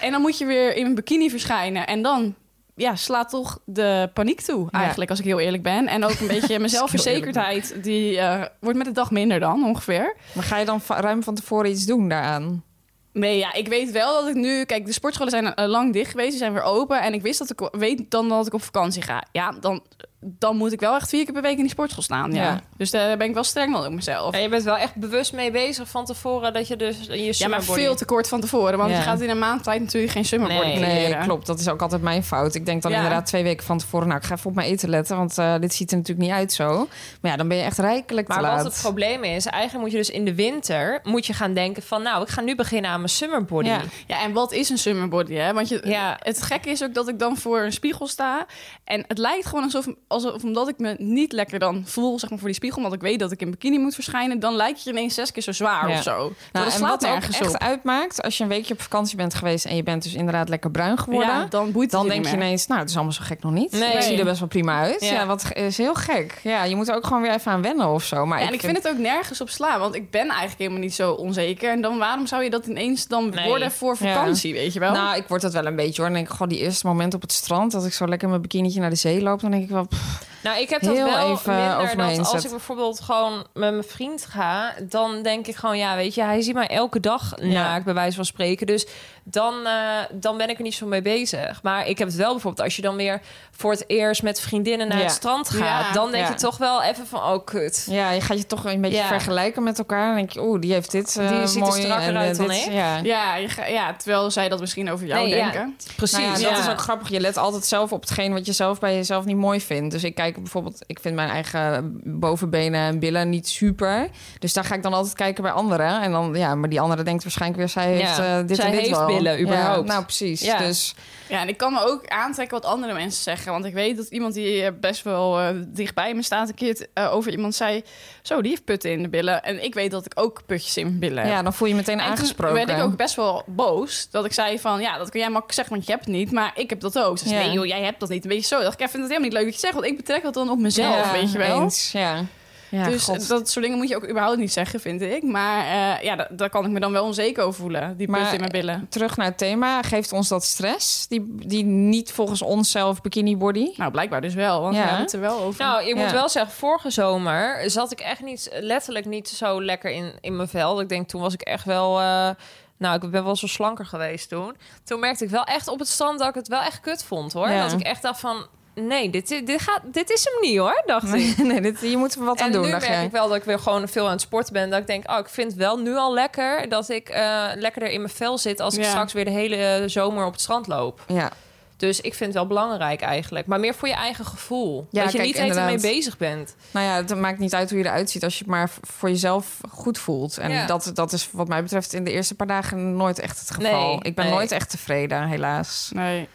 En 0.00 0.12
dan 0.12 0.20
moet 0.20 0.38
je 0.38 0.44
weer 0.44 0.76
in 0.76 0.86
een 0.86 0.94
bikini 0.94 1.30
verschijnen. 1.30 1.86
En 1.86 2.02
dan 2.02 2.34
ja, 2.74 2.96
slaat 2.96 3.28
toch 3.30 3.58
de 3.64 4.10
paniek 4.14 4.40
toe, 4.40 4.68
eigenlijk, 4.70 5.10
als 5.10 5.18
ik 5.18 5.24
heel 5.24 5.40
eerlijk 5.40 5.62
ben. 5.62 5.86
En 5.86 6.04
ook 6.04 6.20
een 6.20 6.26
beetje 6.36 6.58
mijn 6.58 6.70
zelfverzekerdheid, 6.70 7.74
die 7.82 8.18
eh, 8.18 8.42
wordt 8.60 8.76
met 8.78 8.86
de 8.86 8.92
dag 8.92 9.10
minder 9.10 9.40
dan, 9.40 9.64
ongeveer. 9.64 10.16
Maar 10.32 10.44
ga 10.44 10.56
je 10.58 10.64
dan 10.64 10.80
ruim 10.86 11.22
van 11.22 11.34
tevoren 11.34 11.70
iets 11.70 11.86
doen 11.86 12.08
daaraan? 12.08 12.64
Nee, 13.12 13.38
ja, 13.38 13.52
ik 13.52 13.68
weet 13.68 13.90
wel 13.90 14.20
dat 14.20 14.28
ik 14.28 14.34
nu... 14.34 14.64
Kijk, 14.64 14.86
de 14.86 14.92
sportscholen 14.92 15.32
zijn 15.32 15.54
eh, 15.54 15.66
lang 15.68 15.92
dicht 15.92 16.10
geweest, 16.10 16.30
die 16.30 16.38
zijn 16.38 16.52
weer 16.52 16.62
open. 16.62 17.02
En 17.02 17.14
ik 17.14 17.22
wist 17.22 17.38
dat 17.38 17.50
ik 17.50 17.68
weet 17.72 18.10
dan 18.10 18.28
dat 18.28 18.46
ik 18.46 18.52
op 18.54 18.62
vakantie 18.62 19.02
ga. 19.02 19.24
Ja, 19.32 19.52
dan, 19.60 19.82
dan 20.20 20.56
moet 20.56 20.72
ik 20.72 20.80
wel 20.80 20.94
echt 20.94 21.08
vier 21.08 21.24
keer 21.24 21.32
per 21.32 21.42
week 21.42 21.56
in 21.56 21.62
die 21.62 21.70
sportschool 21.70 22.02
staan. 22.02 22.32
Ja. 22.32 22.42
Ja. 22.42 22.60
Dus 22.76 22.90
daar 22.90 23.16
ben 23.16 23.28
ik 23.28 23.34
wel 23.34 23.44
streng 23.44 23.72
dan 23.72 23.86
op 23.86 23.92
mezelf. 23.92 24.34
en 24.34 24.42
je 24.42 24.48
bent 24.48 24.62
wel 24.62 24.76
echt 24.76 24.94
bewust 24.94 25.32
mee 25.32 25.50
bezig 25.50 25.88
van 25.88 26.04
tevoren 26.04 26.52
dat 26.52 26.68
je 26.68 26.76
dus 26.76 26.96
je 27.08 27.34
Ja, 27.36 27.48
maar 27.48 27.62
veel 27.62 27.94
te 27.94 28.04
kort 28.04 28.28
van 28.28 28.40
tevoren. 28.40 28.78
Want 28.78 28.90
Ja. 28.90 28.96
je 28.96 29.02
gaat 29.02 29.20
in 29.20 29.30
een 29.30 29.38
maand 29.38 29.62
tijd 29.62 29.80
natuurlijk 29.80 30.12
geen 30.12 30.24
summerbody 30.24 30.60
Nee. 30.66 30.78
Nee, 30.78 31.04
creëren. 31.04 31.22
klopt. 31.24 31.46
Dat 31.46 31.60
is 31.60 31.68
ook 31.68 31.82
altijd 31.82 32.02
mijn 32.02 32.24
fout. 32.24 32.54
Ik 32.54 32.66
denk 32.66 32.82
dan 32.82 32.90
Ja. 32.90 32.96
inderdaad 32.96 33.26
twee 33.26 33.42
weken 33.42 33.66
van 33.66 33.78
tevoren... 33.78 34.06
nou, 34.08 34.20
ik 34.20 34.26
ga 34.26 34.34
even 34.34 34.50
op 34.50 34.54
mijn 34.56 34.68
eten 34.68 34.88
letten, 34.88 35.16
want 35.16 35.38
eh, 35.38 35.54
dit 35.60 35.74
ziet 35.74 35.90
er 35.90 35.96
natuurlijk 35.96 36.26
niet 36.28 36.36
uit 36.36 36.52
zo. 36.52 36.88
Maar 37.20 37.30
ja, 37.30 37.36
dan 37.36 37.48
ben 37.48 37.56
je 37.56 37.62
echt 37.62 37.78
rijkelijk 37.78 38.26
te 38.26 38.32
Maar 38.32 38.42
laat. 38.42 38.62
wat 38.62 38.72
het 38.72 38.82
probleem 38.82 39.24
is, 39.24 39.46
eigenlijk 39.46 39.82
moet 39.82 39.92
je 39.92 39.98
dus 39.98 40.10
in 40.10 40.24
de 40.24 40.34
winter 40.34 41.00
moet 41.02 41.26
je 41.26 41.32
gaan 41.32 41.54
denken 41.54 41.82
van, 41.82 42.02
nou, 42.02 42.22
ik 42.22 42.28
ga 42.28 42.40
nu 42.40 42.54
beginnen 42.56 42.90
aan 42.90 42.99
mijn 43.00 43.08
summerbody. 43.12 43.68
Ja. 43.68 43.80
Ja, 44.06 44.22
en 44.22 44.32
wat 44.32 44.52
is 44.52 44.68
een 44.68 44.78
summerbody, 44.78 45.34
hè? 45.34 45.52
Want 45.52 45.68
je, 45.68 45.80
Ja. 45.84 46.16
het 46.22 46.42
gekke 46.42 46.70
is 46.70 46.82
ook 46.82 46.94
dat 46.94 47.08
ik 47.08 47.18
dan 47.18 47.36
voor 47.36 47.60
een 47.60 47.72
spiegel 47.72 48.06
sta. 48.06 48.46
En 48.84 49.04
het 49.08 49.18
lijkt 49.18 49.46
gewoon 49.46 49.64
alsof, 49.64 49.86
alsof 50.08 50.42
omdat 50.42 50.68
ik 50.68 50.78
me 50.78 50.94
niet 50.98 51.32
lekker 51.32 51.58
dan 51.58 51.82
voel, 51.86 52.18
zeg 52.18 52.30
maar, 52.30 52.38
voor 52.38 52.48
die 52.48 52.56
spiegel... 52.56 52.76
omdat 52.76 52.92
ik 52.92 53.00
weet 53.00 53.18
dat 53.18 53.32
ik 53.32 53.40
in 53.40 53.50
bikini 53.50 53.78
moet 53.78 53.94
verschijnen... 53.94 54.40
dan 54.40 54.54
lijkt 54.54 54.82
je 54.84 54.90
ineens 54.90 55.14
zes 55.14 55.32
keer 55.32 55.42
zo 55.42 55.52
zwaar 55.52 55.88
Ja. 55.88 55.96
of 55.96 56.02
zo. 56.02 56.16
Nou, 56.18 56.32
dat 56.52 56.64
en 56.64 56.70
slaat 56.70 56.90
wat 56.90 57.04
ook 57.04 57.10
nergens 57.10 57.38
echt 57.40 57.54
op. 57.54 57.60
uitmaakt, 57.60 58.22
als 58.22 58.36
je 58.36 58.42
een 58.42 58.48
weekje 58.48 58.74
op 58.74 58.80
vakantie 58.82 59.16
bent 59.16 59.34
geweest 59.34 59.64
en 59.64 59.76
je 59.76 59.82
bent 59.82 60.02
dus 60.02 60.14
inderdaad 60.14 60.48
lekker 60.48 60.70
bruin 60.70 60.98
geworden, 60.98 61.50
dan 61.50 61.72
boeit 61.72 61.90
dan 61.90 62.04
je 62.04 62.10
denk 62.10 62.24
je 62.26 62.32
ineens, 62.36 62.66
nou, 62.66 62.80
het 62.80 62.88
is 62.88 62.94
allemaal 62.94 63.12
zo 63.14 63.22
gek 63.24 63.42
nog 63.42 63.52
niet. 63.52 63.72
Nee. 63.72 63.92
Ik 63.92 64.02
zie 64.02 64.18
er 64.18 64.24
best 64.24 64.38
wel 64.38 64.48
prima 64.48 64.80
uit. 64.80 65.04
Ja. 65.04 65.26
Wat 65.26 65.52
is 65.52 65.76
heel 65.76 65.94
gek. 65.94 66.40
Ja, 66.42 66.64
je 66.64 66.76
moet 66.76 66.88
er 66.88 66.94
ook 66.94 67.06
gewoon 67.06 67.22
weer 67.22 67.32
even 67.32 67.52
aan 67.52 67.62
wennen 67.62 67.88
of 67.88 68.04
zo. 68.04 68.26
Maar 68.26 68.40
Ja, 68.40 68.46
en 68.46 68.52
ik 68.52 68.60
vind 68.60 68.76
het 68.76 68.88
ook 68.88 68.98
nergens 68.98 69.40
op 69.40 69.48
slaan, 69.50 69.80
want 69.80 69.94
ik 69.94 70.10
ben 70.10 70.28
eigenlijk 70.28 70.58
helemaal 70.58 70.80
niet 70.80 70.94
zo 70.94 71.12
onzeker. 71.12 71.70
En 71.70 71.80
dan 71.80 71.98
waarom 71.98 72.26
zou 72.26 72.42
je 72.42 72.50
dat 72.50 72.66
ineens 72.66 72.89
dan 73.08 73.28
Nee. 73.28 73.46
worden 73.46 73.70
voor 73.72 73.96
Ja. 74.00 74.14
vakantie, 74.14 74.52
weet 74.52 74.72
je 74.72 74.80
wel? 74.80 74.92
Nou, 74.92 75.16
ik 75.16 75.24
word 75.28 75.40
dat 75.42 75.52
wel 75.52 75.66
een 75.66 75.76
beetje 75.76 76.02
hoor. 76.02 76.04
Dan 76.04 76.12
denk 76.14 76.26
ik, 76.26 76.32
gewoon 76.32 76.48
die 76.48 76.58
eerste 76.58 76.86
moment 76.86 77.14
op 77.14 77.20
het 77.22 77.32
strand, 77.32 77.72
dat 77.72 77.86
ik 77.86 77.92
zo 77.92 78.06
lekker 78.06 78.28
mijn 78.28 78.40
bikinietje 78.42 78.80
naar 78.80 78.90
de 78.90 78.96
zee 78.96 79.22
loop, 79.22 79.40
dan 79.40 79.50
denk 79.50 79.62
ik 79.62 79.68
wel, 79.70 79.86
pff, 79.86 80.26
Nou, 80.42 80.60
ik 80.60 80.70
heb 80.70 80.80
dat 80.82 80.94
Heel 80.96 81.04
wel 81.04 81.30
even 81.32 81.54
minder 81.96 82.16
dat 82.16 82.32
als 82.32 82.44
ik 82.44 82.50
bijvoorbeeld 82.50 83.00
gewoon 83.00 83.32
met 83.54 83.70
mijn 83.70 83.84
vriend 83.84 84.24
ga, 84.26 84.72
dan 84.82 85.22
denk 85.22 85.46
ik 85.46 85.56
gewoon, 85.56 85.78
ja, 85.78 85.96
weet 85.96 86.14
je, 86.14 86.22
hij 86.22 86.40
ziet 86.40 86.54
mij 86.54 86.66
elke 86.66 87.00
dag 87.00 87.34
naakt, 87.38 87.84
bij 87.84 87.94
wijze 87.94 88.16
van 88.16 88.24
spreken. 88.24 88.66
Dus 88.66 88.86
dan, 89.24 89.54
eh, 89.66 89.72
dan 90.12 90.36
ben 90.36 90.48
ik 90.48 90.56
er 90.56 90.62
niet 90.62 90.74
zo 90.74 90.86
mee 90.86 91.02
bezig. 91.02 91.62
Maar 91.62 91.86
ik 91.86 91.98
heb 91.98 92.08
het 92.08 92.16
wel 92.16 92.32
bijvoorbeeld 92.32 92.64
als 92.64 92.76
je 92.76 92.82
dan 92.82 92.96
weer 92.96 93.20
voor 93.50 93.70
het 93.70 93.84
eerst 93.86 94.22
met 94.22 94.40
vriendinnen 94.40 94.88
naar 94.88 94.96
Ja. 94.98 95.02
het 95.02 95.12
strand 95.12 95.50
gaat, 95.50 95.86
Ja, 95.86 95.92
dan 95.92 96.10
denk 96.10 96.24
ja. 96.24 96.30
je 96.30 96.36
toch 96.38 96.56
wel 96.58 96.82
even 96.82 97.06
van, 97.06 97.22
oh 97.22 97.44
kut. 97.44 97.86
ja, 97.90 98.10
je 98.10 98.20
gaat 98.20 98.38
je 98.38 98.46
toch 98.46 98.64
een 98.64 98.80
beetje 98.80 98.96
Ja. 98.98 99.06
vergelijken 99.06 99.62
met 99.62 99.78
elkaar. 99.78 100.06
Dan 100.06 100.14
denk 100.16 100.30
je, 100.30 100.42
oeh, 100.42 100.60
die 100.60 100.72
heeft 100.72 100.90
dit 100.90 101.16
eh 101.16 101.28
Die 101.28 101.46
ziet 101.46 101.66
er 101.66 101.72
strakker 101.72 102.08
en, 102.08 102.14
eh, 102.14 102.20
uit 102.20 102.36
dan 102.36 102.48
dit- 102.48 102.66
ik. 102.66 102.72
Ja. 102.72 102.96
ja, 103.02 103.36
je 103.36 103.48
ga- 103.48 103.66
ja, 103.66 103.94
terwijl 103.94 104.30
zij 104.30 104.48
dat 104.48 104.60
misschien 104.60 104.90
over 104.90 105.06
jou 105.06 105.20
Nee, 105.28 105.36
ja. 105.36 105.42
denken. 105.50 105.76
Precies. 105.96 106.18
Nou 106.18 106.30
ja, 106.30 106.48
ja. 106.48 106.54
dat 106.54 106.64
is 106.64 106.70
ook 106.70 106.80
grappig. 106.80 107.08
Je 107.08 107.20
let 107.20 107.36
altijd 107.36 107.64
zelf 107.66 107.92
op 107.92 108.00
hetgeen 108.00 108.32
wat 108.32 108.46
je 108.46 108.52
zelf 108.52 108.78
bij 108.80 108.94
jezelf 108.94 109.24
niet 109.24 109.36
mooi 109.36 109.60
vindt. 109.60 109.90
Dus 109.92 110.04
ik 110.04 110.14
kijk 110.14 110.29
bijvoorbeeld, 110.38 110.82
ik 110.86 111.00
vind 111.00 111.14
mijn 111.14 111.28
eigen 111.28 112.00
bovenbenen 112.04 112.80
en 112.80 112.98
billen 112.98 113.28
niet 113.28 113.48
super. 113.48 114.08
Dus 114.38 114.52
daar 114.52 114.64
ga 114.64 114.74
ik 114.74 114.82
dan 114.82 114.92
altijd 114.92 115.14
kijken 115.14 115.42
bij 115.42 115.52
anderen. 115.52 116.02
En 116.02 116.12
dan, 116.12 116.34
ja, 116.34 116.54
maar 116.54 116.68
die 116.68 116.80
andere 116.80 117.02
denkt 117.02 117.22
waarschijnlijk 117.22 117.60
weer, 117.60 117.68
zij 117.68 117.86
heeft 117.92 118.16
Ja, 118.16 118.38
eh, 118.40 118.46
dit 118.46 118.56
zij 118.56 118.64
en 118.66 118.72
dit 118.72 118.80
heeft 118.80 118.96
wel. 118.96 119.06
billen, 119.06 119.32
Ja, 119.32 119.40
überhaupt. 119.40 119.88
nou, 119.88 120.02
precies. 120.04 120.40
Ja. 120.40 120.58
Dus 120.58 120.94
Ja, 121.28 121.40
en 121.40 121.48
ik 121.48 121.56
kan 121.56 121.72
me 121.72 121.80
ook 121.86 122.08
aantrekken 122.08 122.60
wat 122.60 122.70
andere 122.72 122.92
mensen 122.92 123.22
zeggen. 123.22 123.52
Want 123.52 123.64
ik 123.64 123.74
weet 123.74 123.96
dat 123.96 124.06
iemand 124.08 124.34
die 124.34 124.62
eh, 124.62 124.72
best 124.80 125.02
wel 125.02 125.40
eh, 125.40 125.48
dichtbij 125.66 126.14
me 126.14 126.22
staat... 126.22 126.48
een 126.48 126.54
keer 126.54 126.86
eh, 126.94 127.14
over 127.14 127.32
iemand 127.32 127.54
zei... 127.54 127.82
zo, 128.22 128.40
die 128.40 128.50
heeft 128.50 128.64
putten 128.64 128.90
in 128.92 129.02
de 129.02 129.08
billen. 129.08 129.42
En 129.42 129.64
ik 129.64 129.74
weet 129.74 129.90
dat 129.90 130.06
ik 130.06 130.12
ook 130.14 130.42
putjes 130.46 130.76
in 130.76 130.86
mijn 130.86 130.98
billen 130.98 131.22
heb. 131.22 131.32
ja, 131.32 131.42
dan 131.42 131.52
voel 131.54 131.66
je 131.68 131.72
je 131.74 131.80
meteen 131.80 131.98
En 131.98 132.04
toen 132.04 132.10
aangesproken. 132.12 132.54
werd 132.54 132.70
ik 132.70 132.82
ook 132.84 132.96
best 132.96 133.14
wel 133.16 133.42
boos. 133.46 134.08
Dat 134.10 134.24
ik 134.24 134.32
zei 134.32 134.58
van, 134.58 134.80
ja, 134.80 134.98
dat 134.98 135.10
kun 135.10 135.20
jij 135.20 135.28
makkelijk 135.28 135.54
zeggen, 135.54 135.74
want 135.74 135.86
je 135.86 135.92
hebt 135.92 136.04
het 136.04 136.14
niet. 136.14 136.32
Maar 136.32 136.52
ik 136.54 136.70
heb 136.70 136.80
dat 136.80 136.98
ook. 136.98 137.18
Ze 137.18 137.28
zei, 137.28 137.40
Ja. 137.40 137.46
nee 137.46 137.54
joh, 137.54 137.66
jij 137.66 137.82
hebt 137.82 138.00
dat 138.00 138.08
niet. 138.08 138.22
Een 138.24 138.30
beetje 138.30 138.46
zo. 138.46 138.56
Ik 138.58 138.62
dacht, 138.64 138.80
ik 138.80 138.88
vind 138.88 139.02
het 139.02 139.12
helemaal 139.12 139.28
niet 139.28 139.32
leuk 139.32 139.44
dat 139.44 139.54
je 139.54 139.60
zegt. 139.60 139.74
Want 139.74 139.86
ik 139.86 139.96
betrek 139.96 140.19
dat 140.22 140.34
dan 140.34 140.50
op 140.50 140.58
mezelf, 140.58 141.04
Ja, 141.04 141.12
weet 141.12 141.32
je 141.32 141.38
wel. 141.38 141.60
Eens, 141.62 141.92
ja. 141.92 142.24
Ja, 142.70 142.84
dus 142.88 143.04
God. 143.04 143.28
dat 143.28 143.48
soort 143.50 143.64
dingen 143.64 143.78
moet 143.78 143.88
je 143.88 143.96
ook 143.96 144.08
überhaupt 144.08 144.38
niet 144.38 144.52
zeggen, 144.52 144.80
vind 144.80 145.00
ik. 145.02 145.22
Maar 145.22 145.64
eh, 145.64 146.02
ja, 146.04 146.16
da- 146.16 146.28
daar 146.30 146.50
kan 146.50 146.64
ik 146.64 146.70
me 146.70 146.80
dan 146.80 146.92
wel 146.92 147.04
onzeker 147.04 147.44
over 147.44 147.60
voelen. 147.60 147.96
Die 147.96 148.08
Maar, 148.08 148.20
punt 148.20 148.32
in 148.32 148.38
mijn 148.38 148.50
billen. 148.52 148.86
Terug 148.88 149.16
naar 149.16 149.26
het 149.26 149.38
thema. 149.38 149.82
Geeft 149.82 150.12
ons 150.12 150.28
dat 150.28 150.44
stress? 150.44 151.06
Die, 151.08 151.34
die 151.46 151.64
niet 151.64 152.12
volgens 152.12 152.42
onszelf 152.42 153.00
bikini 153.00 153.36
body? 153.36 153.70
Nou, 153.76 153.90
blijkbaar 153.90 154.20
dus 154.20 154.34
wel, 154.34 154.60
want 154.60 154.74
Ja. 154.74 154.80
we 154.80 154.86
hebben 154.86 155.04
het 155.04 155.14
er 155.14 155.20
wel 155.20 155.38
over. 155.40 155.64
Nou, 155.64 155.84
ik 155.88 155.94
moet 155.94 156.10
wel 156.10 156.28
zeggen, 156.28 156.52
vorige 156.52 156.90
zomer 156.90 157.70
zat 157.70 157.92
ik 157.92 158.00
echt 158.00 158.22
niet, 158.22 158.48
letterlijk 158.60 159.04
niet 159.06 159.28
zo 159.28 159.62
lekker 159.64 159.90
in, 159.90 160.12
in 160.20 160.36
mijn 160.36 160.48
vel. 160.48 160.80
Ik 160.80 160.88
denk, 160.88 161.08
toen 161.08 161.20
was 161.20 161.34
ik 161.34 161.40
echt 161.42 161.64
wel... 161.64 162.00
eh, 162.00 162.30
nou, 162.76 162.94
ik 163.04 163.10
ben 163.10 163.24
wel 163.24 163.36
zo 163.36 163.46
slanker 163.46 163.86
geweest 163.86 164.28
toen. 164.28 164.56
Toen 164.84 165.00
merkte 165.00 165.24
ik 165.24 165.30
wel 165.30 165.44
echt 165.44 165.68
op 165.68 165.78
het 165.78 165.88
strand 165.88 166.18
dat 166.18 166.28
ik 166.28 166.34
het 166.34 166.48
wel 166.48 166.60
echt 166.62 166.80
kut 166.80 167.04
vond, 167.04 167.32
hoor. 167.32 167.50
Ja. 167.50 167.62
Dat 167.62 167.72
ik 167.72 167.80
echt 167.86 168.02
dacht 168.02 168.20
van, 168.20 168.46
nee, 168.74 169.10
dit, 169.10 169.28
dit, 169.28 169.60
gaat, 169.60 169.80
dit 169.84 170.10
is 170.10 170.24
hem 170.24 170.50
niet, 170.50 170.58
hoor, 170.58 170.82
dacht 170.86 171.14
ik. 171.14 171.36
nee, 171.50 171.60
dit, 171.60 171.80
je 171.80 171.96
moet 171.96 172.14
er 172.14 172.24
wat 172.24 172.40
aan 172.40 172.46
en 172.46 172.52
doen, 172.52 172.62
nu 172.62 172.70
merk 172.70 172.84
jij. 172.86 173.04
ik 173.04 173.10
wel 173.10 173.28
dat 173.28 173.36
ik 173.36 173.44
weer 173.44 173.58
gewoon 173.58 173.88
veel 173.88 174.04
aan 174.04 174.12
het 174.12 174.20
sporten 174.20 174.52
ben. 174.52 174.70
Dat 174.70 174.80
ik 174.80 174.86
denk, 174.86 175.10
oh, 175.10 175.18
ik 175.18 175.28
vind 175.28 175.50
het 175.50 175.60
wel 175.60 175.76
nu 175.78 175.96
al 175.96 176.14
lekker 176.14 176.68
dat 176.68 176.88
ik 176.88 177.08
eh, 177.08 177.46
lekkerder 177.54 177.90
in 177.90 178.00
mijn 178.00 178.12
vel 178.12 178.38
zit 178.38 178.60
als 178.60 178.76
ik 178.76 178.84
straks 178.84 179.12
weer 179.12 179.24
de 179.24 179.30
hele 179.30 179.82
zomer 179.86 180.24
op 180.24 180.32
het 180.32 180.40
strand 180.40 180.66
loop. 180.66 181.04
Ja, 181.06 181.30
Dus 181.76 182.00
ik 182.00 182.14
vind 182.14 182.24
het 182.24 182.34
wel 182.34 182.46
belangrijk 182.46 183.00
eigenlijk. 183.00 183.46
Maar 183.46 183.60
meer 183.60 183.74
voor 183.74 183.88
je 183.88 183.94
eigen 183.94 184.24
gevoel. 184.24 184.86
Ja, 184.90 185.02
dat 185.02 185.12
je 185.12 185.18
kijk, 185.18 185.28
niet 185.30 185.38
eten 185.38 185.64
mee 185.64 185.80
bezig 185.80 186.16
bent. 186.16 186.54
nou 186.70 186.86
ja, 186.86 186.94
het 186.94 187.16
maakt 187.16 187.38
niet 187.38 187.54
uit 187.54 187.70
hoe 187.70 187.78
je 187.78 187.84
eruit 187.84 188.10
ziet 188.10 188.24
als 188.24 188.32
je 188.32 188.38
het 188.38 188.48
maar 188.52 188.70
voor 188.80 189.08
jezelf 189.08 189.60
goed 189.70 189.98
voelt. 189.98 190.38
En 190.38 190.50
Ja. 190.50 190.66
dat, 190.66 190.90
dat 190.94 191.12
is 191.12 191.28
wat 191.32 191.48
mij 191.48 191.62
betreft 191.62 191.92
in 191.92 192.04
de 192.04 192.10
eerste 192.10 192.34
paar 192.34 192.46
dagen 192.46 192.96
nooit 192.96 193.18
echt 193.18 193.38
het 193.38 193.50
geval. 193.50 193.88
Nee, 193.88 193.98
ik 194.02 194.14
ben 194.14 194.24
nee. 194.24 194.34
nooit 194.34 194.52
echt 194.52 194.70
tevreden, 194.70 195.26
helaas. 195.28 195.90
Nee. 195.94 196.28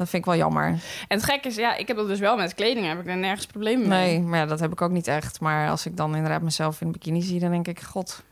Dat 0.00 0.08
vind 0.08 0.26
ik 0.26 0.30
wel 0.30 0.38
jammer. 0.38 0.66
En 0.66 1.16
het 1.16 1.24
gekke 1.24 1.48
is, 1.48 1.54
ja, 1.54 1.76
ik 1.76 1.88
heb 1.88 1.96
dat 1.96 2.08
dus 2.08 2.18
wel 2.18 2.36
met 2.36 2.54
kleding. 2.54 2.86
Heb 2.86 3.00
ik 3.00 3.06
er 3.06 3.16
nergens 3.16 3.46
problemen 3.46 3.88
mee. 3.88 4.18
Nee, 4.18 4.20
maar 4.20 4.38
ja, 4.38 4.46
dat 4.46 4.60
heb 4.60 4.72
ik 4.72 4.82
ook 4.82 4.90
niet 4.90 5.06
echt. 5.06 5.40
Maar 5.40 5.70
als 5.70 5.86
ik 5.86 5.96
dan 5.96 6.14
inderdaad 6.14 6.42
mezelf 6.42 6.80
in 6.80 6.86
een 6.86 6.92
bikini 6.92 7.22
zie, 7.22 7.40
dan 7.40 7.50
denk 7.50 7.68
ik, 7.68 7.80
god. 7.80 8.22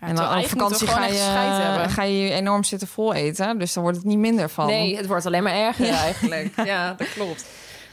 Ja, 0.00 0.06
en 0.06 0.14
dan 0.14 0.38
op 0.38 0.46
vakantie 0.46 0.86
ga 0.86 1.06
je, 1.06 1.84
ga 1.88 2.02
je 2.02 2.18
je 2.18 2.30
enorm 2.30 2.64
zitten 2.64 2.88
vol 2.88 3.14
eten. 3.14 3.58
Dus 3.58 3.72
dan 3.72 3.82
wordt 3.82 3.98
het 3.98 4.06
niet 4.06 4.18
minder 4.18 4.48
van. 4.48 4.66
Nee, 4.66 4.96
het 4.96 5.06
wordt 5.06 5.26
alleen 5.26 5.42
maar 5.42 5.54
erger 5.54 5.88
eigenlijk. 5.88 6.52
Ja, 6.64 6.94
dat 6.94 7.12
klopt. 7.12 7.46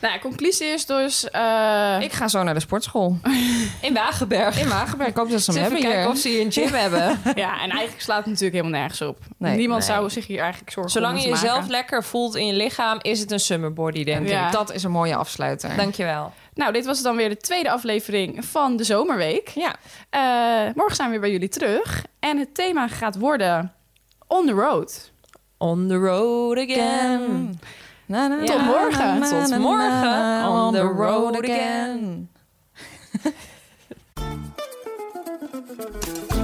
Nou, 0.04 0.20
conclusie 0.20 0.68
is 0.68 0.86
dus... 0.86 1.30
eh, 1.30 1.98
Ik 2.00 2.12
ga 2.12 2.28
zo 2.28 2.44
naar 2.44 2.54
de 2.54 2.60
sportschool. 2.60 3.18
In 3.82 3.94
Wagenberg. 3.94 4.60
In 4.60 4.70
Wagenberg. 4.70 5.10
Ik 5.10 5.16
hoop 5.18 5.30
dat 5.30 5.42
ze 5.42 5.52
hem 5.52 5.62
hebben 5.62 5.80
kijken 5.80 6.00
hier. 6.00 6.10
of 6.10 6.18
ze 6.18 6.28
hier 6.30 6.42
een 6.42 6.52
gym 6.52 6.74
hebben. 6.84 7.20
ja, 7.36 7.54
en 7.62 7.70
eigenlijk 7.70 8.02
slaat 8.02 8.18
het 8.18 8.26
natuurlijk 8.26 8.54
helemaal 8.56 8.80
nergens 8.80 9.02
op. 9.02 9.18
Nee. 9.38 9.58
Niemand 9.58 9.88
Nee. 9.88 9.96
zou 9.96 10.10
zich 10.10 10.28
hier 10.28 10.40
eigenlijk 10.40 10.72
zorgen 10.72 10.92
Zolang 10.92 11.22
je 11.22 11.30
jezelf 11.30 11.54
maken. 11.56 11.70
lekker 11.72 12.04
voelt 12.04 12.36
in 12.36 12.46
je 12.48 12.54
lichaam, 12.54 12.98
is 13.02 13.20
het 13.20 13.32
een 13.32 13.40
summer 13.40 13.74
body, 13.74 14.04
denk 14.04 14.28
Ja. 14.28 14.46
ik. 14.46 14.52
Dat 14.52 14.74
is 14.74 14.84
een 14.84 14.92
mooie 14.92 15.16
afsluiter. 15.16 15.76
Dankjewel. 15.76 16.34
Nou, 16.54 16.74
dit 16.74 16.86
was 16.86 17.02
dan 17.02 17.16
weer 17.16 17.30
de 17.30 17.38
tweede 17.38 17.72
aflevering 17.72 18.46
van 18.46 18.76
de 18.78 18.84
Zomerweek. 18.84 19.48
Ja. 19.50 19.76
Eh, 20.10 20.74
morgen 20.76 20.96
zijn 20.96 21.08
we 21.08 21.12
weer 21.14 21.22
bij 21.22 21.32
jullie 21.32 21.50
terug. 21.50 22.06
En 22.20 22.38
het 22.38 22.56
thema 22.56 22.88
gaat 22.88 23.18
worden 23.18 23.74
On 24.28 24.46
the 24.46 24.52
Road. 24.54 25.12
On 25.58 25.88
the 25.88 25.96
road 25.96 26.58
again. 26.58 27.60
Tot 28.08 28.66
morgen. 28.66 29.22
Tot 29.22 29.60
morgen. 29.60 30.44
on 30.44 30.74
the 30.74 30.86
road 30.86 31.36
again. 31.38 32.30